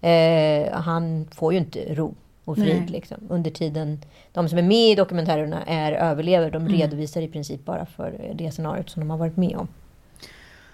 Eh, 0.00 0.72
han 0.72 1.26
får 1.34 1.52
ju 1.52 1.58
inte 1.58 1.94
ro 1.94 2.14
och 2.44 2.56
frid 2.56 2.90
liksom. 2.90 3.16
under 3.28 3.50
tiden. 3.50 3.98
De 4.32 4.48
som 4.48 4.58
är 4.58 4.62
med 4.62 4.90
i 4.90 4.94
dokumentärerna 4.94 5.62
är 5.66 5.92
överlevare. 5.92 6.50
De 6.50 6.62
Mm. 6.62 6.72
redovisar 6.72 7.20
i 7.22 7.28
princip 7.28 7.64
bara 7.64 7.86
för 7.86 8.32
det 8.34 8.50
scenariot 8.50 8.90
som 8.90 9.00
de 9.00 9.10
har 9.10 9.18
varit 9.18 9.36
med 9.36 9.56
om. 9.56 9.68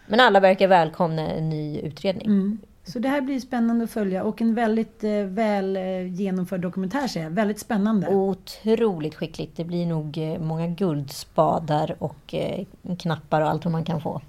Men 0.06 0.20
alla 0.20 0.40
verkar 0.40 0.68
välkomna 0.68 1.28
en 1.28 1.48
ny 1.48 1.78
utredning. 1.80 2.26
Mm. 2.26 2.58
Så 2.84 2.98
det 2.98 3.08
här 3.08 3.20
blir 3.20 3.40
spännande 3.40 3.84
att 3.84 3.90
följa 3.90 4.24
och 4.24 4.40
en 4.42 4.54
väldigt 4.54 5.04
eh, 5.04 5.10
väl 5.12 5.76
eh, 5.76 6.06
genomförd 6.14 6.60
dokumentär 6.60 7.06
säger 7.08 7.26
jag. 7.26 7.30
Väldigt 7.30 7.58
spännande. 7.58 8.08
Otroligt 8.08 9.14
skickligt. 9.14 9.56
Det 9.56 9.64
blir 9.64 9.86
nog 9.86 10.18
eh, 10.18 10.38
många 10.40 10.66
guldspadar 10.66 11.96
och 11.98 12.34
eh, 12.34 12.64
knappar 12.98 13.40
och 13.40 13.48
allt 13.48 13.64
vad 13.64 13.72
man 13.72 13.84
kan 13.84 14.00
få. 14.00 14.20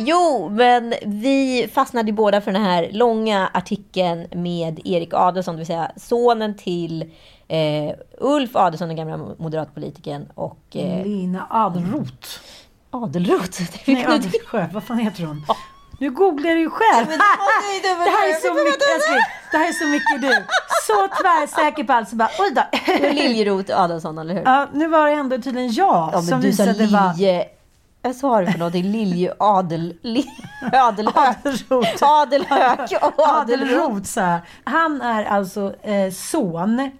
Jo, 0.00 0.48
men 0.52 0.94
vi 1.06 1.68
fastnade 1.74 2.08
ju 2.08 2.12
båda 2.12 2.40
för 2.40 2.52
den 2.52 2.62
här 2.62 2.88
långa 2.92 3.50
artikeln 3.54 4.26
med 4.32 4.80
Erik 4.84 5.14
Adelsson, 5.14 5.54
det 5.54 5.58
vill 5.58 5.66
säga 5.66 5.90
sonen 5.96 6.56
till 6.56 7.02
eh, 7.48 7.94
Ulf 8.18 8.56
Adelsson, 8.56 8.88
den 8.88 8.96
gamla 8.96 9.16
moderatpolitikern, 9.38 10.26
och 10.34 10.76
eh, 10.76 11.04
Lina 11.04 11.46
Adelroth. 11.50 12.28
Adelroth. 12.90 13.62
Nej, 13.86 14.06
Adelsjö. 14.06 14.66
Vad 14.72 14.84
fan 14.84 14.98
heter 14.98 15.24
hon? 15.24 15.44
Nu 16.00 16.10
googlar 16.10 16.50
du 16.50 16.60
ju 16.60 16.70
själv. 16.70 17.06
det 17.82 18.10
här 18.10 18.28
är 18.28 18.40
så 18.40 18.54
mycket, 18.54 18.82
älskling, 18.94 19.22
det 19.50 19.56
här 19.56 19.68
är 19.68 19.72
så 19.72 19.86
mycket 19.86 20.22
du. 20.22 20.44
Så 20.86 21.08
tvärsäker 21.22 21.84
på 21.84 21.92
allt 21.92 22.08
så 22.08 22.16
bara, 22.16 22.30
oj 22.38 22.54
då. 22.54 22.62
Liljeroth 23.12 23.80
Adelsson, 23.80 24.18
eller 24.18 24.34
hur? 24.34 24.42
Ja, 24.42 24.68
nu 24.72 24.88
var 24.88 25.06
det 25.06 25.12
ändå 25.12 25.38
tydligen 25.38 25.72
jag 25.72 26.10
Ja, 26.12 26.22
som 26.22 26.40
visade 26.40 26.86
vad... 26.86 27.20
Vad 28.02 28.16
sa 28.16 28.40
du 28.40 28.46
för 28.52 28.58
någonting? 28.58 28.84
Lilje 28.84 29.34
Adel... 29.38 29.94
Li, 30.02 30.26
Adelhök. 30.72 31.16
Adelroth. 31.44 32.04
Adelhök 33.18 33.98
och 34.00 34.06
sa 34.06 34.20
jag. 34.20 34.40
Han 34.64 35.02
är 35.02 35.24
alltså 35.24 35.74
eh, 35.82 36.10
son. 36.12 36.90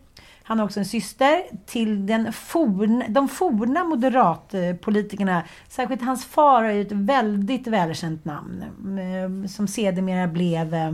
Han 0.42 0.59
har 0.59 0.66
också 0.66 0.78
en 0.80 0.86
syster 0.86 1.42
till 1.66 2.07
den 2.07 2.32
forna, 2.32 3.05
de 3.09 3.28
forna 3.28 3.84
moderatpolitikerna. 3.84 5.42
Särskilt 5.68 6.03
hans 6.03 6.24
far 6.26 6.62
har 6.62 6.70
ju 6.70 6.80
ett 6.82 6.92
väldigt 6.92 7.66
välkänt 7.66 8.24
namn. 8.24 8.62
eh, 8.99 9.49
Som 9.49 9.68
sedermera 9.68 10.26
blev... 10.26 10.74
Eh, 10.74 10.92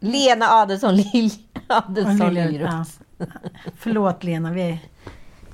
Lena 0.00 0.46
Adelsson 0.50 0.96
Lilj... 0.96 1.32
Adelsson 1.66 2.16
Lilje- 2.20 2.46
Liljeroth. 2.50 2.74
ja. 3.18 3.26
Förlåt 3.78 4.24
Lena, 4.24 4.50
vi, 4.52 4.80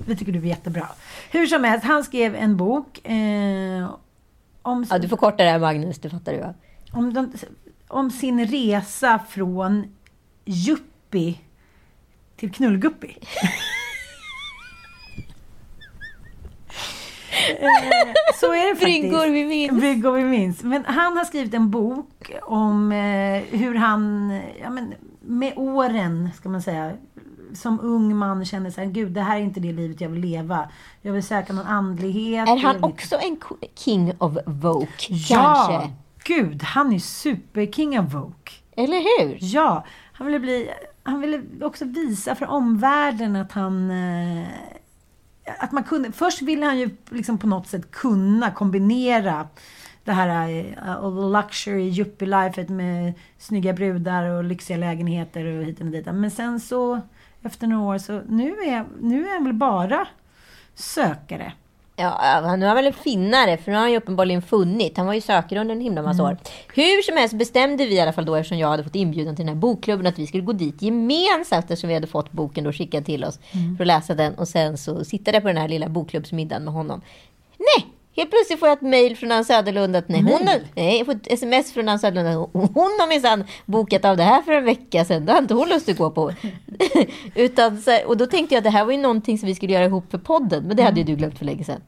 vi 0.07 0.15
tycker 0.15 0.31
du 0.31 0.39
är 0.39 0.43
jättebra. 0.43 0.87
Hur 1.31 1.47
som 1.47 1.63
helst, 1.63 1.85
han 1.85 2.03
skrev 2.03 2.35
en 2.35 2.57
bok 2.57 3.07
eh, 3.07 3.89
om, 4.61 4.85
Ja, 4.89 4.97
du 4.99 5.07
får 5.07 5.17
korta 5.17 5.43
det 5.43 5.49
här 5.49 5.59
Magnus, 5.59 5.99
det 5.99 6.09
fattar 6.09 6.31
du 6.33 6.39
va? 6.39 6.53
om, 6.91 7.13
de, 7.13 7.31
om 7.87 8.11
sin 8.11 8.45
resa 8.47 9.19
från 9.29 9.95
yuppie 10.45 11.35
till 12.35 12.51
knullguppi. 12.51 13.17
Eh, 17.59 18.13
Så 18.39 18.45
är 18.53 18.69
det 18.69 18.75
faktiskt. 18.75 19.01
Bryggor 19.01 19.27
vi 19.31 19.45
minns. 19.45 19.79
Bryggor 19.79 20.11
vi 20.11 20.23
minns. 20.23 20.63
Men 20.63 20.85
han 20.85 21.17
har 21.17 21.25
skrivit 21.25 21.53
en 21.53 21.69
bok 21.69 22.31
om 22.41 22.91
eh, 22.91 23.57
hur 23.59 23.75
han, 23.75 24.31
ja 24.61 24.69
men 24.69 24.93
med 25.21 25.53
åren 25.55 26.29
ska 26.37 26.49
man 26.49 26.61
säga, 26.61 26.93
som 27.55 27.79
ung 27.79 28.15
man 28.15 28.45
känner 28.45 28.69
så 28.69 28.81
här, 28.81 28.87
gud 28.87 29.11
det 29.11 29.21
här 29.21 29.37
är 29.37 29.41
inte 29.41 29.59
det 29.59 29.71
livet 29.71 30.01
jag 30.01 30.09
vill 30.09 30.21
leva. 30.21 30.69
Jag 31.01 31.13
vill 31.13 31.23
söka 31.23 31.53
någon 31.53 31.65
andlighet. 31.65 32.49
Är 32.49 32.57
han 32.57 32.83
också 32.83 33.15
en 33.15 33.39
king 33.75 34.13
of 34.17 34.37
Vogue? 34.45 34.87
Ja! 35.09 35.67
Kanske? 35.69 35.93
Gud, 36.23 36.63
han 36.63 36.93
är 36.93 36.99
super-king 36.99 37.99
of 37.99 38.13
Vogue. 38.13 38.51
Eller 38.75 38.97
hur? 38.97 39.37
Ja, 39.41 39.85
han 40.13 40.27
ville, 40.27 40.39
bli, 40.39 40.69
han 41.03 41.21
ville 41.21 41.41
också 41.61 41.85
visa 41.85 42.35
för 42.35 42.47
omvärlden 42.47 43.35
att 43.35 43.51
han... 43.51 43.91
Eh, 43.91 44.47
att 45.59 45.71
man 45.71 45.83
kunde, 45.83 46.11
först 46.11 46.41
ville 46.41 46.65
han 46.65 46.79
ju 46.79 46.89
liksom 47.09 47.37
på 47.37 47.47
något 47.47 47.67
sätt 47.67 47.91
kunna 47.91 48.51
kombinera 48.51 49.47
det 50.03 50.11
här 50.11 50.59
uh, 51.03 51.31
luxury 51.31 51.89
yuppie-lifet 51.89 52.69
med 52.69 53.13
snygga 53.37 53.73
brudar 53.73 54.29
och 54.29 54.43
lyxiga 54.43 54.77
lägenheter 54.77 55.45
och 55.45 55.65
hit 55.65 55.79
och 55.79 55.85
dit. 55.85 56.05
Men 56.05 56.31
sen 56.31 56.59
så, 56.59 57.01
efter 57.43 57.67
några 57.67 57.95
år, 57.95 57.97
så 57.97 58.21
nu 58.27 58.49
är, 58.49 58.85
nu 59.01 59.27
är 59.27 59.33
han 59.33 59.43
väl 59.43 59.53
bara 59.53 60.07
sökare. 60.75 61.53
Ja, 61.95 62.17
han 62.21 62.59
nu 62.59 62.65
är 62.65 62.67
han 62.67 62.75
väl 62.75 62.87
en 62.87 62.93
finnare, 62.93 63.57
för 63.57 63.71
nu 63.71 63.77
har 63.77 63.81
han 63.81 63.91
ju 63.91 63.97
uppenbarligen 63.97 64.41
funnit. 64.41 64.97
Han 64.97 65.05
var 65.05 65.13
ju 65.13 65.21
sökare 65.21 65.59
under 65.59 65.75
en 65.75 65.81
himla 65.81 66.01
massa 66.01 66.23
år. 66.23 66.37
Hur 66.73 67.01
som 67.01 67.17
helst 67.17 67.35
bestämde 67.35 67.85
vi 67.85 67.95
i 67.95 67.99
alla 67.99 68.13
fall 68.13 68.25
då, 68.25 68.35
eftersom 68.35 68.57
jag 68.57 68.67
hade 68.67 68.83
fått 68.83 68.95
inbjudan 68.95 69.35
till 69.35 69.45
den 69.45 69.55
här 69.55 69.61
bokklubben, 69.61 70.07
att 70.07 70.19
vi 70.19 70.27
skulle 70.27 70.43
gå 70.43 70.53
dit 70.53 70.81
gemensamt 70.81 71.63
eftersom 71.71 71.87
vi 71.87 71.93
hade 71.93 72.07
fått 72.07 72.31
boken 72.31 72.63
då 72.63 72.73
skickad 72.73 73.05
till 73.05 73.23
oss 73.23 73.39
för 73.77 73.83
att 73.83 73.87
läsa 73.87 74.15
den 74.15 74.33
och 74.33 74.47
sen 74.47 74.77
så 74.77 75.05
sitta 75.05 75.31
där 75.31 75.41
på 75.41 75.47
den 75.47 75.57
här 75.57 75.67
lilla 75.67 75.89
bokklubbsmiddagen 75.89 76.63
med 76.63 76.73
honom. 76.73 77.01
Nej! 77.57 77.87
Helt 78.15 78.29
plötsligt 78.29 78.59
får 78.59 78.67
jag 78.67 78.75
ett 78.75 78.81
mejl 78.81 79.17
från 79.17 79.31
Ann 79.31 79.45
Söderlund 79.45 79.95
att 79.95 80.07
nej, 80.07 80.21
hon 80.21 80.49
nej, 80.75 80.97
jag 80.97 81.05
får 81.05 81.13
ett 81.13 81.27
sms 81.27 81.73
från 81.73 81.89
Ann 81.89 81.99
Söderlund 81.99 82.27
att 82.27 82.49
hon 82.53 82.97
har 82.99 83.07
minsann 83.07 83.43
bokat 83.65 84.05
av 84.05 84.17
det 84.17 84.23
här 84.23 84.41
för 84.41 84.51
en 84.51 84.65
vecka 84.65 85.05
sedan. 85.05 85.25
Det 85.25 85.31
har 85.31 85.39
inte 85.39 85.53
hon 85.53 85.69
lust 85.69 85.89
att 85.89 85.97
gå 85.97 86.11
på. 86.11 86.33
Utan, 87.35 87.81
och 88.05 88.17
då 88.17 88.25
tänkte 88.25 88.55
jag 88.55 88.59
att 88.59 88.63
det 88.63 88.69
här 88.69 88.85
var 88.85 88.91
ju 88.91 88.97
någonting 88.97 89.37
som 89.37 89.47
vi 89.47 89.55
skulle 89.55 89.73
göra 89.73 89.85
ihop 89.85 90.11
för 90.11 90.17
podden, 90.17 90.63
men 90.63 90.77
det 90.77 90.83
hade 90.83 90.99
ju 90.99 91.03
du 91.03 91.15
glömt 91.15 91.37
för 91.37 91.45
länge 91.45 91.63
sedan. 91.63 91.81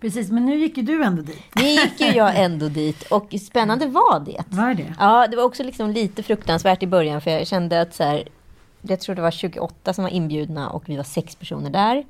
Precis, 0.00 0.30
men 0.30 0.46
nu 0.46 0.56
gick 0.56 0.76
ju 0.76 0.82
du 0.82 1.04
ändå 1.04 1.22
dit. 1.22 1.42
Nu 1.54 1.68
gick 1.68 2.00
ju 2.00 2.06
jag 2.06 2.40
ändå 2.40 2.68
dit 2.68 3.02
och 3.02 3.34
spännande 3.46 3.86
var 3.86 4.20
det. 4.20 4.44
Var 4.48 4.74
det? 4.74 4.94
Ja, 4.98 5.26
det 5.26 5.36
var 5.36 5.44
också 5.44 5.62
liksom 5.62 5.90
lite 5.90 6.22
fruktansvärt 6.22 6.82
i 6.82 6.86
början 6.86 7.20
för 7.20 7.30
jag 7.30 7.46
kände 7.46 7.80
att 7.80 7.94
så 7.94 8.04
här, 8.04 8.28
jag 8.82 9.00
tror 9.00 9.14
det 9.14 9.22
var 9.22 9.30
28 9.30 9.92
som 9.92 10.04
var 10.04 10.10
inbjudna 10.10 10.70
och 10.70 10.88
vi 10.88 10.96
var 10.96 11.04
sex 11.04 11.34
personer 11.34 11.70
där. 11.70 12.04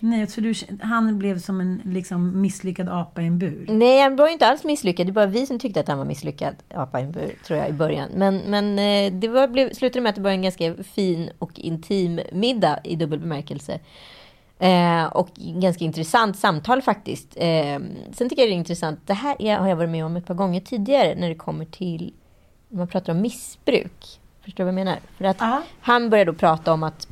Nej, 0.00 0.26
så 0.26 0.40
du, 0.40 0.54
han 0.80 1.18
blev 1.18 1.38
som 1.38 1.60
en 1.60 1.82
liksom, 1.84 2.40
misslyckad 2.40 2.88
apa 2.88 3.22
i 3.22 3.26
en 3.26 3.38
bur? 3.38 3.66
Nej, 3.68 4.00
han 4.00 4.16
var 4.16 4.26
ju 4.26 4.32
inte 4.32 4.46
alls 4.46 4.64
misslyckad. 4.64 5.06
Det 5.06 5.12
var 5.12 5.26
vi 5.26 5.46
som 5.46 5.58
tyckte 5.58 5.80
att 5.80 5.88
han 5.88 5.98
var 5.98 6.04
misslyckad, 6.04 6.54
apa 6.74 7.00
i 7.00 7.02
en 7.02 7.12
bur, 7.12 7.34
tror 7.46 7.58
jag, 7.58 7.68
i 7.68 7.72
början. 7.72 8.08
Men, 8.14 8.36
men 8.38 8.78
eh, 8.78 9.12
det 9.20 9.28
var, 9.28 9.48
blev, 9.48 9.72
slutade 9.72 10.00
med 10.00 10.10
att 10.10 10.16
det 10.16 10.22
var 10.22 10.30
en 10.30 10.42
ganska 10.42 10.74
fin 10.74 11.30
och 11.38 11.60
intim 11.60 12.20
middag 12.32 12.78
i 12.84 12.96
dubbel 12.96 13.18
bemärkelse. 13.18 13.80
Eh, 14.58 15.04
och 15.04 15.28
ganska 15.36 15.84
intressant 15.84 16.38
samtal 16.38 16.82
faktiskt. 16.82 17.36
Eh, 17.36 17.78
sen 18.12 18.28
tycker 18.28 18.42
jag 18.42 18.48
det 18.50 18.54
är 18.54 18.58
intressant, 18.58 19.00
det 19.06 19.14
här 19.14 19.36
är, 19.38 19.56
har 19.56 19.68
jag 19.68 19.76
varit 19.76 19.90
med 19.90 20.04
om 20.04 20.16
ett 20.16 20.26
par 20.26 20.34
gånger 20.34 20.60
tidigare 20.60 21.14
när 21.14 21.28
det 21.28 21.34
kommer 21.34 21.64
till, 21.64 22.12
när 22.68 22.78
man 22.78 22.88
pratar 22.88 23.12
om 23.12 23.20
missbruk. 23.20 24.20
Förstår 24.44 24.64
du 24.64 24.72
vad 24.72 24.80
jag 24.80 24.84
menar? 24.84 24.98
För 25.18 25.24
att 25.24 25.36
Ja. 25.40 25.62
han 25.80 26.10
började 26.10 26.30
då 26.32 26.38
prata 26.38 26.72
om 26.72 26.82
att 26.82 27.08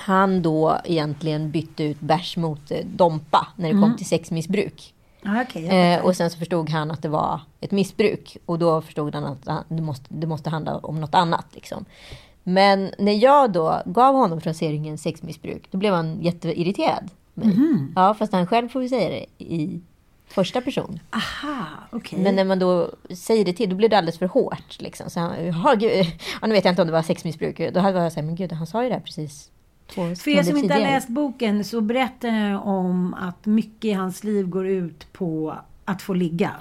han 0.00 0.42
då 0.42 0.78
egentligen 0.84 1.50
bytte 1.50 1.84
ut 1.84 2.00
bärs 2.00 2.36
mot 2.36 2.70
eh, 2.70 2.78
Dompa 2.84 3.46
när 3.56 3.72
det 3.72 3.80
kom 3.80 3.96
till 3.96 4.06
sexmissbruk. 4.06 4.94
Ja, 5.22 5.42
okej. 5.42 5.64
jag 5.66 5.94
Eh, 5.98 6.04
och 6.04 6.16
sen 6.16 6.30
så 6.30 6.38
förstod 6.38 6.70
han 6.70 6.90
att 6.90 7.02
det 7.02 7.08
var 7.08 7.40
ett 7.60 7.70
missbruk. 7.70 8.36
Och 8.46 8.58
då 8.58 8.80
förstod 8.82 9.14
han 9.14 9.24
att 9.24 9.38
han- 9.46 9.64
det 9.68 9.82
måste, 9.82 10.04
det 10.08 10.26
måste 10.26 10.50
handla 10.50 10.76
om 10.78 11.00
något 11.00 11.14
annat. 11.14 11.46
Liksom. 11.54 11.84
Men 12.42 12.90
när 12.98 13.12
jag 13.12 13.52
då 13.52 13.82
gav 13.84 14.14
honom 14.14 14.40
fraseringen 14.40 14.98
sexmissbruk, 14.98 15.68
då 15.70 15.78
blev 15.78 15.94
han 15.94 16.22
jätteirriterad. 16.22 17.10
Mhm. 17.34 17.92
Ja, 17.96 18.14
fast 18.14 18.32
han 18.32 18.46
själv 18.46 18.68
får 18.68 18.80
vi 18.80 18.88
säga 18.88 19.08
det 19.08 19.44
i 19.44 19.80
första 20.26 20.60
person. 20.60 21.00
Aha, 21.10 21.66
okej. 21.90 22.18
Men 22.18 22.36
när 22.36 22.44
man 22.44 22.58
då 22.58 22.90
säger 23.14 23.44
det 23.44 23.52
till, 23.52 23.70
då 23.70 23.76
blir 23.76 23.88
det 23.88 23.98
alldeles 23.98 24.18
för 24.18 24.26
hårt. 24.26 24.76
Liksom. 24.80 25.10
Så 25.10 25.20
han, 25.20 25.46
jaha, 25.46 25.74
gud. 25.74 26.06
Ja, 26.40 26.46
nu 26.46 26.52
vet 26.54 26.64
jag 26.64 26.72
inte 26.72 26.82
om 26.82 26.88
det 26.88 26.92
var 26.92 27.02
sexmissbruk. 27.02 27.58
Då 27.74 27.80
var 27.80 27.90
jag 27.90 28.12
så 28.12 28.20
här, 28.20 28.26
men 28.26 28.34
gud, 28.36 28.52
han 28.52 28.66
sa 28.66 28.82
ju 28.82 28.88
det 28.88 28.94
här 28.94 29.02
precis 29.02 29.50
två 29.94 30.14
För 30.14 30.30
er 30.30 30.42
som 30.42 30.56
inte 30.56 30.74
har 30.74 30.80
läst 30.80 31.08
boken 31.08 31.64
så 31.64 31.80
berättar 31.80 32.28
jag 32.28 32.66
om 32.66 33.14
att 33.14 33.46
mycket 33.46 33.84
i 33.84 33.92
hans 33.92 34.24
liv 34.24 34.48
går 34.48 34.66
ut 34.66 35.12
på 35.12 35.58
att 35.84 36.02
få 36.02 36.14
ligga. 36.14 36.52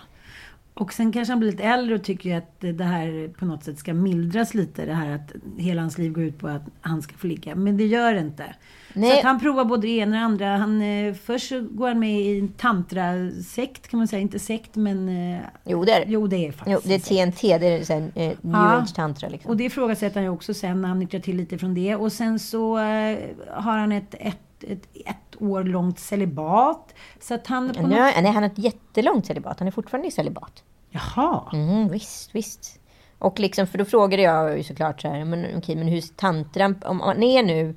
Och 0.73 0.93
sen 0.93 1.11
kanske 1.11 1.31
han 1.31 1.39
blir 1.39 1.51
lite 1.51 1.63
äldre 1.63 1.95
och 1.95 2.03
tycker 2.03 2.37
att 2.37 2.59
det 2.59 2.83
här 2.83 3.33
på 3.39 3.45
något 3.45 3.63
sätt 3.63 3.79
ska 3.79 3.93
mildras 3.93 4.53
lite. 4.53 4.85
Det 4.85 4.93
här 4.93 5.11
att 5.11 5.33
hela 5.57 5.81
hans 5.81 5.97
liv 5.97 6.11
går 6.11 6.23
ut 6.23 6.37
på 6.39 6.47
att 6.47 6.63
han 6.81 7.01
ska 7.01 7.17
få 7.17 7.27
ligga. 7.27 7.55
Men 7.55 7.77
det 7.77 7.85
gör 7.85 8.13
det 8.13 8.19
inte. 8.19 8.55
Nej. 8.99 9.11
Så 9.11 9.17
att 9.17 9.23
han 9.23 9.39
provar 9.39 9.65
både 9.65 9.81
det 9.87 9.93
ena 9.93 10.05
och 10.27 10.37
det 10.37 10.45
andra. 10.47 10.57
Han, 10.57 10.81
eh, 10.81 11.13
först 11.13 11.51
går 11.71 11.87
han 11.87 11.99
med 11.99 12.21
i 12.21 12.39
en 12.39 12.47
tantrasekt 12.47 13.87
kan 13.87 13.97
man 13.97 14.07
säga. 14.07 14.21
Inte 14.21 14.39
sekt 14.39 14.75
men... 14.75 15.09
Eh, 15.33 15.39
Jo, 15.65 15.83
det 15.85 15.91
är 15.93 16.05
det. 16.05 16.11
jo, 16.11 16.27
det 16.27 16.47
är 16.47 16.51
faktiskt 16.51 16.85
Jo, 16.85 16.89
det 16.89 16.95
är. 16.95 17.25
TNT, 17.25 17.57
det 17.57 17.67
är 17.67 17.93
här, 17.93 18.11
eh, 18.15 18.27
new 18.27 18.37
Ja. 18.41 18.77
age 18.81 18.93
tantra. 18.95 19.29
Liksom. 19.29 19.51
Och 19.51 19.57
det 19.57 19.63
ifrågasätter 19.63 20.15
han 20.15 20.23
ju 20.23 20.29
också 20.29 20.53
sen 20.53 20.81
när 20.81 20.89
han 20.89 20.99
nyttjar 20.99 21.19
till 21.19 21.37
lite 21.37 21.57
från 21.57 21.73
det. 21.73 21.95
Och 21.95 22.11
sen 22.11 22.39
så 22.39 22.77
eh, 22.77 23.17
har 23.51 23.77
han 23.77 23.91
ett, 23.91 24.15
ett, 24.19 24.63
ett, 24.63 24.87
ett 25.05 25.41
år 25.41 25.63
långt 25.63 25.99
celibat. 25.99 26.93
Så 27.21 27.33
att 27.33 27.47
han... 27.47 27.67
På 27.73 27.81
Nu, 27.81 27.87
något... 27.87 27.97
nej, 27.97 28.25
han 28.25 28.35
har 28.43 28.43
ett 28.49 28.57
jättelångt 28.59 29.25
celibat. 29.25 29.59
Han 29.59 29.67
är 29.67 29.71
fortfarande 29.71 30.07
i 30.07 30.11
celibat. 30.11 30.63
Jaha. 30.89 31.43
Mm, 31.53 31.89
visst, 31.89 32.35
visst. 32.35 32.79
Och 33.19 33.39
liksom, 33.39 33.67
för 33.67 33.77
då 33.77 33.85
frågade 33.85 34.23
jag 34.23 34.57
ju 34.57 34.63
såklart 34.63 35.01
så 35.01 35.07
här, 35.07 35.25
men 35.25 35.45
okej, 35.57 35.75
men 35.75 35.87
hur 35.87 36.01
tantran, 36.15 36.81
om 36.85 36.97
man 36.97 37.23
är 37.23 37.43
nu, 37.43 37.75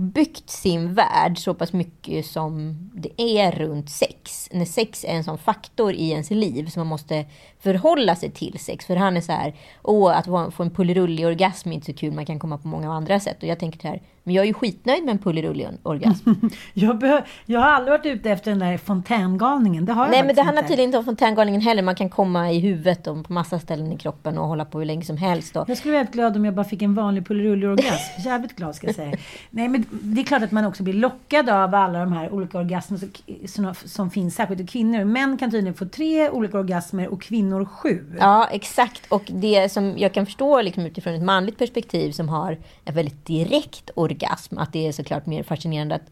har 0.00 0.06
byggt 0.06 0.50
sin 0.50 0.94
värld 0.94 1.38
så 1.38 1.54
pass 1.54 1.72
mycket 1.72 2.26
som 2.26 2.76
det 2.94 3.22
är 3.38 3.52
runt 3.52 3.90
sex. 3.90 4.48
När 4.52 4.64
sex 4.64 5.04
är 5.04 5.08
en 5.08 5.24
sån 5.24 5.38
faktor 5.38 5.92
i 5.92 6.10
ens 6.10 6.30
liv 6.30 6.66
som 6.66 6.80
man 6.80 6.86
måste 6.86 7.24
förhålla 7.58 8.16
sig 8.16 8.30
till 8.30 8.58
sex. 8.58 8.86
För 8.86 8.96
han 8.96 9.16
är 9.16 9.20
så 9.20 9.32
här, 9.32 9.54
åh, 9.82 10.18
att 10.18 10.54
få 10.54 10.62
en 10.62 10.70
pullerullig 10.70 11.26
orgasm 11.26 11.68
är 11.68 11.74
inte 11.74 11.86
så 11.86 11.98
kul, 11.98 12.12
man 12.12 12.26
kan 12.26 12.38
komma 12.38 12.58
på 12.58 12.68
många 12.68 12.92
andra 12.92 13.20
sätt. 13.20 13.42
Och 13.42 13.48
jag 13.48 13.58
tänker 13.58 13.80
så 13.80 13.88
här, 13.88 14.02
men 14.24 14.34
jag 14.34 14.42
är 14.42 14.46
ju 14.46 14.54
skitnöjd 14.54 15.04
med 15.04 15.12
en 15.12 15.18
pullerullig 15.18 15.68
orgasm. 15.82 16.30
Jag, 16.74 17.22
jag 17.46 17.60
har 17.60 17.66
aldrig 17.66 17.98
varit 17.98 18.06
ute 18.06 18.30
efter 18.30 18.50
den 18.50 18.60
där 18.60 18.78
fontängalningen. 18.78 19.84
Det 19.84 19.92
har 19.92 20.04
jag 20.04 20.10
Nej 20.10 20.24
men 20.24 20.34
det 20.34 20.42
handlar 20.42 20.62
tydligen 20.62 20.88
inte 20.88 20.98
om 20.98 21.04
fontängalningen 21.04 21.60
heller. 21.60 21.82
Man 21.82 21.94
kan 21.94 22.10
komma 22.10 22.52
i 22.52 22.58
huvudet 22.60 23.06
och 23.06 23.26
på 23.26 23.32
massa 23.32 23.58
ställen 23.58 23.92
i 23.92 23.98
kroppen 23.98 24.38
och 24.38 24.48
hålla 24.48 24.64
på 24.64 24.78
hur 24.78 24.86
länge 24.86 25.04
som 25.04 25.16
helst. 25.16 25.56
Och, 25.56 25.68
Jag 25.68 25.76
skulle 25.76 25.92
vara 25.92 26.02
helt 26.02 26.12
glad 26.12 26.36
om 26.36 26.44
jag 26.44 26.54
bara 26.54 26.64
fick 26.64 26.82
en 26.82 26.94
vanlig 26.94 27.26
pullerullig 27.26 27.68
orgasm. 27.68 28.22
Jävligt 28.24 28.56
glad 28.56 28.74
ska 28.74 28.86
jag 28.86 28.96
säga. 28.96 29.16
Nej 29.50 29.68
men 29.68 29.84
det 29.90 30.20
är 30.20 30.24
klart 30.24 30.42
att 30.42 30.52
man 30.52 30.64
också 30.64 30.82
blir 30.82 30.94
lockad 30.94 31.48
av 31.48 31.74
alla 31.74 31.98
de 32.00 32.12
här 32.12 32.32
olika 32.32 32.58
orgasmerna 32.58 33.04
som- 33.46 33.74
som, 33.88 34.10
finns, 34.10 34.34
särskilt 34.34 34.60
i 34.60 34.66
kvinnor. 34.66 35.04
Män 35.04 35.38
kan 35.38 35.50
tydligen 35.50 35.74
få 35.74 35.84
tre 35.86 36.30
olika 36.30 36.58
orgasmer 36.58 37.08
och 37.08 37.22
kvinnor 37.22 37.64
sju. 37.64 38.04
ja 38.18 38.48
exakt. 38.52 39.02
Och 39.08 39.22
det 39.26 39.72
som 39.72 39.98
jag 39.98 40.14
kan 40.14 40.26
förstå 40.26 40.62
liksom, 40.62 40.86
utifrån 40.86 41.14
ett 41.14 41.22
manligt 41.22 41.58
perspektiv 41.58 42.12
som 42.12 42.28
har 42.28 42.58
en 42.84 42.94
väldigt 42.94 43.26
direkt 43.26 43.90
orgasm. 43.94 44.58
Att 44.58 44.72
det 44.72 44.86
är 44.88 44.92
såklart 44.92 45.26
mer 45.26 45.42
fascinerande 45.42 45.94
att 45.94 46.10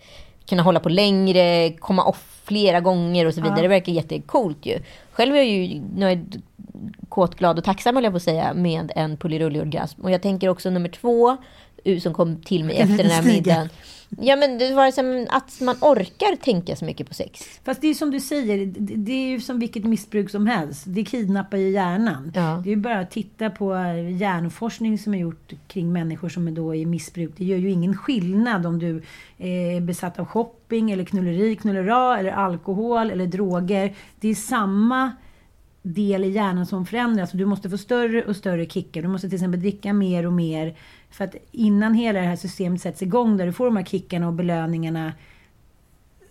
kunna 0.49 0.63
hålla 0.63 0.81
på 0.81 0.89
längre, 0.89 1.73
komma 1.79 2.05
off 2.05 2.41
flera 2.45 2.81
gånger 2.81 3.27
och 3.27 3.35
så 3.35 3.41
vidare. 3.41 3.59
Ja. 3.59 3.63
Det 3.63 3.69
verkar 3.69 3.93
jättecoolt 3.93 4.67
ju. 4.67 4.79
Själv 5.13 5.35
är 5.35 5.39
jag 5.39 5.47
ju 5.47 5.83
nöjd, 5.97 6.43
kåt, 7.09 7.35
glad 7.35 7.59
och 7.59 7.65
tacksam 7.65 7.95
höll 7.95 8.05
jag 8.05 8.13
på 8.13 8.17
att 8.17 8.23
säga 8.23 8.55
med 8.55 8.93
en 8.97 9.17
pullerullig 9.17 9.63
orgasm. 9.63 10.01
Och 10.03 10.11
jag 10.11 10.23
tänker 10.23 10.49
också 10.49 10.71
nummer 10.71 10.89
två 10.89 11.37
som 12.01 12.15
kom 12.15 12.37
till 12.37 12.65
mig 12.65 12.77
efter 12.77 12.97
den 12.97 13.07
här 13.11 13.23
middagen. 13.23 13.69
Ja 14.21 14.37
men 14.37 14.59
det 14.59 14.75
var 14.75 14.91
som 14.91 15.27
att 15.31 15.61
man 15.61 15.77
orkar 15.81 16.37
tänka 16.37 16.77
så 16.77 16.85
mycket 16.85 17.09
på 17.09 17.15
sex. 17.15 17.41
Fast 17.65 17.81
det 17.81 17.89
är 17.89 17.95
som 17.95 18.11
du 18.11 18.21
säger, 18.21 18.67
det- 18.67 18.95
det 18.97 19.13
är 19.13 19.29
ju 19.29 19.41
som 19.41 19.59
vilket 19.59 19.85
missbruk 19.85 20.31
som 20.31 20.47
helst. 20.47 20.85
Det 20.87 21.05
kidnappar 21.05 21.57
ju 21.59 21.71
hjärnan. 21.71 22.33
Ja. 22.35 22.61
Det 22.65 22.71
är 22.71 22.75
ju 22.75 22.81
bara 22.81 22.99
att 23.01 23.11
titta 23.11 23.51
på 23.51 23.75
hjärnforskning 24.21 24.99
som 24.99 25.15
är 25.15 25.19
gjort 25.19 25.53
kring 25.67 25.93
människor 25.93 26.29
som 26.29 26.49
är 26.49 26.53
då 26.53 26.75
i 26.75 26.87
missbruk. 26.87 27.31
Det 27.37 27.45
gör 27.45 27.59
ju 27.59 27.71
ingen 27.71 27.97
skillnad 27.97 28.67
om 28.67 28.79
du 28.79 29.03
är 29.39 29.81
besatt 29.81 30.19
av 30.19 30.25
shopping 30.25 30.91
eller 30.91 31.05
knulleri, 31.05 31.57
knullera 31.57 32.19
eller 32.19 32.33
alkohol 32.33 33.11
eller 33.11 33.27
droger. 33.27 33.95
Det 34.21 34.29
är 34.29 34.35
samma 34.35 35.13
del 35.83 36.25
i 36.25 36.31
hjärnan 36.31 36.67
som 36.67 36.87
förändras. 36.87 37.21
Alltså, 37.21 37.37
du 37.37 37.45
måste 37.45 37.71
få 37.71 37.79
större 37.79 38.25
och 38.25 38.37
större 38.37 38.67
kickar. 38.67 39.03
Du 39.03 39.09
måste 39.09 39.29
till 39.29 39.37
exempel 39.37 39.61
dricka 39.61 39.93
mer 39.93 40.27
och 40.27 40.33
mer. 40.33 40.77
För 41.11 41.25
att 41.25 41.35
innan 41.53 41.95
hela 41.95 42.21
det 42.21 42.27
här 42.27 42.37
systemet 42.37 42.81
sätts 42.81 43.03
igång, 43.03 43.37
där 43.37 43.47
du 43.47 43.53
får 43.53 43.65
de 43.65 43.77
här 43.77 43.85
kickarna 43.85 44.27
och 44.27 44.33
belöningarna, 44.33 45.13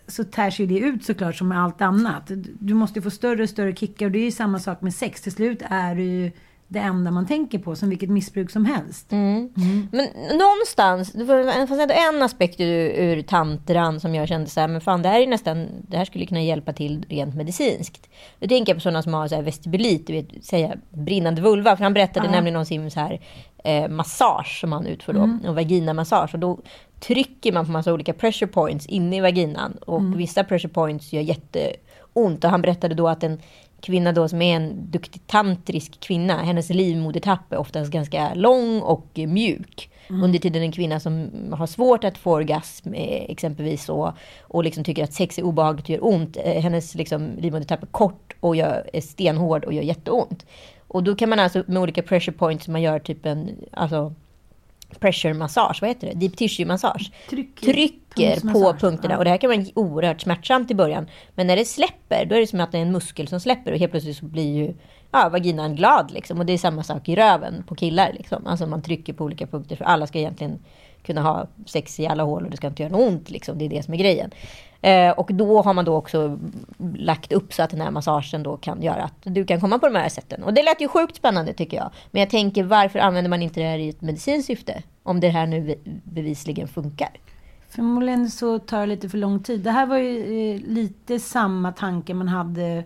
så 0.08 0.24
tärs 0.24 0.60
ju 0.60 0.66
det 0.66 0.80
ut 0.80 1.06
såklart 1.06 1.36
som 1.36 1.48
med 1.48 1.64
allt 1.64 1.82
annat. 1.82 2.32
Du 2.60 2.74
måste 2.74 3.02
få 3.02 3.10
större 3.10 3.44
och 3.44 3.50
större 3.50 3.76
kickar 3.76 4.06
och 4.06 4.12
det 4.12 4.20
är 4.20 4.26
ju 4.26 4.32
samma 4.32 4.60
sak 4.60 4.82
med 4.82 4.94
sex. 4.94 5.22
Till 5.22 5.32
slut 5.32 5.62
är 5.70 5.96
du 5.96 6.04
ju 6.04 6.32
det 6.68 6.80
enda 6.80 7.12
man 7.12 7.28
tänker 7.28 7.60
på, 7.60 7.76
som 7.76 7.90
vilket 7.90 8.10
missbruk 8.10 8.52
som 8.52 8.66
helst. 8.66 9.12
Men 9.92 10.08
någonstans, 10.38 11.12
det 11.12 11.26
fanns 11.68 11.82
ändå 11.82 11.94
en 11.94 12.24
aspekt 12.24 12.60
ur, 12.60 12.90
ur 12.90 13.22
tantran 13.22 14.00
som 14.00 14.16
jag 14.16 14.28
kände 14.28 14.50
så 14.50 14.60
här, 14.60 14.68
men 14.68 14.82
fan 14.82 15.02
det 15.02 15.10
här 15.10 15.22
är 15.22 15.28
nästan, 15.28 15.68
det 15.88 15.98
här 15.98 16.06
skulle 16.06 16.26
kunna 16.26 16.42
hjälpa 16.42 16.74
till 16.74 17.06
rent 17.10 17.36
medicinskt. 17.36 18.10
Då 18.40 18.48
tänker 18.48 18.72
jag 18.72 18.78
på 18.78 18.82
sådana 18.82 19.04
som 19.04 19.14
har 19.14 19.28
så 19.28 19.36
här 19.36 19.42
vestibulit, 19.42 20.08
du 20.08 20.14
vet, 20.14 20.46
säga 20.46 20.76
brinnande 20.90 21.42
vulva. 21.42 21.78
För 21.78 21.84
han 21.84 21.94
berättade 21.94 22.32
nämligen 22.32 22.56
om 22.56 22.66
sin 22.66 22.92
så 22.92 23.00
här, 23.00 23.22
eh, 23.64 23.90
massage 23.90 24.58
som 24.62 24.72
han 24.72 24.86
utför 24.88 25.14
då, 25.14 25.50
och 25.50 25.56
vaginamassage. 25.56 26.34
Och 26.34 26.40
då 26.40 26.60
trycker 27.00 27.52
man 27.52 27.66
på 27.66 27.72
massa 27.72 27.94
olika 27.94 28.14
pressure 28.14 28.48
points 28.48 28.86
inne 28.86 29.18
i 29.18 29.20
vaginan. 29.20 29.78
Och 29.86 30.20
vissa 30.20 30.44
pressure 30.44 30.74
points 30.74 31.14
gör 31.14 31.22
jätteont. 31.22 32.44
Och 32.44 32.50
han 32.50 32.62
berättade 32.62 32.96
då 32.96 33.08
att 33.08 33.24
en 33.24 33.40
kvinna 33.82 34.12
då 34.12 34.28
som 34.28 34.42
är 34.42 34.56
en 34.56 34.92
duktig 34.92 35.28
tantrisk 35.28 36.00
kvinna, 36.00 36.44
hennes 36.44 36.70
livmodertapp 36.70 37.54
är 37.54 37.58
oftast 37.58 37.92
ganska 37.92 38.34
lång 38.34 38.82
och 38.82 39.08
mjuk. 39.16 39.90
Under 40.10 40.40
tiden 40.40 40.62
en 40.62 40.72
kvinna 40.72 41.00
som 41.00 41.30
har 41.52 41.68
svårt 41.68 42.04
att 42.04 42.18
få 42.18 42.34
orgasm 42.34 42.94
eh, 42.94 43.26
exempelvis 43.32 43.84
så, 43.84 44.14
och 44.42 44.64
liksom 44.64 44.84
tycker 44.84 45.04
att 45.04 45.14
sex 45.14 45.38
är 45.38 45.44
obehagligt 45.44 45.86
och 45.86 45.90
gör 45.90 46.06
ont. 46.06 46.38
eh, 46.38 46.62
Hennes 46.62 46.96
liksom, 46.96 47.36
livmodertapp 47.40 47.84
är 47.84 47.88
kort 47.88 48.36
och 48.40 48.56
gör, 48.56 48.90
är 48.94 49.02
stenhård 49.02 49.66
och 49.66 49.74
gör 49.74 49.84
jätteont. 49.84 50.46
Och 50.88 51.04
då 51.04 51.16
kan 51.16 51.30
man 51.30 51.40
alltså 51.40 51.64
med 51.68 51.82
olika 51.82 52.04
pressure 52.04 52.38
points, 52.38 52.68
man 52.68 52.82
gör 52.82 53.00
typ 53.00 53.26
en, 53.26 53.50
alltså 53.72 54.14
pressure 55.00 55.34
massage, 55.34 55.78
vad 55.82 55.90
heter 55.90 56.08
det? 56.08 56.14
Deep 56.14 56.38
tissue 56.38 56.66
massage. 56.66 57.12
Trycker- 57.30 57.66
Trycker 57.74 58.54
på 58.54 58.74
punkterna. 58.74 59.14
ja. 59.14 59.18
Och 59.18 59.24
det 59.24 59.30
här 59.30 59.38
kan 59.38 59.50
vara 59.50 59.66
oerhört 59.74 60.22
smärtsamt 60.22 60.72
i 60.72 60.76
början. 60.76 61.08
Men 61.36 61.48
när 61.48 61.56
det 61.56 61.66
släpper, 61.66 62.26
då 62.26 62.36
är 62.36 62.40
det 62.40 62.48
som 62.48 62.60
att 62.60 62.72
det 62.72 62.78
är 62.78 62.82
en 62.82 62.92
muskel 62.92 63.28
som 63.28 63.40
släpper. 63.40 63.72
Och 63.72 63.78
helt 63.78 63.92
plötsligt 63.92 64.18
så 64.18 64.26
blir 64.26 64.56
ju 64.56 64.74
ja, 65.12 65.30
vaginan 65.30 65.76
glad. 65.76 66.12
Liksom. 66.12 66.40
Och 66.40 66.46
det 66.46 66.54
är 66.54 66.58
samma 66.58 66.84
sak 66.84 67.10
i 67.10 67.16
röven 67.16 67.64
på 67.68 67.76
killar. 67.76 68.14
Liksom. 68.14 68.48
Alltså 68.48 68.68
man 68.68 68.82
trycker 68.82 69.14
på 69.14 69.24
olika 69.24 69.48
punkter. 69.48 69.76
För 69.76 69.86
alla 69.86 70.08
ska 70.08 70.20
egentligen 70.20 70.60
kunna 71.08 71.22
ha 71.22 71.48
sex 71.66 72.00
i 72.00 72.08
alla 72.08 72.24
hål 72.24 72.44
och 72.46 72.52
det 72.52 72.58
ska 72.58 72.68
inte 72.68 72.84
göra 72.84 72.92
något 72.92 73.12
ont. 73.12 73.30
Liksom. 73.30 73.58
Det 73.58 73.66
är 73.66 73.70
det 73.70 73.84
som 73.84 73.94
är 73.94 73.98
grejen. 73.98 74.32
Eh, 74.82 75.12
och 75.12 75.30
då 75.34 75.62
har 75.62 75.74
man 75.74 75.86
då 75.86 75.96
också 75.96 76.40
lagt 76.96 77.32
upp 77.32 77.54
så 77.54 77.64
att 77.64 77.70
den 77.70 77.82
här 77.82 77.92
massagen 77.92 78.44
då 78.44 78.58
kan 78.58 78.82
göra 78.82 79.04
att 79.04 79.14
du 79.24 79.46
kan 79.46 79.62
komma 79.62 79.80
på 79.80 79.90
de 79.90 79.96
här 79.96 80.10
sätten. 80.10 80.44
Och 80.44 80.54
det 80.54 80.64
lät 80.64 80.82
ju 80.82 80.88
sjukt 80.88 81.16
spännande 81.16 81.54
tycker 81.54 81.78
jag. 81.78 81.92
Men 82.12 82.20
jag 82.20 82.30
tänker 82.30 82.64
varför 82.64 83.00
använder 83.00 83.30
man 83.30 83.42
inte 83.42 83.60
det 83.60 83.66
här 83.66 83.78
i 83.78 83.90
ett 83.90 84.02
medicinskt 84.02 84.48
syfte? 84.48 84.84
Om 85.04 85.20
det 85.20 85.30
här 85.30 85.48
nu 85.48 85.76
bevisligen 86.04 86.68
funkar. 86.68 87.10
Förmodligen 87.70 88.30
så 88.30 88.60
tar 88.60 88.80
det 88.80 88.86
lite 88.86 89.10
för 89.10 89.18
lång 89.18 89.44
tid. 89.44 89.60
Det 89.60 89.72
här 89.72 89.86
var 89.86 89.98
ju 89.98 90.52
eh, 90.52 90.62
lite 90.62 91.20
samma 91.20 91.72
tanke 91.72 92.14
man 92.14 92.28
hade 92.28 92.84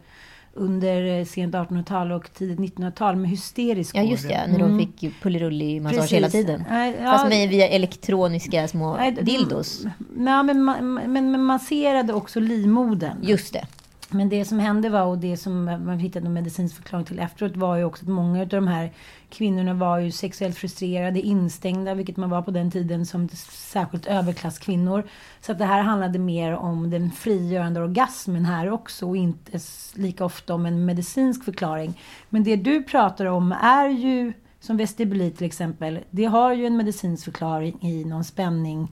under 0.54 1.20
eh, 1.20 1.26
sent 1.26 1.56
1800-tal 1.56 2.12
och 2.12 2.34
tidigt 2.34 2.60
1900-tal 2.60 3.16
med 3.16 3.30
hysterisk 3.30 3.96
Ja, 3.96 4.02
just 4.02 4.28
det. 4.28 4.48
När 4.48 4.60
de 4.60 4.80
fick 4.80 5.22
pullerullig-massage 5.22 5.96
Precis. 6.00 6.14
hela 6.14 6.30
tiden. 6.30 6.64
Ja. 6.70 7.12
Fast 7.12 7.28
med 7.30 7.50
via 7.50 7.68
elektroniska 7.68 8.68
små 8.68 8.98
de- 8.98 9.12
dildos. 9.12 9.86
Nej, 10.16 10.44
men, 10.44 10.64
man, 10.64 10.94
men, 10.94 11.32
men 11.32 11.44
masserade 11.44 12.14
också 12.14 12.40
livmodern. 12.40 13.18
Just 13.22 13.54
det. 13.54 13.66
Men 14.14 14.30
det 14.30 14.46
som 14.46 14.60
hände 14.60 14.90
var, 14.90 15.06
och 15.06 15.18
det 15.18 15.38
som 15.38 15.66
man 15.66 16.00
hittade 16.00 16.26
en 16.26 16.34
medicinsk 16.34 16.76
förklaring 16.76 17.06
till 17.06 17.20
efteråt, 17.20 17.56
var 17.56 17.76
ju 17.76 17.84
också 17.84 18.06
att 18.06 18.10
många 18.10 18.42
av 18.42 18.48
de 18.48 18.68
här 18.68 18.92
kvinnorna 19.30 19.74
var 19.74 20.00
ju 20.00 20.12
sexuellt 20.12 20.58
frustrerade, 20.58 21.22
instängda, 21.22 21.94
vilket 21.94 22.18
man 22.18 22.30
var 22.30 22.42
på 22.42 22.52
den 22.52 22.72
tiden 22.72 23.06
som 23.06 23.30
särskilt 23.30 24.06
överklasskvinnor. 24.06 25.04
Så 25.42 25.52
att 25.52 25.58
det 25.58 25.66
här 25.66 25.82
handlade 25.82 26.20
mer 26.20 26.54
om 26.54 26.90
den 26.90 27.12
frigörande 27.12 27.82
orgasmen 27.82 28.46
här 28.46 28.70
också 28.70 29.08
och 29.08 29.18
inte 29.18 29.60
lika 29.94 30.26
ofta 30.26 30.54
om 30.54 30.66
en 30.66 30.86
medicinsk 30.86 31.44
förklaring. 31.44 32.00
Men 32.30 32.44
det 32.44 32.56
du 32.56 32.84
pratar 32.84 33.26
om 33.26 33.52
är 33.52 33.90
ju, 33.90 34.34
som 34.60 34.78
vestibulit 34.78 35.38
till 35.38 35.48
exempel, 35.48 36.00
det 36.10 36.26
har 36.26 36.54
ju 36.54 36.66
en 36.66 36.78
medicinsk 36.78 37.26
förklaring 37.26 37.78
i 37.82 38.06
någon 38.06 38.24
spänning 38.24 38.92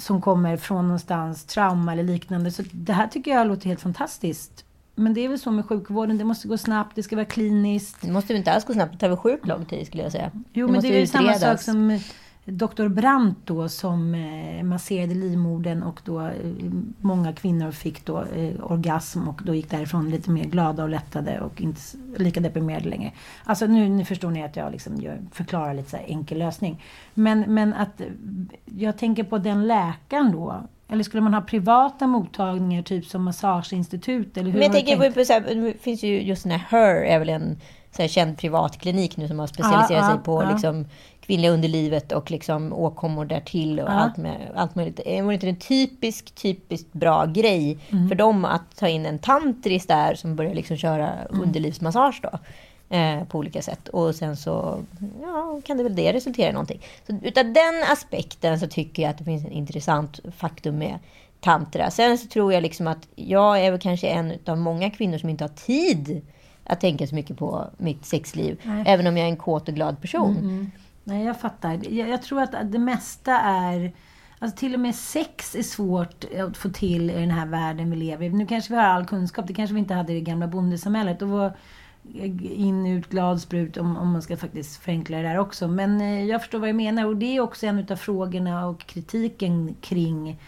som 0.00 0.20
kommer 0.20 0.56
från 0.56 0.84
någonstans, 0.84 1.44
trauma 1.44 1.92
eller 1.92 2.02
liknande. 2.02 2.50
Så 2.50 2.62
det 2.72 2.92
här 2.92 3.06
tycker 3.06 3.30
jag 3.30 3.46
låter 3.46 3.66
helt 3.66 3.80
fantastiskt. 3.80 4.64
Men 4.94 5.14
det 5.14 5.20
är 5.24 5.28
väl 5.28 5.38
så 5.38 5.50
med 5.50 5.66
sjukvården, 5.66 6.18
det 6.18 6.24
måste 6.24 6.48
gå 6.48 6.58
snabbt, 6.58 6.96
det 6.96 7.02
ska 7.02 7.16
vara 7.16 7.26
kliniskt. 7.26 7.96
Det 8.00 8.12
måste 8.12 8.34
inte 8.34 8.52
alls 8.52 8.64
gå 8.64 8.72
snabbt. 8.72 8.92
Det 8.92 8.98
tar 8.98 9.08
väl 9.08 9.16
sjukt 9.16 9.46
lång 9.46 9.64
tid 9.64 9.86
skulle 9.86 10.02
jag 10.02 10.12
säga. 10.12 10.30
Jo, 10.52 10.68
men 10.68 10.80
det 10.80 10.88
är 10.88 11.00
ju 11.00 11.06
samma 11.06 11.34
sak 11.34 11.62
som 11.62 11.98
Dr. 12.44 12.88
Brandt 12.88 13.38
då 13.44 13.68
som 13.68 14.14
eh, 14.14 14.64
masserade 14.64 15.14
livmodern 15.14 15.82
och 15.82 16.00
då 16.04 16.20
eh, 16.20 16.32
många 17.00 17.32
kvinnor 17.32 17.70
fick 17.70 18.04
då 18.04 18.22
eh, 18.22 18.54
orgasm 18.62 19.28
och 19.28 19.40
då 19.44 19.54
gick 19.54 19.70
därifrån 19.70 20.10
lite 20.10 20.30
mer 20.30 20.44
glada 20.44 20.82
och 20.82 20.88
lättade 20.88 21.40
och 21.40 21.60
inte 21.60 21.80
lika 22.16 22.40
deprimerade 22.40 22.88
längre. 22.88 23.12
Alltså 23.44 23.66
nu, 23.66 23.88
nu 23.88 24.04
förstår 24.04 24.30
ni 24.30 24.44
att 24.44 24.56
jag 24.56 24.72
liksom 24.72 25.18
förklarar 25.32 25.74
lite 25.74 25.90
så 25.90 25.96
enkel 25.96 26.38
lösning. 26.38 26.82
Men, 27.14 27.40
men 27.40 27.74
att 27.74 28.00
jag 28.64 28.98
tänker 28.98 29.24
på 29.24 29.38
den 29.38 29.66
läkaren 29.66 30.32
då. 30.32 30.62
Eller 30.88 31.04
skulle 31.04 31.20
man 31.20 31.34
ha 31.34 31.40
privata 31.40 32.06
mottagningar 32.06 32.82
typ 32.82 33.06
som 33.06 33.22
massageinstitut? 33.22 34.36
Eller 34.36 34.50
hur 34.50 34.58
Men 34.58 34.62
jag 34.62 34.72
tänker 34.72 35.10
på, 35.10 35.24
så 35.24 35.32
här, 35.32 35.40
det 35.40 35.82
finns 35.82 36.02
ju 36.02 36.22
just 36.22 36.42
den 36.42 36.52
här 36.52 36.58
HER 36.68 37.04
är 37.04 37.18
väl 37.18 37.28
en 37.28 37.58
så 37.96 38.02
här, 38.02 38.08
känd 38.08 38.38
privatklinik 38.38 39.16
nu 39.16 39.28
som 39.28 39.38
har 39.38 39.46
specialiserat 39.46 39.90
Ja, 39.90 40.06
sig 40.06 40.14
ja, 40.16 40.22
på 40.24 40.42
ja. 40.42 40.50
liksom, 40.52 40.86
kvinnliga 41.20 41.50
underlivet 41.50 42.12
och 42.12 42.30
liksom 42.30 42.72
åkommor 42.72 43.24
därtill 43.24 43.80
och 43.80 43.88
Ja. 43.88 43.92
allt, 43.92 44.16
med, 44.16 44.36
allt 44.54 44.74
möjligt. 44.74 45.00
Eh, 45.06 45.22
Var 45.24 45.28
det 45.30 45.34
inte 45.34 45.48
en 45.48 45.56
typisk, 45.56 46.34
typiskt 46.34 46.92
bra 46.92 47.26
grej 47.26 47.78
Mm. 47.90 48.08
för 48.08 48.14
dem 48.14 48.44
att 48.44 48.76
ta 48.76 48.88
in 48.88 49.06
en 49.06 49.18
tantris 49.18 49.86
där 49.86 50.14
som 50.14 50.36
börjar 50.36 50.54
liksom 50.54 50.76
köra 50.76 51.10
Mm. 51.12 51.42
underlivsmassage 51.42 52.20
då? 52.22 52.38
Eh, 52.96 53.24
på 53.24 53.38
olika 53.38 53.62
sätt. 53.62 53.88
Och 53.88 54.14
sen 54.14 54.36
så 54.36 54.78
ja, 55.22 55.60
kan 55.64 55.76
det 55.76 55.82
väl 55.82 55.96
det 55.96 56.12
resultera 56.12 56.48
i 56.50 56.52
någonting. 56.52 56.80
Så 57.06 57.12
utav 57.22 57.44
den 57.52 57.82
aspekten 57.92 58.60
så 58.60 58.66
tycker 58.66 59.02
jag 59.02 59.10
att 59.10 59.18
det 59.18 59.24
finns 59.24 59.44
en 59.44 59.52
intressant 59.52 60.20
faktum 60.36 60.78
med 60.78 60.98
tantra. 61.40 61.90
Sen 61.90 62.18
så 62.18 62.26
tror 62.28 62.52
jag 62.52 62.62
liksom 62.62 62.86
att 62.86 63.08
jag 63.16 63.64
är 63.64 63.70
väl 63.70 63.80
kanske 63.80 64.08
en 64.08 64.32
av 64.46 64.58
många 64.58 64.90
kvinnor 64.90 65.18
som 65.18 65.28
inte 65.28 65.44
har 65.44 65.48
tid 65.48 66.20
att 66.64 66.80
tänka 66.80 67.06
så 67.06 67.14
mycket 67.14 67.36
på 67.38 67.64
mitt 67.78 68.04
sexliv. 68.06 68.60
Nej. 68.62 68.84
Även 68.86 69.06
om 69.06 69.16
jag 69.16 69.26
är 69.26 69.30
en 69.30 69.36
kåt 69.36 69.68
och 69.68 69.74
glad 69.74 70.00
person. 70.00 70.36
Mm. 70.36 70.70
Nej, 71.04 71.24
jag 71.24 71.40
fattar. 71.40 71.94
Jag, 71.94 72.08
jag 72.08 72.22
tror 72.22 72.42
att 72.42 72.72
det 72.72 72.78
mesta 72.78 73.32
är... 73.40 73.92
Alltså 74.38 74.58
till 74.58 74.74
och 74.74 74.80
med 74.80 74.94
sex 74.94 75.54
är 75.54 75.62
svårt 75.62 76.24
att 76.24 76.56
få 76.56 76.68
till 76.68 77.10
i 77.10 77.20
den 77.20 77.30
här 77.30 77.46
världen 77.46 77.90
vi 77.90 77.96
lever 77.96 78.26
i. 78.26 78.28
Nu 78.28 78.46
kanske 78.46 78.72
vi 78.72 78.78
har 78.78 78.86
all 78.86 79.06
kunskap. 79.06 79.46
Det 79.46 79.54
kanske 79.54 79.74
vi 79.74 79.80
inte 79.80 79.94
hade 79.94 80.12
i 80.12 80.14
det 80.14 80.20
gamla 80.20 80.46
bondesamhället. 80.46 81.20
Då 81.20 81.26
var 81.26 81.46
eh, 82.14 82.60
in, 82.60 82.86
ut, 82.86 83.08
glad, 83.08 83.40
sprut 83.40 83.76
om, 83.76 83.96
om 83.96 84.12
man 84.12 84.22
ska 84.22 84.36
faktiskt 84.36 84.82
förenkla 84.82 85.16
det 85.16 85.22
där 85.22 85.38
också. 85.38 85.68
Men 85.68 86.00
eh, 86.00 86.24
jag 86.24 86.40
förstår 86.40 86.58
vad 86.58 86.68
jag 86.68 86.76
menar. 86.76 87.06
Och 87.06 87.16
det 87.16 87.36
är 87.36 87.40
också 87.40 87.66
en 87.66 87.86
av 87.90 87.96
frågorna 87.96 88.66
och 88.66 88.86
kritiken 88.86 89.74
kring 89.80 90.40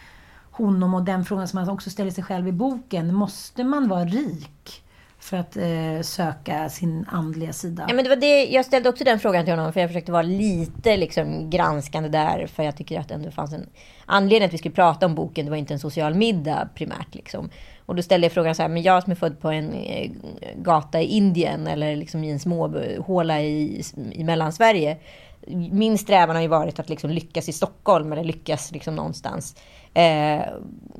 honom 0.50 0.94
och 0.94 1.03
den 1.03 1.24
frågan 1.24 1.48
som 1.48 1.59
han 1.59 1.68
också 1.68 1.90
ställer 1.90 2.11
sig 2.11 2.24
själv 2.24 2.48
i 2.48 2.53
boken. 2.53 3.14
Måste 3.14 3.64
man 3.64 3.88
vara 3.88 4.05
rik 4.05 4.82
för 5.23 5.37
att 5.37 5.57
eh, 5.57 6.01
söka 6.03 6.68
sin 6.68 7.07
andliga 7.09 7.53
sida? 7.53 7.85
Ja, 7.89 7.95
men 7.95 8.05
det 8.05 8.09
var 8.09 8.16
det, 8.16 8.45
jag 8.45 8.64
ställde 8.64 8.89
också 8.89 9.05
den 9.05 9.18
frågan 9.18 9.45
till 9.45 9.55
honom 9.55 9.73
för 9.73 9.81
jag 9.81 9.91
försökte 9.91 10.12
vara 10.12 10.23
lite 10.23 10.97
liksom, 10.97 11.51
granskande 11.51 12.09
där. 12.09 12.47
För 12.47 12.62
jag 12.62 12.77
tycker 12.77 13.01
att 13.01 13.09
det 13.09 13.14
ändå 13.14 13.31
fanns 13.31 13.53
en 13.53 13.66
anledning 14.07 14.47
att 14.47 14.53
vi 14.53 14.59
skulle 14.59 14.75
prata 14.75 15.07
om 15.07 15.14
boken. 15.14 15.45
Det 15.45 15.51
var 15.51 15.59
inte 15.59 15.75
en 15.75 15.81
social 15.81 16.14
middag 16.14 16.68
primärt. 16.75 17.14
Liksom. 17.14 17.51
Och 17.87 17.97
då 17.97 18.03
ställde 18.03 18.25
jag 18.25 18.33
frågan 18.33 18.55
så 18.55 18.62
här, 18.62 18.68
men 18.68 18.83
jag 18.83 19.03
som 19.03 19.11
är 19.11 19.16
född 19.16 19.41
på 19.41 19.49
en 19.49 19.73
eh, 19.73 20.11
gata 20.57 21.01
i 21.01 21.05
Indien 21.05 21.66
eller 21.66 21.97
liksom 21.97 22.25
i 22.25 22.31
en 22.31 22.41
småhåla 22.41 23.43
i, 23.43 23.83
i 24.12 24.25
Mellansverige. 24.25 24.97
Min 25.70 25.99
strävan 25.99 26.37
har 26.37 26.43
ju 26.43 26.49
varit 26.49 26.79
att 26.79 26.89
liksom 26.89 27.11
lyckas 27.11 27.49
i 27.49 27.53
Stockholm 27.53 28.12
eller 28.12 28.25
lyckas 28.25 28.73
liksom 28.73 28.97
någonstans. 28.97 29.57
Eh, 29.95 30.43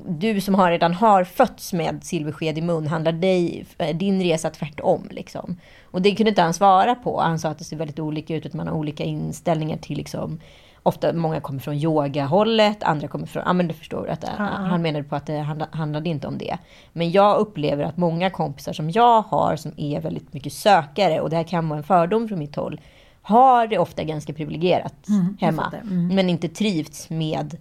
du 0.07 0.41
som 0.41 0.55
har, 0.55 0.71
redan 0.71 0.93
har 0.93 1.23
fötts 1.23 1.73
med 1.73 2.03
silversked 2.03 2.57
i 2.57 2.61
mun, 2.61 2.87
handlar 2.87 3.11
dig, 3.11 3.65
din 3.93 4.23
resa 4.23 4.49
tvärtom? 4.49 5.07
Liksom? 5.11 5.55
Och 5.83 6.01
det 6.01 6.15
kunde 6.15 6.29
inte 6.29 6.41
han 6.41 6.53
svara 6.53 6.95
på. 6.95 7.21
Han 7.21 7.39
sa 7.39 7.49
att 7.49 7.57
det 7.57 7.63
ser 7.63 7.77
väldigt 7.77 7.99
olika 7.99 8.35
ut, 8.35 8.45
att 8.45 8.53
man 8.53 8.67
har 8.67 8.75
olika 8.75 9.03
inställningar 9.03 9.77
till 9.77 9.97
liksom, 9.97 10.39
Ofta, 10.85 11.13
många 11.13 11.41
kommer 11.41 11.59
från 11.59 11.75
yogahållet, 11.75 12.83
andra 12.83 13.07
kommer 13.07 13.25
från... 13.27 13.43
Ja 13.45 13.53
men 13.53 13.67
du 13.67 13.73
förstår, 13.73 14.07
att, 14.09 14.23
Ja. 14.37 14.43
han 14.43 14.81
menade 14.81 15.03
på 15.03 15.15
att 15.15 15.25
det 15.25 15.37
handla- 15.39 15.67
handlade 15.71 16.09
inte 16.09 16.27
om 16.27 16.37
det. 16.37 16.57
Men 16.93 17.11
jag 17.11 17.37
upplever 17.37 17.83
att 17.83 17.97
många 17.97 18.29
kompisar 18.29 18.73
som 18.73 18.89
jag 18.91 19.21
har, 19.21 19.55
som 19.55 19.71
är 19.77 20.01
väldigt 20.01 20.33
mycket 20.33 20.53
sökare, 20.53 21.19
och 21.21 21.29
det 21.29 21.35
här 21.35 21.43
kan 21.43 21.69
vara 21.69 21.77
en 21.77 21.83
fördom 21.83 22.27
från 22.27 22.39
mitt 22.39 22.55
håll, 22.55 22.81
har 23.21 23.67
det 23.67 23.77
ofta 23.77 24.03
ganska 24.03 24.33
privilegierat 24.33 25.07
Mm, 25.09 25.37
hemma. 25.41 25.73
Mm. 25.83 26.07
Men 26.15 26.29
inte 26.29 26.47
trivts 26.49 27.09
med 27.09 27.57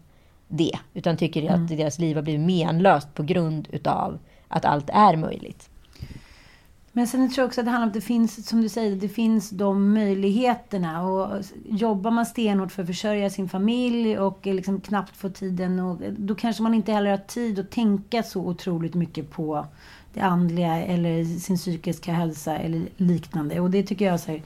det. 0.53 0.79
Utan 0.95 1.17
tycker 1.17 1.43
Mm. 1.43 1.63
att 1.65 1.69
deras 1.69 1.99
liv 1.99 2.17
har 2.17 2.23
blivit 2.23 2.47
menlöst 2.47 3.15
på 3.15 3.23
grund 3.23 3.69
utav 3.71 4.19
att 4.49 4.65
allt 4.65 4.91
är 4.93 5.17
möjligt. 5.17 5.69
Men 6.95 7.07
sen 7.07 7.31
tror 7.31 7.43
jag 7.43 7.49
också 7.49 7.61
att 7.61 7.65
det 7.65 7.71
handlar 7.71 7.87
om 7.87 7.89
att 7.89 7.95
det 7.95 8.01
finns, 8.01 8.49
som 8.49 8.63
du 8.63 8.69
säger, 8.69 8.97
det 8.97 9.09
finns 9.09 9.51
de 9.51 9.95
möjligheterna. 9.95 11.03
Och 11.03 11.43
jobbar 11.69 12.11
man 12.11 12.27
stenhårt 12.27 12.73
för 12.73 12.83
att 12.83 12.89
försörja 12.89 13.31
sin 13.31 13.49
familj 13.49 14.19
och 14.19 14.47
liksom 14.47 14.81
knappt 14.81 15.17
få 15.17 15.29
tiden, 15.29 15.81
och, 15.81 15.99
då 16.19 16.35
kanske 16.35 16.63
man 16.63 16.75
inte 16.75 16.93
heller 16.93 17.11
har 17.11 17.19
tid 17.19 17.59
att 17.59 17.71
tänka 17.71 18.23
så 18.23 18.41
otroligt 18.41 18.95
mycket 18.95 19.31
på 19.31 19.67
det 20.15 20.21
andliga 20.21 20.83
eller 20.83 21.25
sin 21.39 21.57
psykiska 21.57 22.13
hälsa 22.13 22.59
eller 22.59 22.89
liknande. 22.97 23.61
Och 23.61 23.71
det 23.71 23.83
tycker 23.83 24.05
jag 24.05 24.21
så 24.21 24.31
här, 24.31 24.43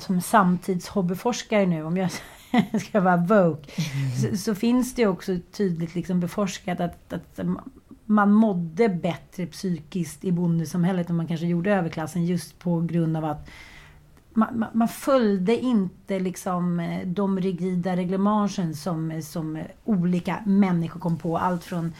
som 0.00 0.20
samtidshobbyforskare 0.20 1.66
nu, 1.66 1.84
om 1.84 1.96
jag 1.96 2.10
ska 2.80 3.00
vara 3.00 3.16
woke, 3.16 3.82
så, 4.20 4.36
så 4.36 4.54
finns 4.54 4.94
det 4.94 5.06
också 5.06 5.36
tydligt 5.52 5.94
liksom 5.94 6.20
beforskat 6.20 6.80
att, 6.80 7.12
att 7.12 7.40
man 8.04 8.32
mådde 8.32 8.88
bättre 8.88 9.46
psykiskt 9.46 10.24
i 10.24 10.32
bondesamhället 10.32 11.10
än 11.10 11.16
man 11.16 11.26
kanske 11.26 11.46
gjorde 11.46 11.70
i 11.70 11.72
överklassen 11.72 12.26
just 12.26 12.58
på 12.58 12.80
grund 12.80 13.16
av 13.16 13.24
att 13.24 13.48
man, 14.34 14.58
man, 14.58 14.68
man 14.72 14.88
följde 14.88 15.56
inte 15.56 16.20
liksom 16.20 16.80
eh, 16.80 17.06
de 17.06 17.40
rigida 17.40 17.96
reglemangen 17.96 18.74
som, 18.74 19.22
som 19.22 19.62
olika 19.84 20.42
människor 20.46 21.00
kom 21.00 21.18
på. 21.18 21.38
Allt 21.38 21.64
från 21.64 21.92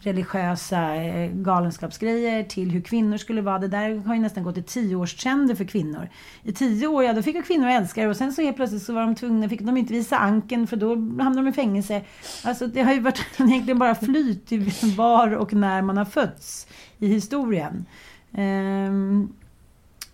religiösa 0.00 0.94
eh, 0.94 1.30
galenskapsgrejer 1.30 2.44
till 2.44 2.70
hur 2.70 2.80
kvinnor 2.80 3.16
skulle 3.16 3.40
vara. 3.40 3.58
Det 3.58 3.68
där 3.68 3.96
har 3.96 4.14
ju 4.14 4.20
nästan 4.20 4.44
gått 4.44 4.56
i 4.56 4.62
tioårstrender 4.62 5.54
för 5.54 5.64
kvinnor. 5.64 6.08
I 6.42 6.52
tio 6.52 6.86
år, 6.86 7.04
ja 7.04 7.12
då 7.12 7.22
fick 7.22 7.36
ju 7.36 7.42
kvinnor 7.42 7.68
det 7.94 8.08
och 8.08 8.16
sen 8.16 8.32
så 8.32 8.42
helt 8.42 8.56
plötsligt 8.56 8.82
så 8.82 8.92
var 8.92 9.00
de 9.00 9.14
tvungna, 9.14 9.48
fick 9.48 9.60
de 9.60 9.76
inte 9.76 9.92
visa 9.92 10.18
anken 10.18 10.66
för 10.66 10.76
då 10.76 10.88
hamnade 10.94 11.36
de 11.36 11.48
i 11.48 11.52
fängelse. 11.52 12.02
Alltså 12.44 12.66
det 12.66 12.82
har 12.82 12.92
ju 12.92 13.00
varit 13.00 13.24
egentligen 13.38 13.78
bara 13.78 13.94
flyt 13.94 14.46
till 14.46 14.72
var 14.96 15.32
och 15.34 15.52
när 15.52 15.82
man 15.82 15.96
har 15.96 16.04
fötts 16.04 16.66
i 16.98 17.06
historien. 17.06 17.84
Um, 18.30 19.32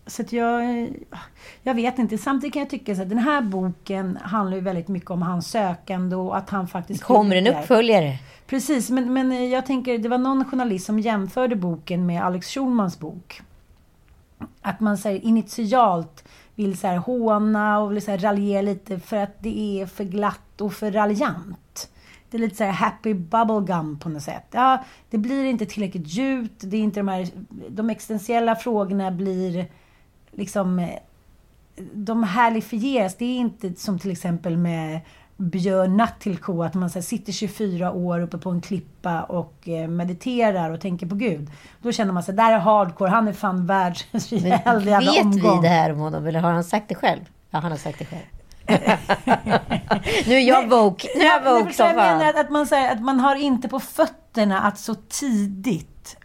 så 0.06 0.22
att 0.22 0.32
jag, 0.32 0.88
jag 1.62 1.74
vet 1.74 1.98
inte. 1.98 2.18
Samtidigt 2.18 2.52
kan 2.52 2.60
jag 2.60 2.70
tycka 2.70 2.92
att 2.92 3.08
den 3.08 3.18
här 3.18 3.42
boken 3.42 4.18
handlar 4.22 4.56
ju 4.56 4.62
väldigt 4.62 4.88
mycket 4.88 5.10
om 5.10 5.22
hans 5.22 5.50
sökande 5.50 6.16
och 6.16 6.36
att 6.36 6.50
han 6.50 6.68
faktiskt... 6.68 7.02
Kommer 7.02 7.36
en 7.36 7.46
uppföljare? 7.46 8.18
Precis, 8.46 8.90
men, 8.90 9.12
men 9.12 9.50
jag 9.50 9.66
tänker, 9.66 9.98
det 9.98 10.08
var 10.08 10.18
någon 10.18 10.44
journalist 10.44 10.86
som 10.86 10.98
jämförde 10.98 11.56
boken 11.56 12.06
med 12.06 12.24
Alex 12.24 12.46
Schulmans 12.48 12.98
bok. 12.98 13.42
Att 14.62 14.80
man 14.80 14.98
så 14.98 15.08
här, 15.08 15.24
initialt 15.24 16.24
vill 16.54 16.78
så 16.78 16.86
här, 16.86 16.96
håna 16.96 17.78
och 17.78 17.92
vill 17.92 18.02
så 18.02 18.10
här, 18.10 18.18
raljera 18.18 18.62
lite 18.62 19.00
för 19.00 19.16
att 19.16 19.36
det 19.38 19.80
är 19.80 19.86
för 19.86 20.04
glatt 20.04 20.60
och 20.60 20.72
för 20.72 20.92
raljant. 20.92 21.90
Det 22.30 22.36
är 22.36 22.40
lite 22.40 22.56
så 22.56 22.64
här 22.64 22.72
happy 22.72 23.14
bubblegum 23.14 23.98
på 23.98 24.08
något 24.08 24.22
sätt. 24.22 24.46
Ja, 24.50 24.84
det 25.10 25.18
blir 25.18 25.44
inte 25.44 25.66
tillräckligt 25.66 26.06
djupt. 26.06 26.62
Det 26.64 26.76
är 26.76 26.80
inte 26.80 27.00
de 27.00 27.08
här... 27.08 27.28
De 27.68 27.90
existentiella 27.90 28.56
frågorna 28.56 29.10
blir 29.10 29.66
liksom... 30.36 30.78
eh, 30.78 30.88
De 31.92 32.22
härlifieras. 32.22 33.16
Det 33.16 33.24
är 33.24 33.36
inte 33.38 33.74
som 33.76 33.98
till 33.98 34.10
exempel 34.10 34.56
med 34.56 35.00
Björn 35.36 35.96
Natthilko, 35.96 36.62
att 36.62 36.74
man 36.74 36.90
så 36.90 36.98
här, 36.98 37.02
sitter 37.04 37.32
24 37.32 37.92
år 37.92 38.20
uppe 38.20 38.38
på 38.38 38.50
en 38.50 38.60
klippa 38.60 39.22
och 39.22 39.68
eh, 39.68 39.88
mediterar 39.88 40.70
och 40.70 40.80
tänker 40.80 41.06
på 41.06 41.14
Gud. 41.14 41.50
Då 41.82 41.92
känner 41.92 42.12
man 42.12 42.22
sig 42.22 42.34
där 42.34 42.52
är 42.52 42.58
hardcore, 42.58 43.10
han 43.10 43.28
är 43.28 43.32
fan 43.32 43.66
världens 43.66 44.32
jävla 44.32 45.00
Vet 45.00 45.24
omgång. 45.24 45.56
vi 45.62 45.68
det 45.68 45.74
här 45.74 45.92
om 45.92 45.98
honom 45.98 46.26
eller 46.26 46.40
har 46.40 46.52
han 46.52 46.64
sagt 46.64 46.88
det 46.88 46.94
själv? 46.94 47.20
Ja, 47.50 47.58
han 47.58 47.70
har 47.70 47.78
sagt 47.78 47.98
det 47.98 48.04
själv. 48.04 48.24
nu 50.26 50.34
är 50.34 50.40
jag 50.48 50.68
woke. 50.70 51.08
Nu 51.16 51.20
är 51.24 51.26
jag 51.44 51.58
woke 51.58 51.72
som 51.72 51.86
jag 51.86 51.96
menar 51.96 52.20
fan. 52.20 52.28
att, 52.28 52.36
att, 52.40 52.50
man, 52.50 52.66
säger 52.66 52.92
att 52.92 53.00
man 53.02 53.20
har 53.20 53.34
inte 53.36 53.68
på 53.68 53.80
fötterna 53.80 54.60
att 54.60 54.78
så 54.78 54.94
tidigt 54.94 56.16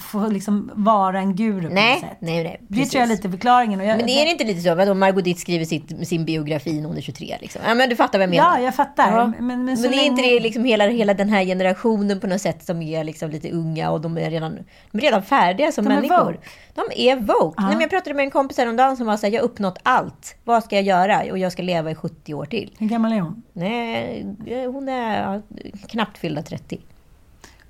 få 0.00 0.28
liksom 0.28 0.70
vara 0.74 1.18
en 1.18 1.36
guru 1.36 1.56
på 1.56 1.62
något 1.62 1.72
Nej, 1.72 2.00
sätt. 2.00 2.16
nej, 2.20 2.44
nej. 2.44 2.60
Det 2.68 2.84
tror 2.86 3.00
jag 3.00 3.10
är 3.10 3.14
lite 3.16 3.30
förklaringen. 3.30 3.80
Och 3.80 3.86
jag, 3.86 3.96
Men 3.96 4.08
är 4.08 4.24
det 4.24 4.30
inte 4.30 4.44
lite 4.44 4.60
så? 4.60 4.74
Vadå, 4.74 4.94
Margot 4.94 5.24
Dietz 5.24 5.40
skriver 5.40 5.64
sitt, 5.64 6.08
sin 6.08 6.24
biografi 6.24 6.80
när 6.80 6.88
hon 6.88 6.96
är 6.96 7.00
23 7.00 7.36
liksom. 7.40 7.62
Ja, 7.66 7.74
men 7.74 7.88
du 7.88 7.96
fattar 7.96 8.18
vad 8.18 8.22
jag 8.22 8.30
menar. 8.30 8.58
Ja, 8.58 8.64
jag 8.64 8.74
fattar. 8.74 9.16
Ja. 9.18 9.26
Men, 9.26 9.46
men, 9.46 9.64
Men, 9.64 9.84
är 9.84 9.88
länge- 9.88 10.02
inte 10.02 10.22
det 10.22 10.40
liksom 10.40 10.64
hela, 10.64 10.86
hela 10.86 11.14
den 11.14 11.28
här 11.28 11.44
generationen 11.44 12.20
på 12.20 12.26
något 12.26 12.40
sätt 12.40 12.64
som 12.64 12.82
är 12.82 13.04
liksom 13.04 13.30
lite 13.30 13.50
unga 13.50 13.90
och 13.90 14.00
de 14.00 14.18
är 14.18 14.30
redan, 14.30 14.58
de 14.92 14.98
är 14.98 15.02
redan 15.02 15.22
färdiga 15.22 15.72
som 15.72 15.84
De 15.84 15.90
är 15.90 15.94
människor? 15.94 16.24
woke. 16.32 16.38
De 16.74 16.82
är 16.96 17.16
woke. 17.16 17.62
Nej, 17.62 17.70
men 17.72 17.80
jag 17.80 17.90
pratade 17.90 18.14
med 18.14 18.24
en 18.24 18.30
kompis 18.30 18.58
häromdagen 18.58 18.96
som 18.96 19.06
var 19.06 19.16
såhär, 19.16 19.32
jag 19.34 19.40
har 19.40 19.44
uppnått 19.44 19.78
allt. 19.82 20.36
Vad 20.44 20.64
ska 20.64 20.76
jag 20.76 20.84
göra? 20.84 21.22
Och 21.30 21.38
jag 21.38 21.52
ska 21.52 21.62
leva 21.62 21.90
i 21.90 21.94
70 21.94 22.34
år 22.34 22.44
till. 22.44 22.74
Hur 22.78 22.88
gammal 22.88 23.12
är 23.12 23.20
hon? 23.20 23.42
Nej, 23.52 24.26
hon 24.72 24.88
är 24.88 25.42
knappt 25.88 26.18
fyllda 26.18 26.42
30. 26.42 26.80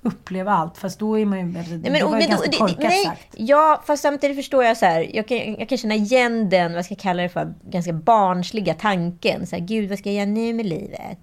Uppleva 0.03 0.51
allt. 0.51 0.77
Fast 0.77 0.99
då 0.99 1.19
är 1.19 1.25
man 1.25 1.39
ju... 1.39 1.45
Nej, 1.45 1.65
men, 1.69 1.93
det 1.93 2.03
var 2.03 2.11
men, 2.11 2.29
ganska 2.29 2.49
det- 2.49 2.57
korkat 2.57 2.79
nej, 2.79 3.05
sagt. 3.05 3.35
Ja, 3.37 3.81
fast 3.85 4.03
samtidigt 4.03 4.37
förstår 4.37 4.63
jag 4.63 4.77
så 4.77 4.85
här. 4.85 5.15
Jag 5.15 5.27
kan, 5.27 5.37
jag 5.37 5.69
kan 5.69 5.77
känna 5.77 5.95
igen 5.95 6.49
den, 6.49 6.73
vad 6.73 6.85
ska 6.85 6.93
jag 6.93 6.99
kalla 6.99 7.23
det 7.23 7.29
för, 7.29 7.53
ganska 7.69 7.93
barnsliga 7.93 8.73
tanken. 8.73 9.47
Så 9.47 9.55
här, 9.55 9.63
Gud, 9.63 9.89
vad 9.89 9.99
ska 9.99 10.09
jag 10.09 10.15
göra 10.15 10.25
nu 10.25 10.53
med 10.53 10.65
livet? 10.65 11.17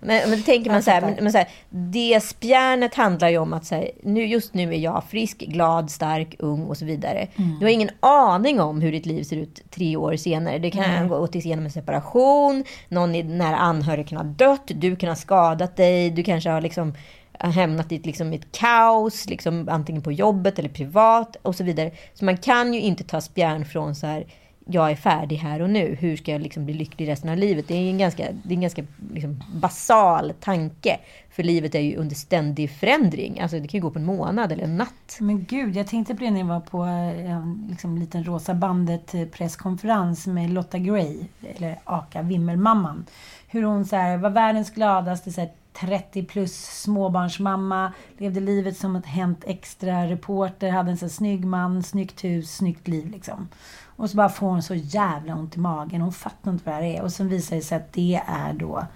Men, 0.00 0.30
men 0.30 0.38
då 0.38 0.44
tänker 0.44 0.70
man 0.70 0.82
så 0.82 0.90
här, 0.90 1.00
men, 1.00 1.14
men 1.20 1.32
så 1.32 1.38
här, 1.38 1.48
det 1.70 2.20
spjärnet 2.22 2.94
handlar 2.94 3.28
ju 3.28 3.38
om 3.38 3.52
att 3.52 3.66
så 3.66 3.74
här, 3.74 3.90
nu, 4.02 4.26
just 4.26 4.54
nu 4.54 4.74
är 4.74 4.78
jag 4.78 5.04
frisk, 5.08 5.38
glad, 5.38 5.90
stark, 5.90 6.36
ung 6.38 6.66
och 6.66 6.76
så 6.76 6.84
vidare. 6.84 7.28
Mm. 7.36 7.58
Du 7.58 7.66
har 7.66 7.70
ingen 7.72 7.90
aning 8.00 8.60
om 8.60 8.80
hur 8.80 8.92
ditt 8.92 9.06
liv 9.06 9.22
ser 9.22 9.36
ut 9.36 9.62
tre 9.70 9.96
år 9.96 10.16
senare. 10.16 10.58
Det 10.58 10.70
kan 10.70 10.82
Nej. 10.82 11.08
gå 11.08 11.26
till 11.26 11.46
igenom 11.46 11.64
en 11.64 11.70
separation, 11.70 12.64
någon 12.88 13.14
i 13.14 13.22
nära 13.22 13.56
anhörig 13.56 14.08
kan 14.08 14.18
ha 14.18 14.24
dött, 14.24 14.70
du 14.74 14.96
kan 14.96 15.08
ha 15.08 15.16
skadat 15.16 15.76
dig, 15.76 16.10
du 16.10 16.22
kanske 16.22 16.50
har 16.50 16.60
liksom 16.60 16.94
hamnat 17.38 17.92
i 17.92 17.96
ett, 17.96 18.06
liksom, 18.06 18.32
ett 18.32 18.52
kaos, 18.52 19.28
liksom, 19.28 19.68
antingen 19.68 20.02
på 20.02 20.12
jobbet 20.12 20.58
eller 20.58 20.68
privat 20.68 21.36
och 21.42 21.54
så 21.54 21.64
vidare. 21.64 21.90
Så 22.14 22.24
man 22.24 22.36
kan 22.36 22.74
ju 22.74 22.80
inte 22.80 23.04
ta 23.04 23.20
spjärn 23.20 23.64
från 23.64 23.94
så 23.94 24.06
här, 24.06 24.26
jag 24.68 24.90
är 24.90 24.96
färdig 24.96 25.36
här 25.36 25.62
och 25.62 25.70
nu, 25.70 25.96
hur 26.00 26.16
ska 26.16 26.32
jag 26.32 26.40
liksom 26.40 26.64
bli 26.64 26.74
lycklig 26.74 27.08
resten 27.08 27.30
av 27.30 27.36
livet? 27.36 27.68
Det 27.68 27.74
är 27.74 27.90
en 27.90 27.98
ganska, 27.98 28.22
det 28.42 28.48
är 28.48 28.54
en 28.54 28.60
ganska 28.60 28.84
liksom, 29.12 29.42
basal 29.54 30.32
tanke. 30.40 30.98
För 31.30 31.42
livet 31.42 31.74
är 31.74 31.80
ju 31.80 31.96
under 31.96 32.16
ständig 32.16 32.70
förändring. 32.70 33.40
Alltså 33.40 33.58
det 33.60 33.68
kan 33.68 33.78
ju 33.78 33.82
gå 33.82 33.90
på 33.90 33.98
en 33.98 34.04
månad 34.04 34.52
eller 34.52 34.64
en 34.64 34.76
natt. 34.76 35.16
Men 35.20 35.44
gud, 35.44 35.76
jag 35.76 35.86
tänkte 35.86 36.14
på 36.14 36.24
det 36.24 36.30
när 36.30 36.40
jag 36.40 36.46
var 36.46 36.60
på 36.60 36.84
eh, 36.84 37.30
en 37.30 37.66
liksom, 37.70 37.98
liten 37.98 38.24
Rosa 38.24 38.54
bandet 38.54 39.14
eh, 39.14 39.24
presskonferens 39.24 40.26
med 40.26 40.50
Lotta 40.50 40.78
Gray, 40.78 41.18
eller 41.56 41.78
Aka 41.84 42.22
vimmelmamman. 42.22 43.06
Hur 43.48 43.62
hon 43.62 43.84
så 43.84 43.96
här, 43.96 44.16
var 44.16 44.30
världens 44.30 44.70
gladaste 44.70 45.32
så 45.32 45.40
här, 45.40 45.50
30 45.80 46.24
plus 46.24 46.82
småbarnsmamma, 46.82 47.92
levde 48.18 48.40
livet 48.40 48.76
som 48.76 48.96
ett 48.96 49.06
Hänt 49.06 49.44
Extra-reporter, 49.46 50.70
hade 50.70 50.90
en 50.90 50.98
så 50.98 51.08
snygg 51.08 51.44
man, 51.44 51.82
snyggt 51.82 52.24
hus, 52.24 52.56
snyggt 52.56 52.88
liv 52.88 53.10
liksom. 53.10 53.48
Och 53.96 54.10
så 54.10 54.16
bara 54.16 54.28
får 54.28 54.46
hon 54.46 54.62
så 54.62 54.74
jävla 54.74 55.34
ont 55.34 55.56
i 55.56 55.60
magen. 55.60 56.00
Hon 56.00 56.12
fattar 56.12 56.50
inte 56.50 56.70
vad 56.70 56.82
det 56.82 56.96
är. 56.96 57.02
Och 57.02 57.12
sen 57.12 57.28
visar 57.28 57.56
det 57.56 57.62
sig 57.62 57.76
att 57.76 57.92
det 57.92 58.22
är 58.26 58.52
då 58.52 58.86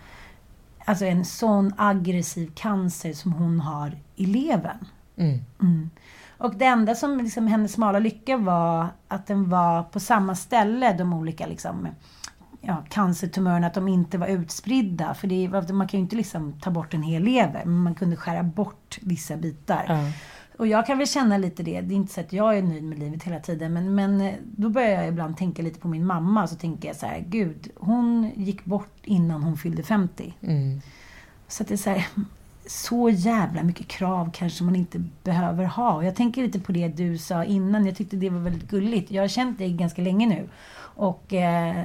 alltså 0.91 1.05
en 1.05 1.25
sån 1.25 1.75
aggressiv 1.77 2.53
cancer 2.55 3.13
som 3.13 3.33
hon 3.33 3.61
har 3.61 3.99
i 4.17 4.27
levern. 4.27 4.87
Mm. 5.17 5.91
Och 6.39 6.55
det 6.55 6.65
enda 6.65 6.95
som 6.95 7.19
liksom 7.21 7.47
hennes 7.47 7.73
smala 7.73 7.99
lycka 7.99 8.37
var 8.37 8.87
att 9.09 9.27
den 9.27 9.49
var 9.49 9.83
på 9.83 10.01
samma 10.01 10.35
ställe, 10.35 10.93
de 10.93 11.13
olika 11.13 11.47
liksom, 11.47 11.89
ja, 12.61 12.85
cancertumörerna, 12.89 13.67
att 13.67 13.75
de 13.75 13.89
inte 13.89 14.19
var 14.19 14.27
utspridda. 14.27 15.15
För 15.15 15.27
det, 15.27 15.73
man 15.73 15.89
kan 15.89 16.01
ju 16.01 16.03
inte 16.03 16.17
liksom 16.17 16.53
ta 16.53 16.71
bort 16.71 16.95
en 16.95 17.03
hel 17.03 17.23
lever, 17.23 17.65
men 17.65 17.79
man 17.79 17.95
kunde 17.95 18.17
skära 18.17 18.43
bort 18.43 18.99
vissa 19.01 19.37
bitar. 19.37 19.87
Och 20.61 20.67
jag 20.67 20.87
kan 20.87 20.99
väl 20.99 21.07
känna 21.07 21.39
lite 21.39 21.63
det. 21.63 21.81
Det 21.81 21.95
är 21.95 21.97
inte 21.97 22.13
så 22.13 22.21
att 22.21 22.33
jag 22.33 22.59
är 22.59 22.63
nöjd 22.63 22.85
med 22.85 22.99
livet 22.99 23.23
hela 23.23 23.41
tiden. 23.41 23.73
Men, 23.73 23.95
men 23.95 24.21
eh, 24.21 24.35
då 24.43 24.69
börjar 24.69 24.91
jag 24.91 25.09
ibland 25.09 25.37
tänka 25.37 25.63
lite 25.63 25.81
på 25.81 25.89
min 25.89 26.07
mamma. 26.07 26.47
Så 26.47 26.57
tänker 26.57 26.89
jag 26.89 26.97
så 26.97 27.07
här, 27.07 27.25
gud, 27.29 27.71
hon 27.77 28.31
gick 28.37 28.65
bort 28.65 28.97
innan 29.03 29.43
hon 29.43 29.57
fyllde 29.57 29.83
50. 29.83 30.35
Så 31.49 31.63
att 31.63 31.69
det 31.69 31.75
är 31.75 31.77
så 31.77 31.91
här, 31.91 32.07
så 32.67 33.11
jävla 33.11 33.63
mycket 33.63 33.89
krav 33.89 34.31
kanske 34.33 34.65
man 34.65 34.77
inte 34.77 35.05
behöver 35.25 35.65
ha. 35.65 35.95
Och 35.95 36.05
jag 36.05 36.17
tänker 36.17 36.43
lite 36.43 36.61
på 36.61 36.73
det 36.73 36.89
du 36.89 37.19
sa 37.19 37.45
innan. 37.45 37.87
Jag 37.87 37.97
tyckte 37.97 38.17
det 38.17 38.31
var 38.31 38.41
väldigt 38.41 38.71
gulligt. 38.71 39.11
Jag 39.11 39.23
har 39.23 39.29
känt 39.29 39.59
dig 39.59 39.73
ganska 39.73 40.03
länge 40.03 40.27
nu. 40.27 40.49
Och 40.79 41.33
eh, 41.33 41.85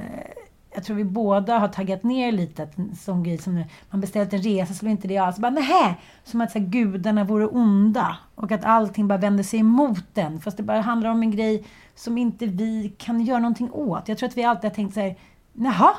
jag 0.76 0.84
tror 0.84 0.96
vi 0.96 1.04
båda 1.04 1.58
har 1.58 1.68
taggat 1.68 2.02
ner 2.02 2.32
lite. 2.32 2.62
Att 2.62 2.78
en 2.78 2.96
sån 2.96 3.22
grej 3.22 3.38
som 3.38 3.64
man 3.90 4.00
beställt 4.00 4.32
en 4.32 4.42
resa 4.42 4.74
så 4.74 4.84
blir 4.84 4.90
inte 4.92 5.08
det 5.08 5.18
alls. 5.18 5.38
Bara 5.38 5.50
nähä! 5.50 5.94
Som 6.24 6.40
att 6.40 6.50
så 6.52 6.58
här, 6.58 6.66
gudarna 6.66 7.24
vore 7.24 7.46
onda. 7.46 8.16
Och 8.34 8.52
att 8.52 8.64
allting 8.64 9.08
bara 9.08 9.18
vänder 9.18 9.44
sig 9.44 9.60
emot 9.60 10.04
den. 10.14 10.40
Fast 10.40 10.56
det 10.56 10.62
bara 10.62 10.80
handlar 10.80 11.10
om 11.10 11.22
en 11.22 11.30
grej 11.30 11.64
som 11.94 12.18
inte 12.18 12.46
vi 12.46 12.92
kan 12.98 13.20
göra 13.20 13.38
någonting 13.38 13.70
åt. 13.72 14.08
Jag 14.08 14.18
tror 14.18 14.28
att 14.28 14.36
vi 14.36 14.44
alltid 14.44 14.70
har 14.70 14.74
tänkt 14.74 14.94
så 14.94 15.00
här, 15.00 15.16
jaha? 15.52 15.90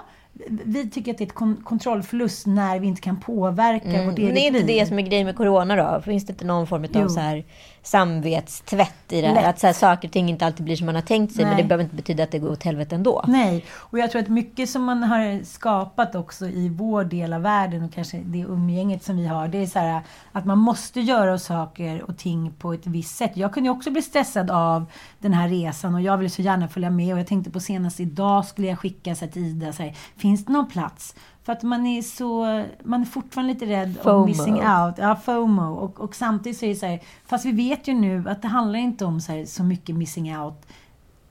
Vi 0.50 0.90
tycker 0.90 1.12
att 1.12 1.18
det 1.18 1.24
är 1.24 1.26
ett 1.26 1.34
kon- 1.34 1.62
kontrollförlust 1.64 2.46
när 2.48 2.80
vi 2.80 2.88
inte 2.88 3.02
kan 3.02 3.18
påverka 3.20 3.90
Mm. 3.94 4.06
vårt 4.06 4.18
Men 4.18 4.26
eget 4.28 4.36
det 4.36 4.42
är 4.42 4.48
inte 4.48 4.60
liv. 4.60 4.68
det 4.80 4.86
som 4.86 5.00
är 5.00 5.04
grejen 5.04 5.26
med 5.26 5.36
corona 5.36 5.76
då? 5.76 6.02
Finns 6.02 6.26
det 6.26 6.32
inte 6.34 6.46
någon 6.46 6.68
form 6.68 6.84
av 6.84 6.90
Jo. 6.94 7.10
så 7.10 7.20
här 7.20 7.44
samvetstvätt 7.88 9.14
i 9.14 9.22
det 9.22 9.28
här? 9.28 9.36
Lätt. 9.36 9.46
Att 9.46 9.60
så 9.60 9.68
här, 9.68 9.74
saker 9.74 10.08
och 10.08 10.12
ting 10.12 10.30
inte 10.30 10.46
alltid 10.46 10.66
blir 10.66 10.76
som 10.76 10.86
man 10.86 10.96
har 10.96 11.02
tänkt 11.02 11.36
sig, 11.36 11.46
men 11.46 11.54
Nej. 11.54 11.64
det 11.64 11.68
behöver 11.68 11.84
inte 11.84 11.96
betyda 11.96 12.24
att 12.24 12.32
det 12.32 12.40
går 12.40 12.52
åt 12.52 12.64
helvete 12.64 12.96
ändå. 12.96 13.24
Nej, 13.28 13.66
och 13.72 14.00
jag 14.00 14.12
tror 14.12 14.22
att 14.22 14.28
mycket 14.28 14.70
som 14.70 14.84
man 14.84 15.04
har 15.04 15.44
skapat 15.44 16.16
också 16.16 16.46
i 16.46 16.70
vår 16.70 17.04
del 17.04 17.34
av 17.34 17.42
världen 17.42 17.84
och 17.84 17.94
kanske 17.94 18.18
det 18.18 18.40
umgänget 18.40 19.04
som 19.04 19.18
vi 19.18 19.28
har, 19.28 19.48
det 19.48 19.58
är 19.58 19.66
så 19.66 19.80
här 19.80 20.02
att 20.32 20.46
man 20.46 20.58
måste 20.58 21.02
göra 21.02 21.40
saker 21.40 22.10
och 22.10 22.18
ting 22.18 22.54
på 22.60 22.74
ett 22.74 22.88
visst 22.88 23.18
sätt. 23.18 23.32
Jag 23.38 23.54
kunde 23.54 23.70
ju 23.70 23.76
också 23.76 23.92
bli 23.92 24.02
stressad 24.02 24.52
av 24.52 24.86
den 25.20 25.34
här 25.34 25.50
resan 25.50 25.96
och 25.96 26.02
jag 26.02 26.18
ville 26.18 26.30
så 26.30 26.42
gärna 26.42 26.68
följa 26.68 26.90
med 26.90 27.14
och 27.14 27.20
jag 27.20 27.28
tänkte 27.28 27.52
på 27.52 27.60
senast 27.60 28.00
idag 28.00 28.46
skulle 28.46 28.68
jag 28.68 28.80
skicka 28.80 29.16
så 29.16 29.26
här 29.26 29.32
till 29.32 29.46
Ida, 29.46 29.74
så 29.74 29.84
här, 29.84 29.96
finns 30.18 30.46
det 30.46 30.54
någon 30.54 30.68
plats? 30.68 31.16
För 31.48 31.54
att 31.54 31.64
man 31.64 31.86
är 31.86 32.02
så, 32.02 32.64
man 32.84 33.02
är 33.02 33.06
fortfarande 33.06 33.54
lite 33.54 33.66
rädd 33.66 33.98
FOMO. 34.04 34.18
om 34.18 34.26
missing 34.26 34.54
out. 34.54 34.94
Ja, 34.98 35.16
FOMO. 35.16 35.74
Och, 35.76 36.00
och 36.00 36.16
samtidigt 36.16 36.58
så 36.58 36.66
är 36.66 36.70
det 36.70 36.76
så 36.76 36.86
här, 36.86 37.00
fast 37.26 37.46
vi 37.46 37.52
vet 37.52 37.88
ju 37.88 37.94
nu 37.94 38.30
att 38.30 38.42
det 38.42 38.48
handlar 38.48 38.80
inte 38.80 39.06
om 39.06 39.22
så, 39.22 39.32
här, 39.32 39.46
så 39.46 39.64
mycket 39.64 39.96
missing 39.96 40.38
out. 40.38 40.68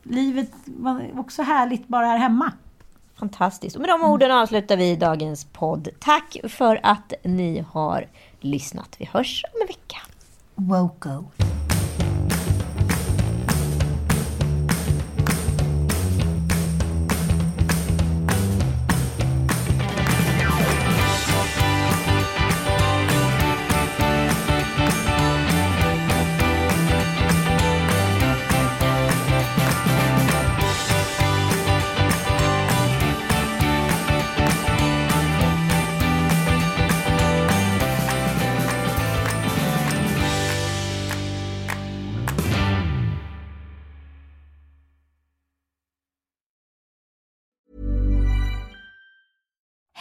Livet 0.03 0.51
var 0.65 1.11
också 1.19 1.43
härligt 1.43 1.89
bara 1.89 2.07
här 2.07 2.19
hemma. 2.19 2.53
Fantastiskt. 3.19 3.77
Och 3.77 3.83
med 3.83 3.91
de 3.91 4.03
orden 4.03 4.31
avslutar 4.31 4.77
vi 4.77 4.97
dagens 4.97 5.45
podd. 5.45 5.89
Tack 5.99 6.37
för 6.49 6.81
att 6.83 7.13
ni 7.23 7.65
har 7.71 8.07
lyssnat. 8.41 8.97
Vi 8.99 9.05
hörs 9.13 9.45
om 9.55 9.61
en 9.61 9.67
vecka. 9.67 9.99
Woko. 10.55 11.25